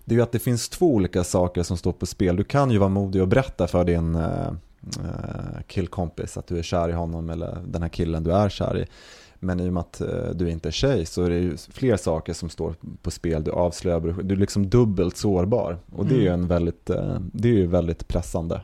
Det 0.06 0.16
är 0.16 0.18
ju 0.18 0.24
att 0.24 0.32
det 0.32 0.40
finns 0.40 0.70
två 0.70 0.94
olika 0.96 1.24
saker 1.24 1.64
som 1.64 1.78
står 1.78 1.92
på 1.92 2.06
spel. 2.06 2.36
Du 2.36 2.44
kan 2.44 2.72
ju 2.72 2.78
vara 2.78 2.90
modig 2.90 3.22
och 3.22 3.28
berätta 3.28 3.68
för 3.68 3.84
din 3.86 4.16
eh, 4.16 4.48
eh, 4.48 5.62
killkompis 5.68 6.38
att 6.38 6.48
du 6.48 6.58
är 6.58 6.64
kär 6.64 6.90
i 6.90 6.94
honom 6.94 7.30
eller 7.30 7.58
den 7.68 7.82
här 7.82 7.90
killen 7.90 8.24
du 8.24 8.32
är 8.32 8.50
kär 8.50 8.78
i. 8.78 8.86
Men 9.42 9.60
i 9.60 9.70
och 9.70 9.74
med 9.74 9.82
att 9.82 10.02
eh, 10.02 10.30
du 10.36 10.50
inte 10.50 10.70
är 10.70 10.72
tjej 10.72 11.06
så 11.06 11.24
är 11.24 11.30
det 11.30 11.38
ju 11.40 11.58
fler 11.58 11.98
saker 11.98 12.34
som 12.34 12.50
står 12.50 12.76
på 13.02 13.12
spel. 13.12 13.44
Du 13.44 13.52
avslöjar, 13.52 14.00
du 14.24 14.34
är 14.36 14.40
liksom 14.40 14.70
dubbelt 14.70 15.18
sårbar. 15.18 15.78
Och 15.96 16.06
det 16.06 16.16
är 16.16 16.20
ju 16.20 16.28
Mm. 16.28 16.42
en 16.42 16.48
väldigt, 16.48 16.90
eh, 16.90 17.18
det 17.34 17.50
är 17.50 17.54
ju 17.54 17.68
väldigt 17.68 18.08
pressande. 18.08 18.62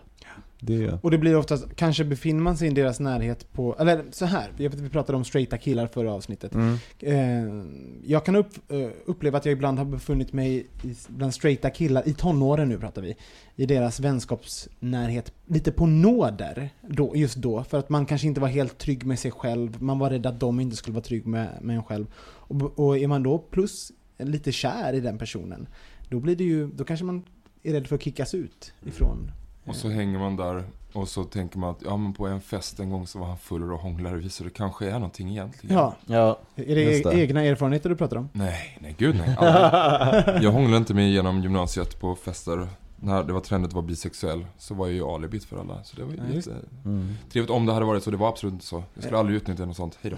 Det 0.60 1.00
Och 1.02 1.12
det 1.12 1.18
blir 1.18 1.36
oftast, 1.36 1.76
kanske 1.76 2.04
befinner 2.04 2.42
man 2.42 2.58
sig 2.58 2.68
i 2.68 2.72
deras 2.72 3.00
närhet 3.00 3.54
på, 3.54 3.76
eller 3.80 4.04
så 4.12 4.26
här, 4.26 4.52
vi 4.58 4.90
pratade 4.90 5.18
om 5.18 5.26
straighta 5.26 5.58
killar 5.58 5.88
förra 5.88 6.14
avsnittet. 6.14 6.54
Mm. 6.56 6.78
Eh, 7.00 7.66
jag 8.04 8.26
kan 8.26 8.36
upp, 8.36 8.72
eh, 8.72 8.90
uppleva 9.06 9.38
att 9.38 9.46
jag 9.46 9.54
ibland 9.54 9.78
har 9.78 9.86
befunnit 9.86 10.34
mig 10.34 10.68
i, 10.84 10.96
bland 11.08 11.34
straighta 11.34 11.70
killar, 11.70 12.08
i 12.08 12.14
tonåren 12.14 12.70
nu 12.70 12.80
pratar 12.80 13.02
vi, 13.02 13.16
i 13.56 13.66
deras 13.66 14.00
vänskapsnärhet, 14.00 15.34
lite 15.46 15.72
på 15.72 15.86
nåder 15.86 16.70
då, 16.82 17.16
just 17.16 17.36
då. 17.36 17.64
För 17.64 17.80
att 17.80 17.90
man 17.90 18.06
kanske 18.06 18.28
inte 18.28 18.42
var 18.42 18.48
helt 18.48 18.78
trygg 18.78 19.06
med 19.06 19.20
sig 19.20 19.32
själv, 19.32 19.82
man 19.82 20.00
var 20.00 20.10
rädd 20.10 20.26
att 20.26 20.40
de 20.40 20.60
inte 20.60 20.76
skulle 20.76 20.94
vara 20.94 21.04
trygg 21.04 21.26
med, 21.26 21.50
med 21.62 21.76
en 21.76 21.84
själv. 21.84 22.06
Och, 22.24 22.80
och 22.80 22.98
är 22.98 23.08
man 23.08 23.24
då 23.24 23.38
plus 23.38 23.92
lite 24.18 24.52
kär 24.52 24.94
i 24.94 25.00
den 25.00 25.18
personen, 25.18 25.68
då 26.10 26.20
blir 26.20 26.36
det 26.36 26.44
ju, 26.44 26.68
då 26.68 26.84
kanske 26.84 27.06
man 27.06 27.24
är 27.64 27.74
rädd 27.74 27.88
för 27.88 27.96
att 27.96 28.04
kickas 28.04 28.34
ut 28.34 28.74
ifrån 28.86 29.32
Och 29.66 29.76
så 29.76 29.90
hänger 29.90 30.20
man 30.20 30.36
där 30.36 30.64
och 30.94 31.08
så 31.10 31.24
tänker 31.24 31.60
man 31.60 31.70
att 31.70 31.82
ja 31.86 31.98
men 31.98 32.14
på 32.14 32.28
en 32.28 32.42
fest 32.42 32.80
en 32.80 32.90
gång 32.90 33.08
så 33.08 33.20
var 33.20 33.28
han 33.28 33.38
full 33.38 33.72
och 33.72 33.80
hånglade 33.80 34.30
så 34.30 34.44
det 34.44 34.50
kanske 34.50 34.88
är 34.88 34.94
någonting 34.94 35.30
egentligen. 35.30 35.78
Ja. 35.78 35.96
Ja, 36.06 36.40
Är 36.56 36.76
det, 36.76 37.04
det. 37.04 37.20
egna 37.20 37.44
erfarenheter 37.44 37.90
du 37.90 37.96
pratar 37.96 38.18
om? 38.18 38.30
Nej, 38.34 38.78
nej 38.82 38.96
gud 38.98 39.16
nej. 39.16 39.36
Aldrig. 39.38 40.44
Jag 40.44 40.52
hånglade 40.52 40.78
inte 40.78 40.94
mig 40.94 41.10
igenom 41.10 41.42
gymnasiet 41.42 42.00
på 42.00 42.16
fester. 42.16 42.68
När 43.00 43.24
det 43.24 43.34
var 43.34 43.40
trendigt 43.42 43.70
att 43.70 43.74
vara 43.74 43.86
bisexuell 43.86 44.46
så 44.58 44.74
var 44.74 44.88
jag 44.88 44.96
ju 44.96 45.04
alibit 45.04 45.44
för 45.46 45.58
alla. 45.60 45.84
Så 45.84 45.96
det 45.96 46.04
var 46.04 46.12
ju 46.12 46.18
Ja, 46.30 46.36
jätte... 46.36 46.56
Mm. 46.86 47.14
Trevligt 47.32 47.50
om 47.50 47.66
det 47.66 47.74
hade 47.74 47.86
varit 47.86 48.04
så, 48.04 48.12
det 48.12 48.18
var 48.18 48.30
absolut 48.30 48.54
inte 48.54 48.66
så. 48.66 48.84
Jag 48.94 49.04
skulle 49.04 49.20
aldrig 49.20 49.38
utnyttja 49.38 49.66
något 49.66 49.76
sånt, 49.76 49.98
hejdå. 50.02 50.18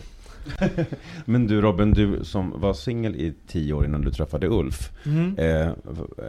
Men 1.26 1.48
du 1.48 1.62
Robin, 1.62 1.92
du 1.92 2.20
som 2.24 2.62
var 2.62 2.74
singel 2.74 3.16
i 3.16 3.34
tio 3.48 3.74
år 3.74 3.86
innan 3.86 4.02
du 4.02 4.12
träffade 4.12 4.48
Ulf. 4.48 4.92
Mm. 5.06 5.38
Eh, 5.38 5.74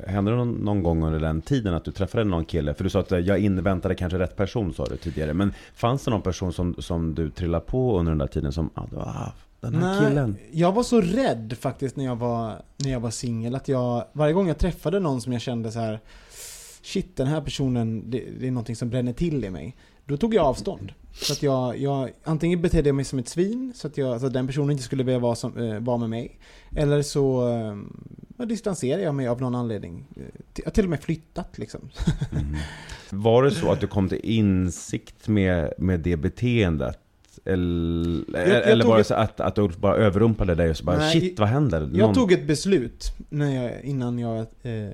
hände 0.07 0.31
det 0.31 0.37
någon, 0.37 0.53
någon 0.53 0.83
gång 0.83 1.05
under 1.05 1.21
den 1.21 1.43
tiden 1.43 1.75
att 1.75 1.85
du 1.85 1.91
träffade 1.91 2.25
någon 2.25 2.45
kille? 2.45 2.75
För 2.75 2.85
du 2.85 2.91
sa 2.91 3.01
att 3.01 3.13
eh, 3.13 3.19
jag 3.19 3.39
inväntade 3.39 3.95
kanske 3.95 4.19
rätt 4.19 4.37
person 4.37 4.75
sa 4.75 4.85
du 4.85 4.97
tidigare. 4.97 5.35
Men 5.35 5.53
fanns 5.75 6.05
det 6.05 6.11
någon 6.11 6.23
person 6.23 6.53
som, 6.53 6.75
som 6.79 7.15
du 7.15 7.31
trillade 7.31 7.65
på 7.65 7.99
under 7.99 8.13
den 8.13 8.19
där 8.19 8.27
tiden 8.27 8.53
som, 8.53 8.71
ah, 8.75 8.83
ah, 8.97 9.33
den 9.61 9.75
här 9.75 10.09
killen? 10.09 10.37
jag 10.53 10.73
var 10.73 10.83
så 10.83 11.01
rädd 11.01 11.55
faktiskt 11.61 11.97
när 11.97 12.05
jag 12.05 12.17
var, 12.17 12.63
när 12.77 12.91
jag 12.91 13.01
var 13.01 13.11
singel 13.11 13.55
att 13.55 13.69
jag, 13.69 14.05
varje 14.13 14.33
gång 14.33 14.49
jag 14.49 14.59
träffade 14.59 15.01
någon 15.01 15.21
som 15.21 15.33
jag 15.33 15.43
kände 15.43 15.73
så 15.73 15.79
här 15.79 16.01
Shit, 16.83 17.17
den 17.17 17.27
här 17.27 17.41
personen, 17.41 18.11
det, 18.11 18.25
det 18.41 18.47
är 18.47 18.51
någonting 18.51 18.77
som 18.77 18.91
bränner 18.91 19.13
till 19.13 19.45
i 19.45 19.51
mig. 19.51 19.77
Då 20.09 20.17
tog 20.17 20.35
jag 20.35 20.45
avstånd. 20.47 20.93
Så 21.13 21.33
att 21.33 21.43
jag, 21.43 21.79
jag 21.79 22.11
antingen 22.25 22.63
betedde 22.63 22.89
jag 22.89 22.97
mig 22.97 23.05
som 23.05 23.19
ett 23.19 23.29
svin, 23.29 23.73
så 23.77 23.87
att, 23.87 23.99
jag, 23.99 24.21
så 24.21 24.27
att 24.27 24.33
den 24.33 24.47
personen 24.47 24.71
inte 24.71 24.83
skulle 24.83 25.03
vilja 25.03 25.19
vara, 25.19 25.35
som, 25.35 25.59
eh, 25.59 25.79
vara 25.81 25.97
med 25.97 26.11
mig. 26.11 26.39
Eller 26.77 27.03
så 27.03 27.49
eh, 28.39 28.47
distanserade 28.47 29.03
jag 29.03 29.15
mig 29.15 29.29
av 29.29 29.41
någon 29.41 29.55
anledning. 29.55 30.05
Eh, 30.17 30.23
Jag 30.57 30.65
har 30.65 30.71
till 30.71 30.85
och 30.85 30.91
med 30.91 31.03
flyttat 31.03 31.59
liksom. 31.59 31.81
Mm. 32.33 32.57
Var 33.11 33.43
det 33.43 33.51
så 33.51 33.73
att 33.73 33.81
du 33.81 33.87
kom 33.87 34.09
till 34.09 34.21
insikt 34.23 35.29
med, 35.29 35.73
med 35.79 36.01
det 36.01 36.17
beteendet 36.17 36.99
Eller, 37.45 38.25
Jag- 38.41 38.49
jag 38.49 38.71
eller 38.71 38.85
bara 38.85 39.01
ett- 39.01 39.07
så 39.07 39.15
att, 39.15 39.41
att 39.41 39.59
Ulf 39.59 39.77
bara 39.77 39.97
överrumplade 39.97 40.55
dig 40.55 40.71
och 40.71 40.77
så 40.77 40.85
bara 40.85 40.99
Nej, 40.99 41.21
shit 41.21 41.39
vad 41.39 41.49
händer? 41.49 41.91
Jag 41.95 42.15
tog 42.15 42.33
ett 42.33 42.47
beslut 42.47 43.05
när 43.29 43.63
jag, 43.65 43.83
innan 43.85 44.19
jag 44.19 44.39
eh, 44.63 44.89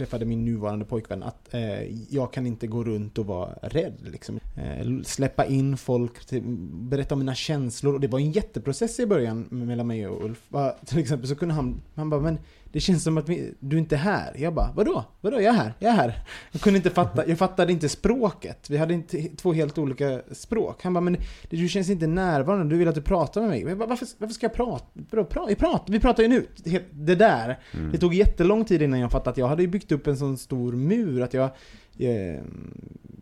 träffade 0.00 0.24
min 0.24 0.44
nuvarande 0.44 0.84
pojkvän 0.84 1.22
att 1.22 1.54
eh, 1.54 1.82
jag 2.14 2.32
kan 2.32 2.46
inte 2.46 2.66
gå 2.66 2.84
runt 2.84 3.18
och 3.18 3.26
vara 3.26 3.54
rädd. 3.62 3.94
Liksom. 4.12 4.40
Eh, 4.56 5.02
släppa 5.04 5.44
in 5.44 5.76
folk, 5.76 6.24
till, 6.26 6.42
berätta 6.72 7.14
om 7.14 7.18
mina 7.18 7.34
känslor. 7.34 7.94
Och 7.94 8.00
det 8.00 8.08
var 8.08 8.18
en 8.18 8.32
jätteprocess 8.32 9.00
i 9.00 9.06
början 9.06 9.46
mellan 9.50 9.86
mig 9.86 10.06
och 10.06 10.24
Ulf. 10.24 10.42
Bara, 10.48 10.70
till 10.70 10.98
exempel 10.98 11.28
så 11.28 11.36
kunde 11.36 11.54
han, 11.54 11.82
han 11.94 12.10
bara, 12.10 12.20
men 12.20 12.38
det 12.72 12.80
känns 12.80 13.02
som 13.04 13.18
att 13.18 13.28
vi, 13.28 13.54
du 13.60 13.78
inte 13.78 13.94
är 13.94 13.98
här. 13.98 14.34
Jag 14.38 14.54
bara, 14.54 14.72
vadå? 14.76 15.04
Vadå? 15.20 15.36
Jag 15.40 15.54
är 15.54 15.58
här, 15.58 15.74
jag 15.78 15.92
är 15.92 15.96
här. 15.96 16.22
Jag 16.52 16.62
kunde 16.62 16.76
inte 16.76 16.90
fatta, 16.90 17.28
jag 17.28 17.38
fattade 17.38 17.72
inte 17.72 17.88
språket. 17.88 18.70
Vi 18.70 18.76
hade 18.76 18.94
inte 18.94 19.22
två 19.22 19.52
helt 19.52 19.78
olika 19.78 20.20
språk. 20.32 20.82
Han 20.84 20.94
bara, 20.94 21.00
men 21.00 21.12
det, 21.50 21.56
du 21.56 21.68
känns 21.68 21.90
inte 21.90 22.06
närvarande, 22.06 22.74
du 22.74 22.78
vill 22.78 22.88
att 22.88 22.94
du 22.94 23.02
pratar 23.02 23.40
med 23.40 23.64
mig. 23.64 23.74
Bara, 23.76 23.88
varför, 23.88 24.08
varför 24.18 24.34
ska 24.34 24.46
jag 24.46 24.54
prata? 24.54 24.84
Bro, 25.10 25.24
pra, 25.24 25.44
jag 25.48 25.58
prat, 25.58 25.82
vi 25.88 26.00
pratar 26.00 26.22
ju 26.22 26.28
nu. 26.28 26.46
Det- 26.56 26.82
Det 26.92 27.14
där. 27.14 27.58
Mm. 27.74 27.92
Det 27.92 27.98
tog 27.98 28.14
jättelång 28.14 28.64
tid 28.64 28.82
innan 28.82 29.00
jag 29.00 29.10
fattade 29.10 29.30
att 29.30 29.36
jag 29.38 29.48
hade 29.48 29.66
byggt 29.66 29.92
upp 29.92 30.06
en 30.06 30.16
sån 30.16 30.38
stor 30.38 30.72
mur 30.72 31.22
att 31.22 31.34
jag 31.34 31.50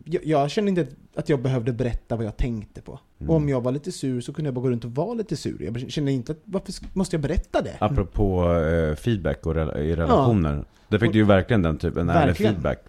jag, 0.05 0.25
jag 0.25 0.51
kände 0.51 0.69
inte 0.69 0.87
att 1.15 1.29
jag 1.29 1.41
behövde 1.41 1.73
berätta 1.73 2.15
vad 2.15 2.25
jag 2.25 2.37
tänkte 2.37 2.81
på. 2.81 2.99
Mm. 3.19 3.29
Och 3.29 3.35
om 3.35 3.49
jag 3.49 3.61
var 3.61 3.71
lite 3.71 3.91
sur 3.91 4.21
så 4.21 4.33
kunde 4.33 4.47
jag 4.47 4.53
bara 4.55 4.61
gå 4.61 4.69
runt 4.69 4.85
och 4.85 4.91
vara 4.95 5.13
lite 5.13 5.35
sur. 5.35 5.61
Jag 5.63 5.91
kände 5.91 6.11
inte 6.11 6.31
att, 6.31 6.39
varför 6.45 6.73
måste 6.93 7.15
jag 7.15 7.21
berätta 7.21 7.61
det? 7.61 7.75
Apropå 7.79 8.53
eh, 8.55 8.95
feedback 8.95 9.45
och 9.45 9.55
rela- 9.55 9.79
i 9.79 9.95
relationer. 9.95 10.65
Där 10.87 10.99
fick 10.99 11.11
du 11.13 11.17
ju 11.19 11.25
verkligen 11.25 11.61
den 11.61 11.77
typen, 11.77 12.07
Verkligen. 12.07 12.53
feedback. 12.53 12.79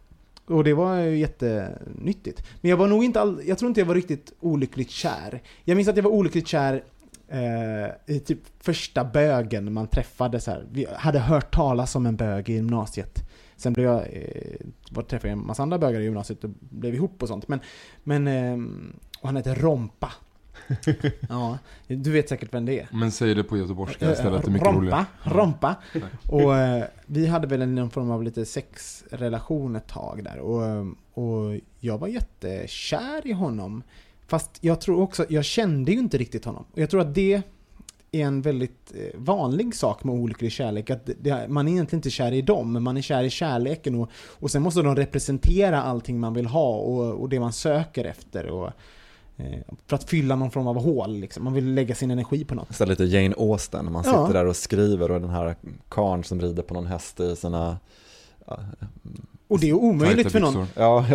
Och 0.46 0.64
det 0.64 0.74
var 0.74 0.96
ju 0.96 1.18
jättenyttigt. 1.18 2.46
Men 2.60 2.70
jag 2.70 2.76
var 2.76 2.86
nog 2.86 3.04
inte 3.04 3.20
all, 3.20 3.40
jag 3.46 3.58
tror 3.58 3.68
inte 3.68 3.80
jag 3.80 3.86
var 3.86 3.94
riktigt 3.94 4.32
olyckligt 4.40 4.90
kär. 4.90 5.42
Jag 5.64 5.76
minns 5.76 5.88
att 5.88 5.96
jag 5.96 6.02
var 6.02 6.10
olyckligt 6.10 6.46
kär 6.48 6.82
eh, 7.30 8.14
i 8.16 8.20
typ 8.20 8.38
första 8.58 9.04
bögen 9.04 9.72
man 9.72 9.86
träffade 9.86 10.40
så 10.40 10.50
här. 10.50 10.66
Vi 10.72 10.86
hade 10.96 11.18
hört 11.18 11.54
talas 11.54 11.96
om 11.96 12.06
en 12.06 12.16
bög 12.16 12.48
i 12.48 12.52
gymnasiet. 12.52 13.28
Sen 13.56 13.72
blev 13.72 13.86
jag, 13.86 14.00
eh, 14.00 14.66
var, 14.90 15.02
träffade 15.02 15.28
jag 15.28 15.38
en 15.38 15.46
massa 15.46 15.62
andra 15.62 15.78
bögar 15.78 16.00
i 16.00 16.04
gymnasiet 16.04 16.44
och 16.44 16.50
blev 16.60 16.94
ihop 16.94 17.22
och 17.22 17.28
sånt. 17.28 17.48
Men, 17.48 17.60
men 18.04 18.26
ehm, 18.28 18.96
och 19.20 19.28
han 19.28 19.36
heter 19.36 19.54
Rompa. 19.54 20.12
ja, 21.28 21.58
du 21.86 22.10
vet 22.10 22.28
säkert 22.28 22.54
vem 22.54 22.66
det 22.66 22.80
är. 22.80 22.88
Men 22.92 23.10
säg 23.10 23.34
det 23.34 23.44
på 23.44 23.56
göteborgska 23.58 24.12
istället, 24.12 24.42
det 24.42 24.46
är 24.46 24.48
Eh, 24.48 24.52
mycket 24.52 24.66
rompa, 24.66 24.80
roligare. 24.80 25.04
rompa. 25.24 25.76
Nej. 25.94 26.02
Och 26.42 26.56
eh, 26.56 26.84
vi 27.06 27.26
hade 27.26 27.46
väl 27.46 27.62
en 27.62 27.74
någon 27.74 27.90
form 27.90 28.10
av 28.10 28.22
lite 28.22 28.44
sexrelation 28.46 29.76
ett 29.76 29.86
tag 29.88 30.24
där. 30.24 30.38
Och, 30.38 30.66
eh, 30.66 30.86
och 31.14 31.60
jag 31.78 31.98
var 31.98 32.08
jättekär 32.08 33.26
i 33.26 33.32
honom. 33.32 33.82
Fast 34.30 34.50
jag 34.60 34.80
tror 34.80 35.00
också, 35.02 35.26
jag 35.28 35.44
kände 35.44 35.92
ju 35.92 35.98
inte 35.98 36.18
riktigt 36.18 36.44
honom. 36.44 36.64
Och 36.72 36.78
jag 36.78 36.90
tror 36.90 37.00
att 37.00 37.14
det 37.14 37.42
är 38.12 38.20
en 38.24 38.42
väldigt 38.42 38.92
eh, 38.94 39.20
vanlig 39.20 39.74
sak 39.74 40.04
med 40.04 40.14
olycklig 40.14 40.52
kärlek. 40.52 40.90
Att 40.90 41.10
det, 41.20 41.48
man 41.48 41.68
är 41.68 41.72
egentligen 41.72 41.98
inte 41.98 42.10
kär 42.10 42.32
i 42.32 42.42
dem, 42.42 42.72
men 42.72 42.82
man 42.82 42.96
är 42.96 43.02
kär 43.02 43.22
i 43.22 43.30
kärleken. 43.30 43.94
Och, 43.94 44.10
och 44.28 44.50
sen 44.50 44.62
måste 44.62 44.82
de 44.82 44.96
representera 44.96 45.82
allting 45.82 46.20
man 46.20 46.34
vill 46.34 46.46
ha 46.46 46.76
och, 46.76 47.20
och 47.20 47.28
det 47.28 47.40
man 47.40 47.52
söker 47.52 48.04
efter. 48.04 48.46
Och, 48.46 48.66
eh, 49.36 49.60
för 49.86 49.96
att 49.96 50.04
fylla 50.10 50.36
någon 50.36 50.50
form 50.50 50.66
av 50.66 50.82
hål. 50.82 51.16
Liksom. 51.16 51.44
Man 51.44 51.52
vill 51.52 51.74
lägga 51.74 51.94
sin 51.94 52.10
energi 52.10 52.44
på 52.44 52.54
något. 52.54 52.76
Så 52.76 52.84
lite 52.84 53.04
Jane 53.04 53.34
Austen, 53.38 53.84
när 53.84 53.92
man 53.92 54.02
Ja. 54.06 54.10
sitter 54.26 54.38
där 54.38 54.46
och 54.46 54.56
skriver 54.56 55.10
och 55.10 55.20
den 55.20 55.30
här 55.30 55.56
karn 55.88 56.24
som 56.24 56.40
rider 56.40 56.62
på 56.62 56.74
någon 56.74 56.86
häst 56.86 57.20
i 57.20 57.36
sina... 57.36 57.78
Och 59.50 59.60
det 59.60 59.68
är 59.68 59.72
omöjligt 59.72 60.32
för 60.32 60.40
någon. 60.40 60.66
Ja, 60.76 61.06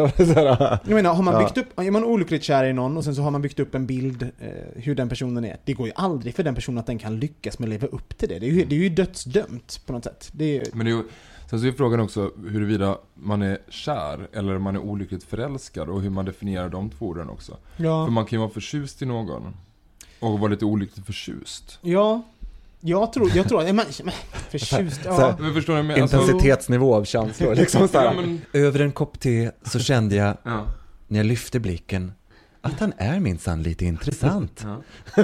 jag 0.85 0.95
menar, 0.95 1.13
har 1.13 1.23
man 1.23 1.33
byggt 1.43 1.57
upp, 1.57 1.79
är 1.79 1.91
man 1.91 2.03
olyckligt 2.03 2.43
kär 2.43 2.63
i 2.65 2.73
någon 2.73 2.97
och 2.97 3.03
sen 3.03 3.15
så 3.15 3.21
har 3.21 3.31
man 3.31 3.41
byggt 3.41 3.59
upp 3.59 3.75
en 3.75 3.85
bild 3.85 4.23
eh, 4.23 4.49
hur 4.75 4.95
den 4.95 5.09
personen 5.09 5.45
är. 5.45 5.57
Det 5.65 5.73
går 5.73 5.87
ju 5.87 5.93
aldrig 5.95 6.35
för 6.35 6.43
den 6.43 6.55
personen 6.55 6.77
att 6.77 6.85
den 6.85 6.99
kan 6.99 7.19
lyckas 7.19 7.59
med 7.59 7.67
att 7.67 7.69
leva 7.69 7.87
upp 7.87 8.17
till 8.17 8.29
det. 8.29 8.39
Det 8.39 8.45
är 8.45 8.51
ju, 8.51 8.65
det 8.65 8.75
är 8.75 8.79
ju 8.79 8.89
dödsdömt 8.89 9.81
på 9.85 9.93
något 9.93 10.03
sätt. 10.03 10.29
Det 10.31 10.45
ju- 10.45 10.63
Men 10.73 10.85
det 10.85 10.91
är 10.91 10.95
ju, 10.95 11.03
sen 11.49 11.59
så 11.59 11.67
är 11.67 11.71
frågan 11.71 11.99
också 11.99 12.31
huruvida 12.49 12.97
man 13.13 13.41
är 13.41 13.57
kär 13.69 14.27
eller 14.33 14.57
man 14.57 14.75
är 14.75 14.79
olyckligt 14.79 15.23
förälskad 15.23 15.89
och 15.89 16.01
hur 16.01 16.09
man 16.09 16.25
definierar 16.25 16.69
de 16.69 16.89
två 16.89 17.05
orden 17.07 17.29
också. 17.29 17.57
Ja. 17.77 18.05
För 18.05 18.11
man 18.11 18.25
kan 18.25 18.37
ju 18.37 18.41
vara 18.41 18.49
förtjust 18.49 19.01
i 19.01 19.05
någon 19.05 19.53
och 20.19 20.39
vara 20.39 20.51
lite 20.51 20.65
olyckligt 20.65 21.05
förtjust. 21.05 21.79
ja, 21.81 22.21
jag 22.85 23.13
tror, 23.13 23.31
jag 23.35 23.49
tror, 23.49 23.63
men, 23.63 23.75
men, 23.75 23.85
förtjust, 24.49 25.03
Så 25.03 25.11
här, 25.11 25.19
ja. 25.21 25.35
Men 25.39 25.53
förstår 25.53 25.75
jag 25.75 25.85
menar? 25.85 26.01
Alltså- 26.01 26.21
Intensitetsnivå 26.21 26.95
av 26.95 27.03
känslor, 27.03 27.55
liksom 27.61 27.87
så 27.87 27.97
här. 27.99 28.05
Ja, 28.05 28.13
men- 28.13 28.41
Över 28.53 28.79
en 28.79 28.91
kopp 28.91 29.19
te 29.19 29.51
så 29.63 29.79
kände 29.79 30.15
jag, 30.15 30.37
Ja. 30.43 30.65
när 31.07 31.19
jag 31.19 31.25
lyfte 31.25 31.59
blicken, 31.59 32.11
att 32.61 32.79
han 32.79 32.93
är 32.97 33.19
minsann 33.19 33.63
lite 33.63 33.85
intressant. 33.85 34.65
Ja. 34.65 34.81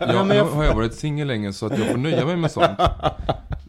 Ja, 0.00 0.24
men 0.24 0.36
jag- 0.36 0.44
har 0.44 0.64
jag 0.64 0.74
varit 0.74 0.94
singel 0.94 1.26
länge 1.28 1.52
så 1.52 1.66
att 1.66 1.78
jag 1.78 1.88
får 1.88 1.96
nöja 1.98 2.26
mig 2.26 2.36
med 2.36 2.50
sånt. 2.50 2.70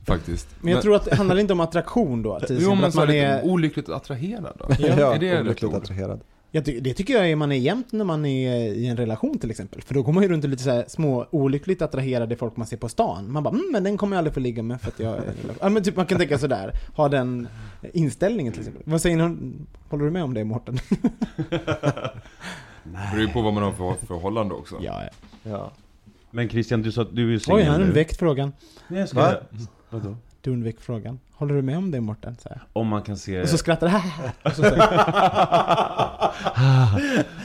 Faktiskt. 0.05 0.47
Men 0.61 0.73
jag 0.73 0.81
tror 0.81 0.95
att 0.95 1.05
det 1.05 1.15
handlar 1.15 1.37
inte 1.39 1.53
om 1.53 1.59
attraktion 1.59 2.21
då, 2.23 2.39
till 2.39 2.57
Jo 2.61 2.75
men 2.75 2.83
att 2.83 2.95
man 2.95 3.07
lite 3.07 3.19
är... 3.19 3.45
olyckligt 3.45 3.89
attraherad 3.89 4.55
då? 4.59 4.65
Ja. 4.79 5.15
är 5.15 5.19
det 5.19 5.41
olyckligt 5.41 5.73
ord? 5.73 5.83
attraherad. 5.83 6.21
Ty- 6.61 6.79
det 6.79 6.93
tycker 6.93 7.13
jag 7.13 7.29
är 7.31 7.35
man 7.35 7.51
är 7.51 7.55
jämt 7.55 7.91
när 7.91 8.05
man 8.05 8.25
är 8.25 8.55
i 8.73 8.87
en 8.87 8.97
relation 8.97 9.39
till 9.39 9.51
exempel. 9.51 9.81
För 9.81 9.93
då 9.93 10.03
går 10.03 10.13
man 10.13 10.23
ju 10.23 10.29
runt 10.29 10.43
och 10.43 10.49
lite 10.49 10.63
så 10.63 10.69
här 10.69 10.85
små 10.87 11.25
olyckligt 11.31 11.81
attraherade 11.81 12.35
folk 12.35 12.57
man 12.57 12.67
ser 12.67 12.77
på 12.77 12.89
stan. 12.89 13.31
Man 13.31 13.43
bara 13.43 13.49
mm, 13.49 13.69
men 13.71 13.83
den 13.83 13.97
kommer 13.97 14.15
jag 14.15 14.17
aldrig 14.17 14.33
få 14.33 14.39
ligga 14.39 14.63
med 14.63 14.81
för 14.81 14.87
att 14.87 14.99
jag... 14.99 15.19
ja, 15.61 15.69
men 15.69 15.83
typ 15.83 15.95
man 15.95 16.05
kan 16.05 16.17
tänka 16.19 16.37
sådär. 16.37 16.73
Ha 16.95 17.09
den 17.09 17.47
inställningen 17.93 18.53
till 18.53 18.61
exempel. 18.61 18.83
Vad 18.85 19.01
säger 19.01 19.17
ni? 19.29 19.53
Håller 19.89 20.05
du 20.05 20.11
med 20.11 20.23
om 20.23 20.33
det 20.33 20.43
Mårten? 20.43 20.79
Det 22.83 22.99
beror 23.11 23.21
ju 23.21 23.27
på 23.27 23.41
vad 23.41 23.53
man 23.53 23.63
har 23.63 23.71
för 23.71 24.05
förhållande 24.05 24.53
också. 24.55 24.75
Ja, 24.81 25.03
ja. 25.03 25.09
Ja. 25.51 25.71
Men 26.31 26.49
Christian, 26.49 26.81
du 26.81 26.91
sa 26.91 27.01
att 27.01 27.15
du 27.15 27.33
är 27.35 27.39
singel 27.39 27.61
Oj, 27.61 27.65
han 27.67 27.79
nu. 27.79 27.85
undvek 27.85 28.13
frågan. 28.19 28.51
Nej, 28.87 28.99
jag 28.99 29.09
ska 29.09 29.19
Va? 29.19 29.35
Vadå? 29.89 30.15
Du 30.43 30.51
undvek 30.51 30.79
frågan. 30.79 31.19
Håller 31.31 31.55
du 31.55 31.61
med 31.61 31.77
om 31.77 31.91
det 31.91 32.01
Mårten? 32.01 32.35
Om 32.73 32.87
man 32.87 33.01
kan 33.01 33.17
se... 33.17 33.41
Och 33.41 33.49
så 33.49 33.57
skrattar 33.57 33.87
och 34.43 34.51
så, 34.51 34.61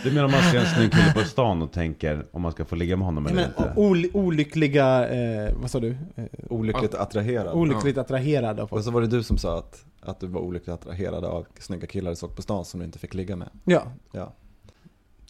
Du 0.05 0.11
menar 0.13 0.25
om 0.25 0.31
man 0.31 0.43
ser 0.43 0.59
en 0.59 0.67
snygg 0.67 0.93
kille 0.93 1.13
på 1.15 1.21
stan 1.21 1.63
och 1.63 1.73
tänker 1.73 2.27
om 2.31 2.43
man 2.43 2.53
ska 2.53 2.65
få 2.65 2.77
ligga 2.77 2.97
med 2.97 3.07
honom 3.07 3.27
eller 3.27 3.37
men, 3.37 3.45
inte? 3.45 3.73
ol- 3.81 4.11
olyckliga, 4.15 5.09
eh, 5.09 5.53
vad 5.61 5.71
sa 5.71 5.81
du? 5.81 5.97
Eh, 6.17 6.25
Olyckligt 6.51 6.95
attraherad. 6.95 7.55
olyckligt 7.55 7.99
attraherad 7.99 8.61
av 8.61 8.67
folk. 8.67 8.79
Och 8.79 8.85
så 8.85 8.91
var 8.91 9.01
det 9.01 9.07
du 9.07 9.23
som 9.23 9.39
sa 9.39 9.59
att, 9.59 9.85
att 10.01 10.21
du 10.21 10.27
var 10.27 10.41
olyckligt 10.41 10.75
attraherad 10.75 11.25
av 11.25 11.47
snygga 11.59 11.87
killar 11.87 12.11
du 12.11 12.17
såg 12.17 12.37
på 12.37 12.43
stan 12.43 12.65
som 12.65 12.81
du 12.81 12.87
inte 12.87 12.99
fick 12.99 13.15
ligga 13.15 13.37
med. 13.37 13.49
Ja, 13.65 13.83
Ja. 14.13 14.33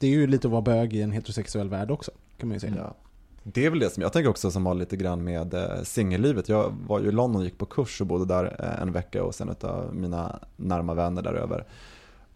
det 0.00 0.06
är 0.06 0.10
ju 0.10 0.26
lite 0.26 0.46
att 0.48 0.52
vara 0.52 0.62
bög 0.62 0.92
i 0.94 1.02
en 1.02 1.12
heterosexuell 1.12 1.68
värld 1.68 1.90
också, 1.90 2.10
kan 2.38 2.48
man 2.48 2.56
ju 2.56 2.60
säga. 2.60 2.74
Ja. 2.76 2.94
Det 3.42 3.66
är 3.66 3.70
väl 3.70 3.78
det 3.78 3.90
som 3.90 4.02
jag 4.02 4.12
tänker 4.12 4.30
också 4.30 4.50
som 4.50 4.66
har 4.66 4.74
lite 4.74 4.96
grann 4.96 5.24
med 5.24 5.54
eh, 5.54 5.82
singellivet. 5.82 6.48
Jag 6.48 6.74
var 6.86 7.00
ju 7.00 7.08
i 7.08 7.12
London 7.12 7.40
och 7.40 7.44
gick 7.44 7.58
på 7.58 7.66
kurs 7.66 8.00
och 8.00 8.06
bodde 8.06 8.24
där 8.24 8.56
eh, 8.58 8.82
en 8.82 8.92
vecka 8.92 9.24
och 9.24 9.34
sen 9.34 9.54
av 9.60 9.94
mina 9.94 10.38
närma 10.56 10.94
vänner 10.94 11.22
däröver. 11.22 11.64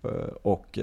Eh, 0.02 0.34
och 0.42 0.78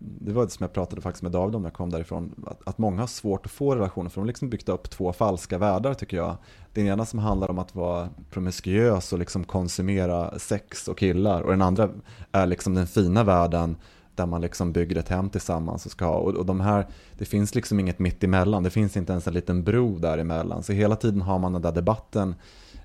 det 0.00 0.32
var 0.32 0.44
det 0.44 0.50
som 0.50 0.64
jag 0.64 0.72
pratade 0.72 1.02
faktiskt 1.02 1.22
med 1.22 1.32
David 1.32 1.54
om 1.54 1.62
när 1.62 1.68
jag 1.68 1.74
kom 1.74 1.90
därifrån. 1.90 2.44
Att, 2.46 2.68
att 2.68 2.78
många 2.78 3.00
har 3.00 3.06
svårt 3.06 3.46
att 3.46 3.52
få 3.52 3.74
relationer 3.74 4.10
för 4.10 4.14
de 4.14 4.20
har 4.20 4.26
liksom 4.26 4.50
byggt 4.50 4.68
upp 4.68 4.90
två 4.90 5.12
falska 5.12 5.58
världar 5.58 5.94
tycker 5.94 6.16
jag. 6.16 6.36
Den 6.72 6.86
ena 6.86 7.06
som 7.06 7.18
handlar 7.18 7.50
om 7.50 7.58
att 7.58 7.74
vara 7.74 8.08
promiskuös 8.30 9.12
och 9.12 9.18
liksom 9.18 9.44
konsumera 9.44 10.38
sex 10.38 10.88
och 10.88 10.98
killar 10.98 11.42
och 11.42 11.50
den 11.50 11.62
andra 11.62 11.90
är 12.32 12.46
liksom 12.46 12.74
den 12.74 12.86
fina 12.86 13.24
världen 13.24 13.76
där 14.18 14.26
man 14.26 14.40
liksom 14.40 14.72
bygger 14.72 14.96
ett 14.96 15.08
hem 15.08 15.30
tillsammans 15.30 15.86
och 15.86 15.92
ska 15.92 16.04
ha. 16.04 16.14
Och, 16.14 16.34
och 16.34 16.46
de 16.46 16.60
här, 16.60 16.86
det 17.18 17.24
finns 17.24 17.54
liksom 17.54 17.80
inget 17.80 17.98
mitt 17.98 18.24
emellan, 18.24 18.62
det 18.62 18.70
finns 18.70 18.96
inte 18.96 19.12
ens 19.12 19.26
en 19.26 19.34
liten 19.34 19.64
bro 19.64 19.98
däremellan. 19.98 20.62
Så 20.62 20.72
hela 20.72 20.96
tiden 20.96 21.20
har 21.20 21.38
man 21.38 21.52
den 21.52 21.62
där 21.62 21.72
debatten 21.72 22.34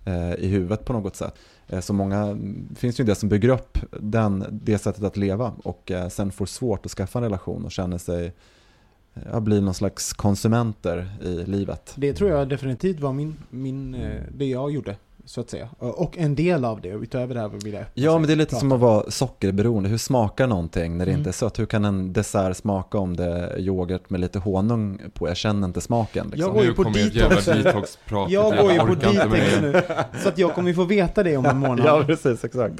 eh, 0.06 0.34
i 0.34 0.48
huvudet 0.48 0.86
på 0.86 0.94
något 0.94 1.16
sätt. 1.16 1.36
Eh, 1.68 1.80
så 1.80 1.94
många, 1.94 2.34
det 2.70 2.76
finns 2.76 3.00
ju 3.00 3.04
det 3.04 3.16
som 3.16 3.30
bygger 3.30 3.50
upp 3.50 3.78
den, 3.92 4.46
det 4.52 4.78
sättet 4.78 5.04
att 5.04 5.18
leva 5.18 5.54
och 5.64 5.92
eh, 5.92 6.10
sen 6.10 6.32
får 6.32 6.46
svårt 6.46 6.86
att 6.86 6.92
skaffa 6.92 7.20
en 7.20 7.24
relation 7.24 7.66
och 7.66 7.72
känner 7.72 7.98
sig, 7.98 8.34
ja, 9.32 9.40
blir 9.40 9.62
någon 9.62 9.74
slags 9.74 10.14
konsumenter 10.14 11.10
i 11.22 11.44
livet. 11.46 11.94
Det 11.96 12.14
tror 12.14 12.30
jag 12.30 12.50
definitivt 12.50 13.00
var 13.00 13.14
min, 13.14 13.36
min, 13.50 13.96
eh, 13.96 14.22
det 14.32 14.46
jag 14.46 14.72
gjorde, 14.72 14.96
så 15.26 15.42
att 15.42 15.50
säga. 15.50 15.70
Och 15.80 16.18
en 16.18 16.36
del 16.36 16.66
av 16.66 16.82
det, 16.82 16.88
utöver 16.90 17.36
det 17.36 17.42
här 17.42 17.48
vill 17.50 17.74
jag 17.74 17.84
Ja, 17.94 18.18
men 18.18 18.28
det 18.28 18.34
är 18.34 18.36
lite 18.36 18.50
prata 18.50 18.60
som 18.60 18.72
att 18.72 18.80
vara 18.80 19.12
sockerberoende. 19.12 19.90
Hur 19.90 19.98
smakar 19.98 20.48
någonting 20.48 20.98
när 20.98 21.06
det 21.06 21.12
Mm. 21.12 21.20
inte 21.20 21.30
är 21.30 21.32
sött? 21.32 21.60
Hur 21.60 21.66
kan 21.66 21.86
en 21.86 22.14
dessert 22.14 22.58
smaka 22.58 22.98
om 22.98 23.16
det 23.16 23.26
är 23.26 23.60
yoghurt 23.60 24.10
med 24.10 24.20
lite 24.22 24.40
honung 24.40 25.00
på? 25.14 25.28
Jag 25.28 25.38
känner 25.38 25.68
inte 25.68 25.82
smaken. 25.82 26.26
Liksom. 26.32 26.42
Jag 26.48 26.54
går 26.54 26.64
ju 26.64 26.74
på 26.74 26.84
detox. 26.84 27.48
Jag 28.30 28.58
går 28.58 28.72
ju 28.74 28.80
på 28.80 28.96
detox 28.96 29.32
det. 29.32 29.62
nu. 29.62 29.82
Så 30.24 30.30
att 30.30 30.38
jag 30.38 30.54
kommer 30.54 30.70
ju 30.70 30.76
få 30.76 30.84
veta 30.84 31.24
det 31.24 31.38
om 31.38 31.46
en 31.46 31.58
månad. 31.60 31.86
Ja, 31.86 32.04
precis, 32.06 32.44
exakt. 32.46 32.74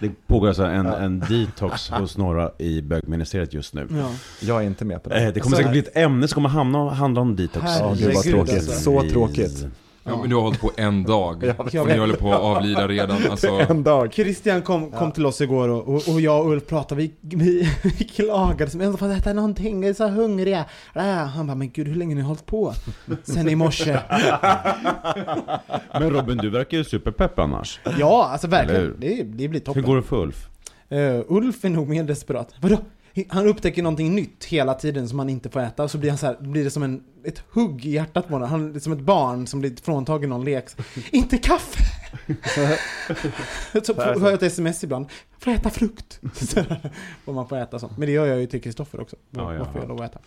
Det 0.00 0.10
pågår 0.26 0.48
alltså 0.48 0.64
en, 0.64 0.86
en 0.86 1.20
detox 1.28 1.90
hos 2.00 2.16
några 2.16 2.50
i 2.58 2.82
bögministeriet 2.82 3.54
just 3.54 3.74
nu. 3.74 3.88
Ja. 3.90 4.10
Jag 4.40 4.62
är 4.62 4.66
inte 4.66 4.84
med 4.84 5.02
på 5.02 5.10
det. 5.10 5.24
Eh, 5.26 5.32
Det 5.32 5.40
kommer 5.40 5.56
Så- 5.56 5.56
säkert 5.56 5.70
bli 5.72 5.80
ett 5.80 5.96
ämne 5.96 6.28
som 6.28 6.34
kommer 6.34 6.48
hamna, 6.48 6.90
handla 6.90 7.20
om 7.20 7.36
detox. 7.36 7.64
Herregud, 7.66 8.00
Ja, 8.00 8.06
gud 8.06 8.14
vad 8.14 8.24
tråkigt. 8.24 8.54
alltså. 8.54 8.72
Så 8.80 9.02
tråkigt. 9.02 9.66
Ja, 10.06 10.16
men 10.20 10.30
du 10.30 10.34
har 10.36 10.42
hållit 10.42 10.60
på 10.60 10.70
en 10.76 11.02
dag. 11.02 11.54
Och 11.58 11.86
ni 11.86 11.98
håller 11.98 12.16
på 12.16 12.32
att 12.32 12.40
avlida 12.40 12.88
redan. 12.88 13.16
Alltså, 13.30 13.74
dag. 13.74 14.12
Christian 14.12 14.62
kom, 14.62 14.90
kom 14.90 15.12
till 15.12 15.26
oss 15.26 15.40
igår 15.40 15.68
och, 15.68 15.88
och, 15.88 16.08
och 16.14 16.20
jag 16.20 16.44
och 16.44 16.52
Ulf 16.52 16.66
pratade, 16.66 17.00
vi, 17.00 17.14
vi, 17.20 17.70
vi 17.82 18.04
klagade 18.04 18.70
som 18.70 18.80
ändå 18.80 18.96
för 18.96 19.10
att 19.10 19.18
äta 19.18 19.32
någonting, 19.32 19.80
vi 19.80 19.88
är 19.88 19.94
så 19.94 20.08
hungriga. 20.08 20.64
Äh, 20.94 21.02
Han 21.04 21.46
bara, 21.46 21.54
men 21.54 21.70
gud 21.70 21.88
hur 21.88 21.94
länge 21.94 22.14
har 22.14 22.20
ni 22.20 22.26
hållit 22.26 22.46
på? 22.46 22.74
Sen 23.22 23.48
i 23.48 23.54
morse. 23.54 23.98
Men 25.92 26.10
Robin, 26.10 26.38
du 26.38 26.50
verkar 26.50 26.78
ju 26.78 26.84
superpepp 26.84 27.38
annars. 27.38 27.80
Ja, 27.98 28.28
alltså 28.32 28.46
verkligen. 28.46 28.94
Det, 28.98 29.22
det 29.22 29.48
blir 29.48 29.60
toppen. 29.60 29.82
Hur 29.82 29.88
går 29.88 29.96
det 29.96 30.02
för 30.02 30.16
Ulf? 30.22 30.48
Eh, 30.88 31.20
Ulf 31.28 31.64
är 31.64 31.68
nog 31.68 31.88
mer 31.88 32.04
desperat. 32.04 32.54
Vadå? 32.60 32.78
Han 33.28 33.46
upptäcker 33.46 33.82
någonting 33.82 34.14
nytt 34.14 34.44
hela 34.44 34.74
tiden 34.74 35.08
som 35.08 35.18
han 35.18 35.28
inte 35.28 35.50
får 35.50 35.60
äta 35.60 35.82
och 35.82 35.90
så 35.90 35.98
blir, 35.98 36.10
han 36.10 36.18
så 36.18 36.26
här, 36.26 36.36
blir 36.40 36.64
det 36.64 36.70
som 36.70 36.82
en, 36.82 37.02
ett 37.24 37.42
hugg 37.50 37.86
i 37.86 37.90
hjärtat 37.90 38.28
på 38.28 38.34
honom. 38.34 38.48
Han 38.48 38.76
är 38.76 38.80
som 38.80 38.92
ett 38.92 39.00
barn 39.00 39.46
som 39.46 39.60
blir 39.60 39.76
fråntagen 39.82 40.30
någon 40.30 40.44
lek. 40.44 40.64
Inte 41.10 41.38
kaffe! 41.38 41.82
så 43.84 43.94
får 43.94 44.04
jag 44.04 44.32
ett 44.32 44.42
sms 44.42 44.84
ibland. 44.84 45.06
Får 45.38 45.50
äta 45.50 45.70
frukt? 45.70 46.20
Får 47.24 47.32
man 47.32 47.48
får 47.48 47.56
äta 47.56 47.78
sånt. 47.78 47.98
Men 47.98 48.06
det 48.06 48.12
gör 48.12 48.26
jag 48.26 48.40
ju 48.40 48.46
till 48.46 48.62
Kristoffer 48.62 49.00
också. 49.00 49.16
Ja, 49.30 49.44
Vad 49.44 49.56
ja. 49.56 49.64
får 49.72 49.80
jag 49.80 49.88
lov 49.88 50.02
att 50.02 50.10
äta? 50.10 50.20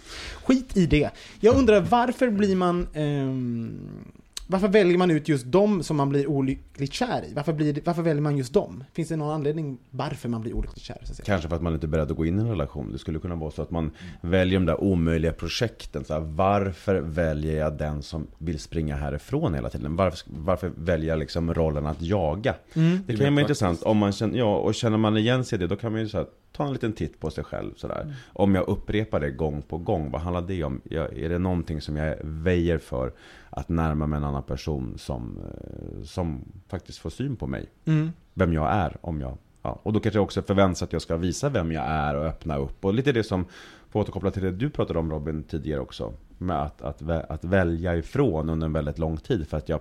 Skit 0.44 0.78
i 0.78 0.86
det. 0.86 1.10
Jag 1.40 1.56
undrar 1.56 1.82
varför 1.82 2.30
blir 2.30 2.56
man... 2.56 2.88
ehm, 2.94 4.12
varför 4.52 4.68
väljer 4.68 4.98
man 4.98 5.12
ut 5.12 5.28
just 5.28 5.46
dem 5.46 5.84
som 5.84 5.98
man 5.98 6.10
blir 6.10 6.28
olyckligt 6.28 6.94
kär 6.94 7.26
i? 7.26 7.34
Varför, 7.34 7.54
blir 7.54 7.82
varför 7.86 8.02
väljer 8.02 8.22
man 8.22 8.38
just 8.38 8.54
dem? 8.54 8.84
Finns 8.94 9.10
det 9.10 9.16
någon 9.16 9.34
anledning 9.34 9.78
varför 9.92 10.30
man 10.30 10.42
blir 10.42 10.54
olyckligt 10.54 10.84
kär? 10.84 10.98
Så 11.04 11.12
att 11.12 11.18
säga? 11.18 11.26
Kanske 11.26 11.50
för 11.50 11.56
att 11.56 11.62
man 11.62 11.74
inte 11.74 11.86
är 11.86 11.88
beredd 11.88 12.12
att 12.12 12.18
gå 12.18 12.26
in 12.26 12.40
i 12.40 12.42
en 12.42 12.50
relation. 12.50 12.92
Det 12.92 13.00
skulle 13.00 13.20
kunna 13.20 13.36
vara 13.36 13.52
så 13.52 13.62
att 13.62 13.72
man 13.72 13.92
väljer 14.22 14.60
de 14.60 14.66
där 14.66 14.84
omöjliga 14.84 15.32
projekten. 15.32 16.06
Så 16.06 16.14
här, 16.14 16.22
varför 16.22 17.00
väljer 17.00 17.60
jag 17.60 17.78
den 17.78 18.04
som 18.04 18.28
vill 18.38 18.60
springa 18.60 18.96
härifrån 18.96 19.54
hela 19.54 19.70
tiden? 19.70 19.96
Varför, 19.96 20.20
varför 20.26 20.72
väljer 20.76 21.10
jag 21.10 21.20
liksom 21.20 21.54
rollen 21.54 21.86
att 21.86 22.02
jaga? 22.02 22.56
Mm. 22.74 23.00
Det 23.08 23.16
kan 23.18 23.26
ju 23.26 23.32
vara 23.32 23.42
intressant 23.42 23.84
om 23.84 23.98
man 23.98 24.12
känner, 24.12 24.38
ja, 24.38 24.58
och 24.58 24.76
känner 24.76 24.98
man 24.98 25.18
igen 25.18 25.46
sig 25.46 25.56
i 25.56 25.60
det, 25.60 25.68
då 25.68 25.76
kan 25.76 25.92
man 25.92 26.02
ju 26.02 26.10
så 26.10 26.18
här, 26.18 26.28
ta 26.60 26.68
en 26.68 26.74
liten 26.74 26.94
titt 26.94 27.20
på 27.20 27.30
sig 27.32 27.44
själv 27.44 27.74
sådär. 27.76 28.16
Om 28.34 28.56
jag 28.56 28.68
upprepar 28.68 29.20
det 29.20 29.32
gång 29.32 29.62
på 29.62 29.78
gång, 29.78 30.12
vad 30.12 30.22
handlar 30.22 30.42
det 30.42 30.64
om? 30.64 30.82
Ja, 30.84 31.08
är 31.08 31.30
det 31.30 31.40
någonting 31.40 31.82
som 31.82 31.96
jag 31.96 32.18
väjer 32.24 32.78
för? 32.78 33.14
Att 33.50 33.70
närma 33.70 34.08
mig 34.08 34.18
en 34.18 34.24
annan 34.24 34.44
person 34.44 34.98
som, 34.98 35.40
eh, 35.40 36.04
som 36.04 36.42
faktiskt 36.68 37.00
får 37.00 37.10
syn 37.10 37.36
på 37.36 37.48
mig? 37.48 37.66
Mm. 37.86 38.12
Vem 38.34 38.54
jag 38.54 38.72
är, 38.72 38.98
om 39.02 39.22
jag... 39.22 39.38
Ja. 39.62 39.80
Och 39.84 39.94
då 39.94 40.00
kanske 40.00 40.18
jag 40.18 40.24
också 40.24 40.42
förväntar 40.42 40.86
att 40.86 40.94
jag 40.94 41.02
ska 41.02 41.18
visa 41.18 41.50
vem 41.50 41.72
jag 41.72 41.86
är 41.86 42.16
och 42.16 42.26
öppna 42.26 42.58
upp. 42.58 42.86
Och 42.86 42.94
lite 42.94 43.12
det 43.12 43.24
som, 43.24 43.46
att 43.90 43.96
återkoppla 43.96 44.32
till 44.32 44.44
det 44.44 44.52
du 44.52 44.70
pratade 44.70 45.00
om 45.00 45.12
Robin 45.12 45.44
tidigare 45.44 45.80
också. 45.80 46.14
Med 46.38 46.62
att, 46.62 46.82
att, 46.82 47.02
att 47.30 47.44
välja 47.44 47.96
ifrån 47.96 48.50
under 48.50 48.66
en 48.66 48.74
väldigt 48.74 49.00
lång 49.00 49.18
tid. 49.18 49.48
För 49.48 49.58
att 49.58 49.70
jag 49.70 49.80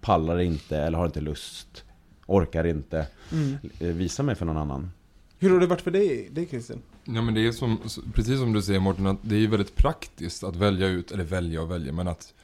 pallar 0.00 0.38
inte, 0.38 0.78
eller 0.78 0.98
har 0.98 1.06
inte 1.06 1.20
lust, 1.20 1.84
orkar 2.26 2.66
inte 2.66 3.06
Mm. 3.32 3.56
eh, 3.80 3.88
visa 3.88 4.22
mig 4.22 4.34
för 4.34 4.46
någon 4.46 4.56
annan. 4.56 4.90
Hur 5.38 5.50
har 5.50 5.60
det 5.60 5.66
varit 5.66 5.80
för 5.80 5.90
dig, 5.90 6.28
dig 6.30 6.46
Christian? 6.46 6.82
Ja 7.04 7.22
men 7.22 7.34
det 7.34 7.46
är 7.46 7.52
som, 7.52 7.78
precis 8.14 8.38
som 8.38 8.52
du 8.52 8.62
säger 8.62 8.80
Mårten, 8.80 9.06
att 9.06 9.18
det 9.22 9.36
är 9.36 9.48
väldigt 9.48 9.76
praktiskt 9.76 10.44
att 10.44 10.56
välja 10.56 10.86
ut, 10.88 11.10
eller 11.10 11.24
välja 11.24 11.62
och 11.62 11.70
välja, 11.70 11.92
men 11.92 12.08
att 12.08 12.34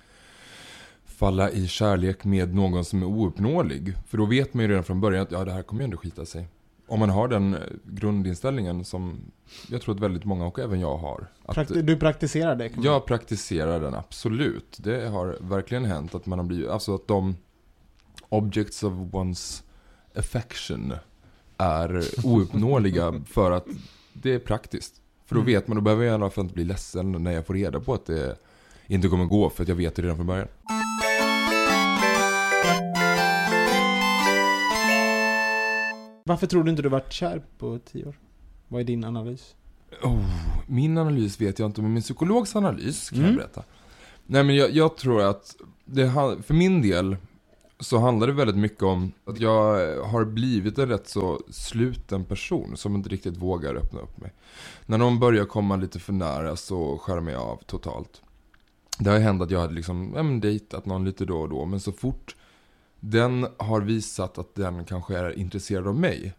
falla 1.04 1.50
i 1.50 1.68
kärlek 1.68 2.24
med 2.24 2.54
någon 2.54 2.84
som 2.84 3.02
är 3.02 3.06
ouppnåelig. 3.06 3.94
För 4.06 4.18
då 4.18 4.24
vet 4.26 4.54
man 4.54 4.62
ju 4.64 4.68
redan 4.70 4.84
från 4.84 5.00
början 5.00 5.22
att 5.22 5.32
ja, 5.32 5.44
det 5.44 5.52
här 5.52 5.62
kommer 5.62 5.82
ju 5.82 5.84
ändå 5.84 5.96
skita 5.96 6.26
sig. 6.26 6.48
Om 6.86 7.00
man 7.00 7.10
har 7.10 7.28
den 7.28 7.54
eh, 7.54 7.60
grundinställningen 7.84 8.84
som 8.84 9.20
jag 9.68 9.82
tror 9.82 9.94
att 9.94 10.00
väldigt 10.00 10.24
många 10.24 10.46
och 10.46 10.58
även 10.58 10.80
jag 10.80 10.96
har. 10.96 11.26
Prakti- 11.46 11.82
du 11.82 11.96
praktiserar 11.96 12.56
det? 12.56 12.76
man- 12.76 12.84
jag 12.84 13.06
praktiserar 13.06 13.80
den, 13.80 13.94
absolut. 13.94 14.76
Det 14.80 15.08
har 15.08 15.36
verkligen 15.40 15.84
hänt 15.84 16.14
att 16.14 16.26
man 16.26 16.38
har 16.38 16.46
blivit, 16.46 16.68
alltså 16.68 16.94
att 16.94 17.08
de 17.08 17.36
objects 18.28 18.82
of 18.82 18.92
one's 18.92 19.62
affection 20.14 20.92
är 21.58 22.02
ouppnåeliga 22.24 23.20
för 23.26 23.50
att 23.50 23.66
det 24.12 24.34
är 24.34 24.38
praktiskt. 24.38 24.94
För 25.26 25.34
då 25.34 25.40
Mm. 25.40 25.52
vet 25.54 25.68
man, 25.68 25.74
då 25.76 25.80
behöver 25.80 26.04
jag 26.04 26.12
i 26.12 26.14
alla 26.14 26.30
fall 26.30 26.44
inte 26.44 26.54
bli 26.54 26.64
ledsen 26.64 27.12
när 27.12 27.32
jag 27.32 27.46
får 27.46 27.54
reda 27.54 27.80
på 27.80 27.94
att 27.94 28.06
det 28.06 28.36
inte 28.86 29.08
kommer 29.08 29.24
gå, 29.24 29.50
för 29.50 29.62
att 29.62 29.68
jag 29.68 29.76
vet 29.76 29.94
det 29.96 30.02
redan 30.02 30.16
från 30.16 30.26
början. 30.26 30.48
Varför 36.26 36.46
tror 36.46 36.64
du 36.64 36.70
inte 36.70 36.82
du 36.82 36.88
varit 36.88 37.12
kär 37.12 37.42
på 37.58 37.78
tio 37.92 38.04
år? 38.06 38.18
Vad 38.68 38.80
är 38.80 38.84
din 38.84 39.04
analys? 39.04 39.54
Oh, 40.02 40.24
min 40.66 40.98
analys 40.98 41.40
vet 41.40 41.58
jag 41.58 41.68
inte, 41.68 41.82
men 41.82 41.92
min 41.92 42.02
psykologs 42.02 42.56
analys 42.56 43.10
kan 43.10 43.18
Mm. 43.18 43.30
jag 43.30 43.36
berätta. 43.38 43.62
Nej 44.26 44.44
men 44.44 44.56
jag, 44.56 44.70
jag 44.70 44.96
tror 44.96 45.22
att, 45.22 45.56
det, 45.84 46.10
för 46.46 46.54
min 46.54 46.82
del 46.82 47.16
så 47.84 47.98
handlar 47.98 48.26
det 48.26 48.32
väldigt 48.32 48.56
mycket 48.56 48.82
om 48.82 49.12
att 49.24 49.40
jag 49.40 49.96
har 50.04 50.24
blivit 50.24 50.78
en 50.78 50.88
rätt 50.88 51.08
så 51.08 51.40
sluten 51.50 52.24
person 52.24 52.76
som 52.76 52.94
inte 52.94 53.08
riktigt 53.08 53.36
vågar 53.36 53.74
öppna 53.74 54.00
upp 54.00 54.20
mig. 54.20 54.32
När 54.86 54.98
någon 54.98 55.18
börjar 55.18 55.44
komma 55.44 55.76
lite 55.76 55.98
för 55.98 56.12
nära 56.12 56.56
så 56.56 56.98
skärmar 56.98 57.32
jag 57.32 57.42
av 57.42 57.60
totalt. 57.66 58.22
Det 58.98 59.10
har 59.10 59.18
hänt 59.18 59.42
att 59.42 59.50
jag 59.50 59.60
hade 59.60 59.74
liksom, 59.74 60.12
ja, 60.16 60.22
men 60.22 60.40
dejtat 60.40 60.86
någon 60.86 61.04
lite 61.04 61.24
då 61.24 61.40
och 61.40 61.48
då, 61.48 61.64
men 61.64 61.80
så 61.80 61.92
fort 61.92 62.36
den 63.00 63.46
har 63.56 63.80
visat 63.80 64.38
att 64.38 64.54
den 64.54 64.84
kanske 64.84 65.18
är 65.18 65.38
intresserad 65.38 65.86
av 65.86 65.94
mig, 65.94 66.32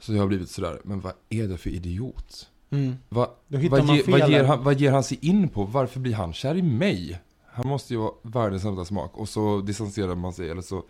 så 0.00 0.12
jag 0.12 0.20
har 0.20 0.26
blivit 0.26 0.50
sådär, 0.50 0.80
men 0.84 1.00
vad 1.00 1.12
är 1.28 1.48
det 1.48 1.56
för 1.56 1.70
idiot? 1.70 2.48
Mm. 2.70 2.94
Hittar 3.48 3.82
vad, 3.82 3.96
ge, 3.96 4.02
vad, 4.06 4.30
ger 4.30 4.44
han, 4.44 4.64
vad 4.64 4.80
ger 4.80 4.92
han 4.92 5.04
sig 5.04 5.18
in 5.22 5.48
på? 5.48 5.64
Varför 5.64 6.00
blir 6.00 6.14
han 6.14 6.32
kär 6.32 6.54
i 6.54 6.62
mig? 6.62 7.20
Han 7.56 7.68
måste 7.68 7.94
ju 7.94 8.00
vara 8.00 8.12
världens 8.22 8.62
sämsta 8.62 8.84
smak. 8.84 9.16
Och 9.16 9.28
så 9.28 9.60
distanserar 9.60 10.14
man 10.14 10.32
sig, 10.32 10.50
eller 10.50 10.62
så 10.62 10.84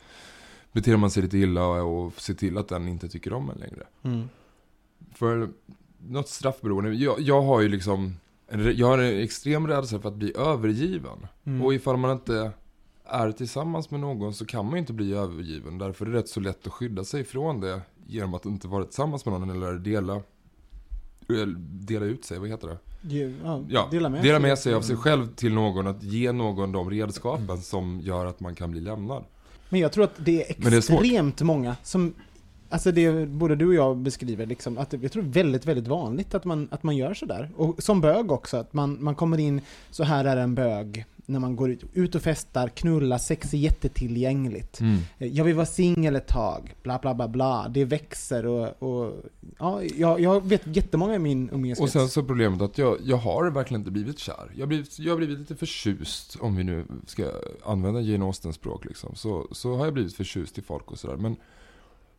beter 0.73 0.97
man 0.97 1.11
sig 1.11 1.23
lite 1.23 1.39
illa 1.39 1.67
och, 1.67 2.07
och 2.07 2.21
ser 2.21 2.35
till 2.35 2.59
att 2.59 2.69
den 2.69 2.89
inte 2.89 3.09
tycker 3.09 3.33
om 3.33 3.51
en 3.51 3.59
längre. 3.59 3.87
Mm. 4.03 4.29
För 5.15 5.49
något 5.99 6.29
straffberoende, 6.29 6.95
jag, 6.95 7.21
jag 7.21 7.43
har 7.43 7.61
ju 7.61 7.69
liksom, 7.69 8.17
en 8.49 8.77
jag 8.77 8.87
har 8.87 8.99
en 8.99 9.21
extrem 9.21 9.67
rädsla 9.67 10.01
för 10.01 10.09
att 10.09 10.15
bli 10.15 10.37
övergiven. 10.37 11.27
Mm. 11.45 11.63
Och 11.63 11.75
ifall 11.75 11.97
man 11.97 12.11
inte 12.11 12.53
är 13.05 13.33
tillsammans 13.33 13.91
med 13.91 14.01
någon 14.01 14.35
så 14.35 14.47
kan 14.47 14.65
man 14.65 14.75
ju 14.75 14.79
inte 14.79 14.93
bli 14.93 15.15
övergiven. 15.15 15.79
Därför 15.79 16.07
är 16.07 16.11
det 16.11 16.19
rätt 16.19 16.29
så 16.29 16.41
lätt 16.41 16.67
att 16.67 16.73
skydda 16.73 17.05
sig 17.05 17.25
från 17.25 17.61
det 17.61 17.81
genom 18.07 18.35
att 18.35 18.47
inte 18.47 18.69
vara 18.69 18.85
tillsammans 18.85 19.27
med 19.27 19.41
någon 19.41 19.51
eller 19.51 19.73
dela, 19.73 20.23
dela 21.59 22.05
ut 22.05 22.25
sig, 22.25 22.39
vad 22.39 22.49
heter 22.49 22.69
det? 22.69 22.79
Ja, 23.45 23.65
Ja, 23.69 23.89
dela 23.91 24.09
med 24.09 24.23
dela 24.23 24.39
sig. 24.39 24.49
med 24.49 24.59
sig 24.59 24.75
av 24.75 24.83
sig 24.83 24.97
själv 24.97 25.27
till 25.35 25.53
någon, 25.55 25.87
att 25.87 26.03
ge 26.03 26.33
någon 26.33 26.73
de 26.73 26.91
redskapen 26.91 27.59
som 27.59 28.01
gör 28.03 28.27
att 28.27 28.41
man 28.41 28.55
kan 28.55 28.71
bli 28.71 28.81
lämnad. 28.81 29.25
Men 29.69 29.81
jag 29.81 29.93
tror 29.93 30.05
att 30.05 30.15
det 30.17 30.51
är 30.51 30.55
Men 30.59 30.71
det 30.71 30.77
är 30.77 30.79
extremt 30.79 31.41
många 31.43 31.77
som 31.83 32.15
Alltså 32.69 32.93
det 32.93 33.29
både 33.29 33.57
du 33.57 33.67
och 33.67 33.75
jag 33.75 33.97
beskriver 33.97 34.47
liksom 34.47 34.79
att 34.79 34.93
jag 34.93 35.13
tror 35.13 35.23
det 35.23 35.29
är 35.29 35.33
väldigt, 35.45 35.67
väldigt 35.67 35.89
vanligt 35.89 36.35
att 36.35 36.45
man, 36.45 36.69
att 36.71 36.83
man 36.83 36.97
gör 36.97 37.15
sådär. 37.15 37.51
Och 37.57 37.83
som 37.83 38.01
bög 38.01 38.33
också, 38.33 38.57
att 38.57 38.73
man, 38.73 39.05
man 39.05 39.15
kommer 39.15 39.39
in, 39.39 39.61
så 39.91 40.05
här 40.05 40.25
är 40.25 40.37
en 40.37 40.55
bög, 40.55 41.05
när 41.29 41.41
man 41.41 41.57
går 41.57 41.71
ut, 41.71 41.85
ut 41.93 42.15
och 42.15 42.23
festar, 42.23 42.69
knulla, 42.69 43.19
sex 43.19 43.53
är 43.55 43.59
jättetillgängligt. 43.59 44.81
Mm. 44.81 44.99
Eh, 45.19 45.29
Jag 45.29 45.45
vill 45.45 45.55
vara 45.55 45.67
singel 45.67 46.17
ett 46.17 46.27
tag, 46.27 46.75
bla 46.83 46.99
bla 47.03 47.15
bla 47.15 47.29
bla. 47.29 47.69
Det 47.69 47.85
växer 47.85 48.47
och, 48.47 48.83
och 48.83 49.13
ja, 49.59 49.83
jag, 49.83 50.21
jag 50.21 50.47
vet 50.49 50.63
jättemånga 50.77 51.15
i 51.15 51.19
min 51.19 51.49
Och 51.49 51.55
umgängeskrets. 51.55 51.93
sen 51.93 52.09
så 52.09 52.21
är 52.21 52.25
problemet 52.25 52.61
att 52.63 52.79
jag, 52.79 52.99
jag 53.05 53.17
har 53.17 53.51
verkligen 53.51 53.81
inte 53.81 53.91
blivit 53.91 54.19
kär. 54.19 54.51
Jag 54.55 54.61
har 54.63 54.67
blivit, 54.67 54.99
jag 54.99 55.13
har 55.13 55.17
blivit 55.17 55.39
lite 55.39 55.57
förtjust, 55.57 56.37
om 56.41 56.57
vi 56.57 56.65
nu 56.65 56.85
ska 57.07 57.31
använda 57.65 58.01
Jane 58.01 58.25
Austens 58.25 58.57
språk 58.57 58.85
liksom. 58.85 59.15
Så, 59.15 59.49
så 59.53 59.77
har 59.77 59.85
jag 59.85 59.95
blivit 59.95 60.15
förtjust 60.17 60.59
i 60.59 60.63
folk 60.63 60.91
och 60.91 60.99
sådär. 60.99 61.17
Men 61.17 61.37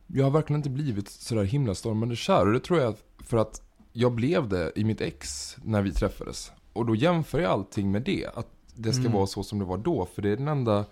jag 0.08 0.24
har 0.24 0.32
verkligen 0.32 0.60
inte 0.60 0.70
blivit 0.70 1.10
sådär 1.10 1.44
himla 1.44 1.76
stormande 1.76 2.16
kär. 2.16 2.48
Och 2.48 2.54
det 2.54 2.60
tror 2.60 2.80
jag 2.80 2.96
för 3.20 3.38
att 3.38 3.62
jag 3.94 4.12
blev 4.12 4.48
det 4.50 4.72
i 4.76 4.84
mitt 4.84 5.02
ex 5.02 5.56
när 5.64 5.82
vi 5.82 5.92
träffades. 5.92 6.52
Och 6.74 6.86
då 6.86 6.96
jämför 6.96 7.40
jag 7.40 7.52
allting 7.52 7.92
med 7.92 8.02
det. 8.02 8.28
Att 8.36 8.48
det 8.78 8.94
ska 8.94 9.02
Mm. 9.02 9.14
vara 9.14 9.28
så 9.28 9.44
som 9.44 9.60
det 9.60 9.66
var 9.66 9.78
då. 9.78 10.06
För 10.16 10.22
det 10.22 10.30
är 10.30 10.38
den 10.38 10.48
enda 10.48 10.86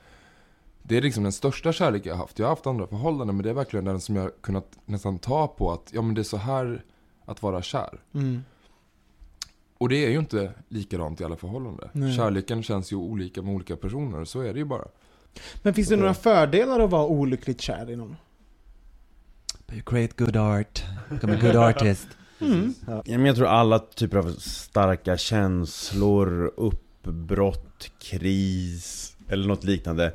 det 0.87 0.97
är 0.97 1.01
liksom 1.01 1.23
den 1.23 1.31
största 1.31 1.73
kärlek 1.73 2.05
jag 2.05 2.13
har 2.13 2.17
haft. 2.21 2.39
Jag 2.39 2.45
har 2.45 2.49
haft 2.49 2.67
andra 2.67 2.87
förhållanden 2.87 3.35
men 3.35 3.43
det 3.43 3.49
är 3.49 3.53
verkligen 3.53 3.85
den 3.85 3.99
som 4.01 4.15
jag 4.15 4.23
har 4.23 4.31
kunnat 4.41 4.77
nästan 4.85 5.17
ta 5.19 5.47
på 5.47 5.71
att 5.71 5.89
ja 5.93 6.01
men 6.01 6.15
det 6.15 6.21
är 6.21 6.23
så 6.23 6.37
här 6.37 6.83
att 7.25 7.41
vara 7.41 7.61
kär. 7.61 7.99
Mm. 8.13 8.43
Och 9.77 9.89
det 9.89 10.05
är 10.05 10.09
ju 10.09 10.19
inte 10.19 10.51
likadant 10.69 11.21
i 11.21 11.23
alla 11.23 11.35
förhållanden. 11.35 11.89
Nej. 11.91 12.15
Kärleken 12.15 12.63
känns 12.63 12.91
ju 12.91 12.95
olika 12.95 13.41
med 13.41 13.55
olika 13.55 13.75
personer, 13.75 14.25
så 14.25 14.41
är 14.41 14.53
det 14.53 14.59
ju 14.59 14.65
bara. 14.65 14.87
Men 15.61 15.73
finns 15.73 15.87
det 15.87 15.95
några 15.95 16.13
fördelar 16.13 16.79
att 16.79 16.89
vara 16.89 17.05
olyckligt 17.05 17.61
kär 17.61 17.89
i 17.91 17.95
någon? 17.95 18.15
You 19.71 19.81
create 19.85 20.23
good 20.23 20.37
art, 20.37 20.83
become 21.09 21.33
a 21.33 21.39
good 21.41 21.55
artist. 21.55 22.07
Mm. 22.41 22.73
Ja, 22.87 23.01
men 23.05 23.25
jag 23.25 23.35
tror 23.35 23.47
alla 23.47 23.79
typer 23.79 24.17
av 24.17 24.31
starka 24.39 25.17
känslor, 25.17 26.51
uppbrott, 27.07 27.91
kris 27.99 29.15
eller 29.29 29.47
något 29.47 29.63
liknande 29.63 30.13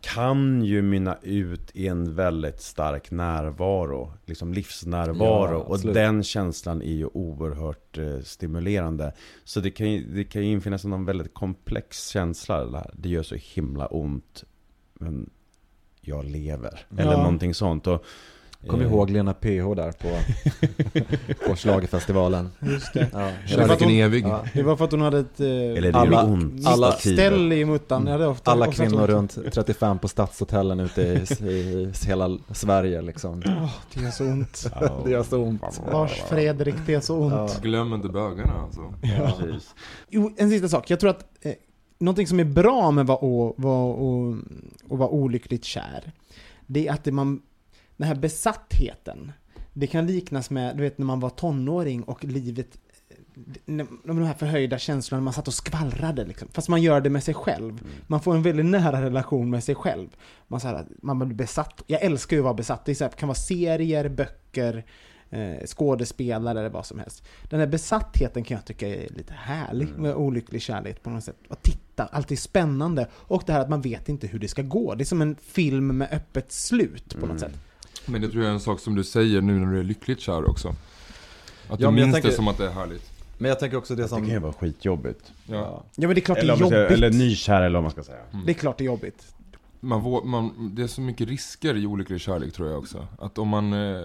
kan 0.00 0.64
ju 0.64 0.82
mynna 0.82 1.18
ut 1.22 1.70
i 1.74 1.88
en 1.88 2.14
väldigt 2.14 2.60
stark 2.60 3.10
närvaro, 3.10 4.12
liksom 4.26 4.54
livsnärvaro. 4.54 5.52
Ja, 5.52 5.64
och 5.64 5.80
den 5.80 6.22
känslan 6.22 6.82
är 6.82 6.92
ju 6.92 7.06
oerhört 7.06 7.98
eh, 7.98 8.20
stimulerande. 8.20 9.12
Så 9.44 9.60
det 9.60 9.70
kan 9.70 9.90
ju, 9.90 10.14
det 10.14 10.24
kan 10.24 10.42
ju 10.42 10.52
infinna 10.52 10.78
sig 10.78 10.90
någon 10.90 11.04
väldigt 11.04 11.34
komplex 11.34 12.08
känsla. 12.08 12.64
det 12.64 12.78
här. 12.78 12.90
Det 12.94 13.08
gör 13.08 13.22
så 13.22 13.34
himla 13.34 13.86
ont 13.86 14.44
men 14.94 15.30
jag 16.00 16.24
lever. 16.24 16.86
Ja. 16.88 17.02
Eller 17.02 17.16
någonting 17.16 17.54
sånt. 17.54 17.86
Och, 17.86 18.04
Kom 18.66 18.80
eh, 18.80 18.86
ihåg 18.86 19.10
Lena 19.10 19.34
PH 19.34 19.74
där 19.76 19.92
på, 19.92 20.08
på 21.48 21.56
schlagerfestivalen. 21.56 22.48
Just 22.60 22.92
det. 22.92 23.08
Ja, 23.12 23.72
att 23.72 23.80
hon- 23.82 23.90
evig. 23.90 24.24
Ja. 24.26 24.44
Det 24.54 24.62
var 24.62 24.76
för 24.76 24.84
att 24.84 24.90
hon 24.90 25.00
hade 25.00 25.18
ett... 25.18 25.40
eh, 25.40 25.46
Eller 25.46 25.80
det 25.80 25.88
är 25.88 25.92
Alla- 25.94 26.24
ont. 26.24 26.66
alla- 26.66 26.92
ställ 26.92 27.52
i 27.52 27.64
muttan. 27.64 28.06
Hade 28.06 28.26
ofta, 28.26 28.50
Alla 28.50 28.72
kvinnor 28.72 29.06
runt 29.06 29.38
35 29.52 29.98
på 29.98 30.08
stadshotellen 30.08 30.80
ute 30.80 31.02
i, 31.02 31.26
i, 31.44 31.50
i 31.50 31.92
hela 32.06 32.38
Sverige 32.52 33.02
liksom. 33.02 33.42
Åh, 33.46 33.70
det 33.94 34.00
gör 34.00 34.10
så 34.10 34.24
ont. 34.24 34.70
Det 35.04 35.10
gör 35.10 35.22
så 35.22 35.38
ont. 35.42 35.80
Lars 35.92 36.12
Fredrik, 36.28 36.74
det 36.86 36.94
är 36.94 37.00
så 37.00 37.16
ont. 37.16 37.32
Ja. 37.34 37.48
Glöm 37.62 37.92
inte 37.94 38.08
bögarna 38.08 38.52
alltså. 38.64 38.80
Ja. 39.02 39.32
Precis. 39.38 39.74
Jo, 40.08 40.32
en 40.36 40.50
sista 40.50 40.68
sak. 40.68 40.90
Jag 40.90 41.00
tror 41.00 41.10
att 41.10 41.24
eh, 41.42 41.52
någonting 41.98 42.26
som 42.26 42.40
är 42.40 42.44
bra 42.44 42.90
med 42.90 43.02
att 43.02 43.08
vara, 43.08 43.52
vara, 43.56 43.84
å, 43.84 44.36
att 44.90 44.98
vara 44.98 45.08
olyckligt 45.08 45.64
kär, 45.64 46.12
det 46.66 46.88
är 46.88 46.92
att 46.92 47.04
det 47.04 47.12
man, 47.12 47.40
den 48.00 48.08
här 48.08 48.14
besattheten, 48.14 49.32
det 49.72 49.86
kan 49.86 50.06
liknas 50.06 50.50
med, 50.50 50.76
du 50.76 50.82
vet 50.82 50.98
när 50.98 51.06
man 51.06 51.20
var 51.20 51.30
tonåring 51.30 52.02
och 52.02 52.24
livet 52.24 52.78
när- 53.66 53.86
de 54.04 54.22
här 54.22 54.34
förhöjda 54.34 54.78
känslorna, 54.78 55.22
man 55.22 55.32
satt 55.32 55.48
och 55.48 55.54
skvallrade 55.54 56.24
liksom. 56.24 56.48
Fast 56.52 56.68
man 56.68 56.82
gör 56.82 57.00
det 57.00 57.10
med 57.10 57.24
sig 57.24 57.34
själv. 57.34 57.80
Man 58.06 58.20
får 58.20 58.34
en 58.34 58.42
väldigt 58.42 58.66
nära 58.66 59.02
relation 59.02 59.50
med 59.50 59.64
sig 59.64 59.74
själv. 59.74 60.08
Man, 60.48 60.60
så 60.60 60.68
här, 60.68 60.86
man 61.02 61.18
blir 61.18 61.34
besatt. 61.34 61.82
Jag 61.86 62.02
älskar 62.02 62.36
ju 62.36 62.40
att 62.40 62.44
vara 62.44 62.54
besatt. 62.54 62.84
Det 62.84 63.00
är 63.00 63.04
här, 63.04 63.10
kan 63.10 63.28
vara 63.28 63.34
serier, 63.36 64.08
böcker, 64.08 64.84
eh, 65.30 65.66
skådespelare 65.66 66.58
eller 66.60 66.70
vad 66.70 66.86
som 66.86 66.98
helst. 66.98 67.24
Den 67.50 67.60
här 67.60 67.66
besattheten 67.66 68.44
kan 68.44 68.54
jag 68.54 68.64
tycka 68.64 68.88
är 68.88 69.08
lite 69.16 69.32
härlig 69.32 69.88
med 69.98 70.14
olycklig 70.14 70.62
kärlek 70.62 71.02
på 71.02 71.10
något 71.10 71.24
sätt. 71.24 71.36
Att 71.48 71.62
titta, 71.62 72.04
alltid 72.04 72.38
spännande. 72.38 73.08
Och 73.12 73.42
det 73.46 73.52
här 73.52 73.60
att 73.60 73.70
man 73.70 73.80
vet 73.80 74.08
inte 74.08 74.26
hur 74.26 74.38
det 74.38 74.48
ska 74.48 74.62
gå. 74.62 74.94
Det 74.94 75.02
är 75.02 75.06
som 75.06 75.22
en 75.22 75.36
film 75.36 75.96
med 75.98 76.08
öppet 76.12 76.52
slut 76.52 77.16
på 77.20 77.26
något 77.26 77.40
sätt. 77.40 77.52
Men 78.06 78.20
det 78.20 78.28
tror 78.28 78.42
jag 78.42 78.50
är 78.50 78.54
en 78.54 78.60
sak 78.60 78.80
som 78.80 78.94
du 78.94 79.04
säger 79.04 79.40
nu 79.40 79.52
när 79.58 79.72
du 79.72 79.78
är 79.80 79.84
lyckligt 79.84 80.20
kär 80.20 80.50
också. 80.50 80.68
Att 80.68 80.74
du 80.76 81.66
Ja, 81.68 81.76
jag 81.78 81.94
minns 81.94 82.12
tänker- 82.14 82.28
det 82.28 82.34
som 82.34 82.48
att 82.48 82.58
det 82.58 82.66
är 82.66 82.70
härligt. 82.70 83.10
Men 83.38 83.48
jag 83.48 83.58
tänker 83.58 83.76
också 83.76 83.94
det 83.94 84.02
Det 84.02 84.08
som... 84.08 84.18
kan 84.22 84.28
ju 84.34 84.38
vara 84.38 84.52
skitjobbigt. 84.52 85.32
Ja. 85.46 85.84
Ja 85.94 86.06
men 86.08 86.14
det 86.14 86.20
är 86.20 86.20
klart 86.20 86.38
Eller, 86.38 86.46
det 86.48 86.52
om 86.52 86.58
är 86.58 86.62
man 86.62 86.70
säger, 86.70 86.82
jobbigt. 86.82 86.96
eller 86.96 87.10
nykär 87.10 87.62
eller 87.62 87.74
vad 87.74 87.82
man 87.82 87.90
ska 87.90 88.02
säga. 88.02 88.18
Det 88.46 88.52
är 88.52 88.54
klart 88.54 88.78
det 88.78 88.84
är 88.84 88.86
jobbigt. 88.86 89.34
Man, 89.80 90.02
vå- 90.02 90.24
man, 90.24 90.70
det 90.74 90.82
är 90.82 90.86
så 90.86 91.00
mycket 91.00 91.28
risker 91.28 91.76
i 91.76 91.86
olycklig 91.86 92.20
kärlek 92.20 92.52
tror 92.52 92.68
jag 92.68 92.78
också. 92.78 93.06
Att 93.18 93.38
om 93.38 93.48
man, 93.48 93.72
eh, 93.72 94.00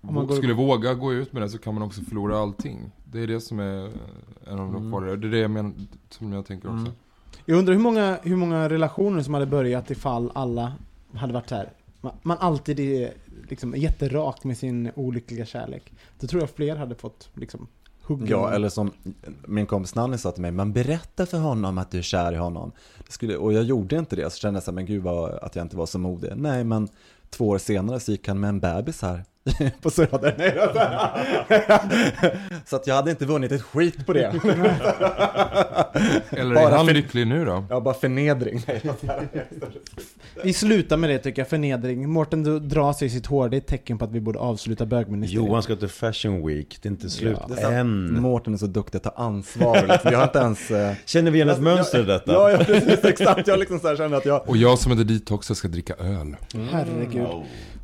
Om 0.00 0.14
man 0.14 0.24
vå- 0.24 0.26
går- 0.28 0.36
skulle 0.36 0.52
våga 0.54 0.94
gå 0.94 1.12
ut 1.12 1.32
med 1.32 1.42
det 1.42 1.48
så 1.48 1.58
kan 1.58 1.74
man 1.74 1.82
också 1.82 2.00
förlora 2.02 2.38
allting. 2.38 2.90
Det 3.04 3.20
är 3.22 3.26
det 3.26 3.40
som 3.40 3.60
är 3.60 3.84
en 4.46 4.58
av 4.58 4.72
de 4.72 4.76
Mm. 4.76 4.90
farliga. 4.92 5.16
Det 5.16 5.26
är 5.26 5.30
det 5.30 5.38
jag 5.38 5.50
menar, 5.50 5.72
som 6.10 6.32
jag 6.32 6.46
tänker 6.46 6.68
också. 6.68 6.78
Mm. 6.80 6.92
Jag 7.44 7.58
undrar 7.58 7.74
hur 7.74 7.80
många, 7.80 8.18
hur 8.22 8.36
många 8.36 8.68
relationer 8.68 9.22
som 9.22 9.34
hade 9.34 9.46
börjat 9.46 9.90
ifall 9.90 10.30
alla 10.34 10.72
hade 11.14 11.32
varit 11.32 11.50
här. 11.50 11.72
Man, 12.06 12.14
man 12.22 12.38
alltid 12.38 12.80
är 12.80 13.14
liksom 13.48 13.74
jätterak 13.76 14.44
med 14.44 14.58
sin 14.58 14.90
olyckliga 14.94 15.46
kärlek. 15.46 15.92
Då 16.20 16.26
tror 16.26 16.42
jag 16.42 16.50
fler 16.50 16.76
hade 16.76 16.94
fått 16.94 17.28
liksom 17.34 17.68
hugga. 18.02 18.30
Ja, 18.30 18.50
eller 18.50 18.68
som 18.68 18.92
min 19.46 19.66
kompis 19.66 19.94
Nanny 19.94 20.18
sa 20.18 20.30
till 20.30 20.42
mig, 20.42 20.50
men 20.50 20.72
berätta 20.72 21.26
för 21.26 21.38
honom 21.38 21.78
att 21.78 21.90
du 21.90 21.98
är 21.98 22.02
kär 22.02 22.32
i 22.32 22.36
honom. 22.36 22.72
Det 23.06 23.12
skulle, 23.12 23.36
och 23.36 23.52
jag 23.52 23.64
gjorde 23.64 23.98
inte 23.98 24.16
det, 24.16 24.30
så 24.30 24.38
kände 24.38 24.56
jag 24.56 24.64
så 24.64 24.70
här, 24.70 24.74
men 24.74 24.86
gud 24.86 25.02
vad, 25.02 25.30
att 25.30 25.56
jag 25.56 25.64
inte 25.64 25.76
var 25.76 25.86
så 25.86 25.98
modig. 25.98 26.32
Nej, 26.36 26.64
men 26.64 26.88
två 27.30 27.48
år 27.48 27.58
senare 27.58 28.00
så 28.00 28.10
gick 28.12 28.28
han 28.28 28.40
med 28.40 28.48
en 28.48 28.60
bebis 28.60 29.02
här 29.02 29.24
på 29.82 29.90
Söder. 29.90 30.34
Nej, 30.38 30.54
så 32.66 32.76
att 32.76 32.86
jag 32.86 32.94
hade 32.94 33.10
inte 33.10 33.24
vunnit 33.26 33.52
ett 33.52 33.62
skit 33.62 34.06
på 34.06 34.12
det. 34.12 34.26
Eller 36.30 36.54
Bara 36.54 36.68
är 36.68 36.76
han 36.76 36.86
för- 36.86 36.94
lycklig 36.94 37.26
nu 37.26 37.44
då? 37.44 37.64
Ja, 37.70 37.80
bara 37.80 37.94
förnedring. 37.94 38.62
Vi 40.44 40.52
slutar 40.52 40.96
med 40.96 41.10
det 41.10 41.18
tycker 41.18 41.42
jag, 41.42 41.48
förnedring. 41.48 42.08
Mårten 42.10 42.42
du 42.42 42.58
drar 42.60 42.92
sig 42.92 43.06
i 43.06 43.10
sitt 43.10 43.26
hår, 43.26 43.48
det 43.48 43.56
är 43.56 43.58
ett 43.58 43.66
tecken 43.66 43.98
på 43.98 44.04
att 44.04 44.12
vi 44.12 44.20
borde 44.20 44.38
avsluta 44.38 44.86
bögministeriet. 44.86 45.46
Johan 45.48 45.62
ska 45.62 45.76
till 45.76 45.88
Fashion 45.88 46.46
Week, 46.46 46.78
det 46.82 46.88
är 46.88 46.90
inte 46.90 47.10
slut 47.10 47.38
Det 47.56 47.62
är 47.62 47.72
än. 47.72 48.20
Mårten 48.20 48.54
är 48.54 48.58
så 48.58 48.66
duktig 48.66 48.96
att 48.96 49.04
ta 49.04 49.10
ansvar. 49.22 49.86
Liksom. 49.88 50.12
Jag 50.12 50.18
har 50.18 50.24
inte 50.24 50.38
ens... 50.38 50.70
eh, 50.70 50.92
Känner 51.04 51.30
vi 51.30 51.38
igen 51.38 51.48
ett 51.48 51.60
mönster 51.60 52.00
i 52.00 52.04
detta? 52.04 52.32
Ja, 52.32 52.50
ja, 52.50 52.58
precis, 52.58 53.04
exakt. 53.04 53.46
Jag 53.48 53.58
liksom 53.58 53.78
så 53.80 53.88
här 53.88 53.96
känner 53.96 54.16
att 54.16 54.26
jag... 54.26 54.48
Och 54.48 54.56
jag 54.56 54.78
som 54.78 54.92
heter 54.92 55.04
detox 55.04 55.50
jag 55.50 55.56
ska 55.56 55.68
dricka 55.68 55.94
öl. 55.94 56.36
Herregud. 56.70 57.26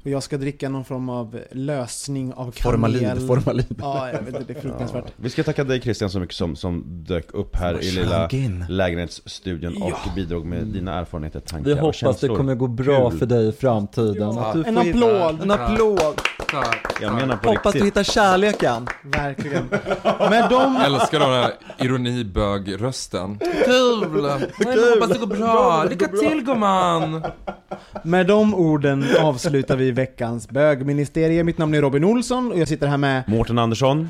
Och 0.05 0.11
jag 0.11 0.23
ska 0.23 0.37
dricka 0.39 0.69
någon 0.69 0.85
form 0.85 1.09
av 1.09 1.41
lösning 1.55 2.33
av 2.33 2.51
kanel. 2.51 2.55
Formalin, 2.73 3.27
formalin. 3.27 3.67
Ja, 3.79 4.11
jag 4.13 4.19
vet 4.23 4.29
inte, 4.29 4.53
det 4.53 4.59
är 4.59 4.61
fruktansvärt. 4.63 5.05
Vi 5.17 5.31
ska 5.31 5.43
tacka 5.43 5.65
dig 5.65 5.81
Christian 5.81 6.11
så 6.11 6.21
mycket 6.21 6.35
som, 6.37 6.57
som 6.57 6.85
dök 6.87 7.35
upp 7.35 7.57
här 7.57 7.83
i 7.83 7.91
lilla 7.91 8.29
in. 8.29 8.65
lägenhetsstudion 8.69 9.83
och 9.83 10.15
bidrog 10.17 10.47
med 10.47 10.67
dina 10.67 10.99
erfarenheter, 10.99 11.41
tankar 11.41 11.65
Vi 11.65 11.73
och 11.73 11.79
hoppas 11.79 11.97
det 11.97 12.07
känslor. 12.07 12.37
kommer 12.37 12.55
gå 12.55 12.67
bra 12.67 13.11
Kul. 13.11 13.19
för 13.19 13.27
dig 13.27 13.49
i 13.49 13.53
framtiden. 13.53 14.35
Ja. 14.35 14.45
Att 14.47 14.55
du 14.55 14.65
En 14.65 14.79
applåd. 14.79 15.43
En 15.43 15.51
applåd! 15.51 16.21
Tack. 16.53 16.97
Jag 17.01 17.15
menar 17.15 17.37
på 17.37 17.49
Hoppas 17.49 17.73
du 17.73 17.79
riktigt. 17.79 17.87
hittar 17.87 18.03
kärleken. 18.03 18.89
Verkligen. 19.03 19.69
Men 20.03 20.51
de... 20.51 20.77
Älskar 20.77 21.21
den 21.21 21.31
här 21.31 21.53
ironibög-rösten. 21.79 23.39
Kul! 23.39 24.25
Jag 24.59 24.95
hoppas 24.95 25.09
det 25.11 25.19
går 25.19 25.27
bra. 25.27 25.85
Lycka 25.85 26.09
till 26.09 26.43
gumman! 26.45 27.25
Med 28.03 28.27
de 28.27 28.55
orden 28.55 29.05
avslutar 29.21 29.77
vi 29.77 29.91
veckans 29.91 30.49
bögministerium. 30.49 31.47
Mitt 31.47 31.59
namn 31.59 31.75
är 31.75 31.83
Robin 31.83 32.05
Olsson 32.05 32.53
och 32.53 32.59
jag 32.59 32.69
sitter 32.69 32.87
här 32.87 32.97
med... 32.97 33.23
Mårten 33.29 33.59
Andersson. 33.59 34.09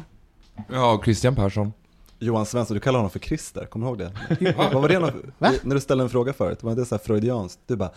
Ja, 0.72 0.92
och 0.92 1.04
Christian 1.04 1.36
Persson. 1.36 1.72
Johan 2.18 2.46
Svensson, 2.46 2.74
du 2.74 2.80
kallar 2.80 2.98
honom 2.98 3.10
för 3.10 3.18
Christer, 3.18 3.64
kommer 3.66 3.86
du 3.86 3.90
ihåg 3.90 4.12
det? 4.38 4.52
vad 4.56 4.72
var 4.72 4.88
det 4.88 4.98
någon, 4.98 5.32
Va? 5.38 5.52
När 5.62 5.74
du 5.74 5.80
ställde 5.80 6.04
en 6.04 6.10
fråga 6.10 6.32
förut, 6.32 6.62
var 6.62 6.74
det 6.74 6.86
så 6.86 6.94
här 6.94 7.02
freudianskt? 7.04 7.60
Du 7.66 7.76
bara, 7.76 7.90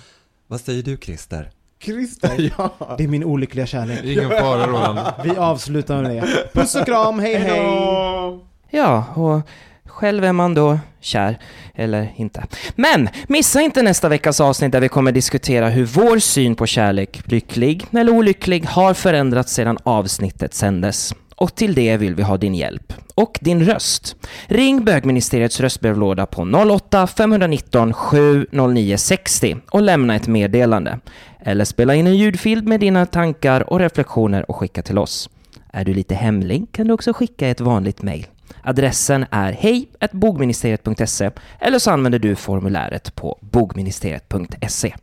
vad 0.47 0.61
säger 0.61 0.83
du 0.83 0.97
Christer? 0.97 1.51
Christer. 1.83 2.51
Ja. 2.57 2.95
Det 2.97 3.03
är 3.03 3.07
min 3.07 3.23
olyckliga 3.23 3.65
kärlek. 3.65 4.03
Ingen 4.03 4.29
fara 4.29 4.67
Roland. 4.67 4.99
Vi 5.23 5.37
avslutar 5.37 6.01
med 6.01 6.11
det. 6.11 6.53
Puss 6.53 6.75
och 6.75 6.85
kram, 6.85 7.19
hej 7.19 7.35
hej! 7.35 8.39
Ja, 8.69 9.05
och 9.15 9.41
själv 9.85 10.23
är 10.23 10.33
man 10.33 10.53
då 10.53 10.79
kär, 10.99 11.39
eller 11.75 12.13
inte. 12.15 12.45
Men 12.75 13.09
missa 13.27 13.61
inte 13.61 13.81
nästa 13.81 14.09
veckas 14.09 14.41
avsnitt 14.41 14.71
där 14.71 14.79
vi 14.79 14.89
kommer 14.89 15.11
diskutera 15.11 15.69
hur 15.69 15.85
vår 15.85 16.19
syn 16.19 16.55
på 16.55 16.65
kärlek, 16.65 17.21
lycklig 17.25 17.85
eller 17.91 18.11
olycklig, 18.11 18.65
har 18.65 18.93
förändrats 18.93 19.53
sedan 19.53 19.77
avsnittet 19.83 20.53
sändes. 20.53 21.13
Och 21.35 21.55
till 21.55 21.75
det 21.75 21.97
vill 21.97 22.15
vi 22.15 22.23
ha 22.23 22.37
din 22.37 22.55
hjälp. 22.55 22.93
Och 23.15 23.39
din 23.41 23.65
röst. 23.65 24.15
Ring 24.47 24.85
bögministeriets 24.85 25.59
röstbrevlåda 25.59 26.25
på 26.25 26.41
08 26.41 27.07
519 27.07 27.93
709 27.93 28.97
60 28.97 29.57
och 29.71 29.81
lämna 29.81 30.15
ett 30.15 30.27
meddelande. 30.27 30.99
Eller 31.39 31.65
spela 31.65 31.95
in 31.95 32.07
en 32.07 32.17
ljudfil 32.17 32.63
med 32.63 32.79
dina 32.79 33.05
tankar 33.05 33.69
och 33.73 33.79
reflektioner 33.79 34.51
och 34.51 34.55
skicka 34.55 34.81
till 34.81 34.97
oss. 34.97 35.29
Är 35.73 35.85
du 35.85 35.93
lite 35.93 36.15
hemlig 36.15 36.71
kan 36.71 36.87
du 36.87 36.93
också 36.93 37.13
skicka 37.13 37.47
ett 37.47 37.61
vanligt 37.61 38.01
mejl. 38.01 38.27
Adressen 38.63 39.25
är 39.31 39.51
hej.bogministeriet.se 39.51 41.31
eller 41.59 41.79
så 41.79 41.91
använder 41.91 42.19
du 42.19 42.35
formuläret 42.35 43.15
på 43.15 43.39
bogministeriet.se. 43.41 44.95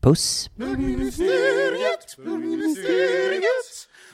Puss! 0.00 0.50
Bögministeriet, 0.56 2.16
bögministeriet, 2.16 3.77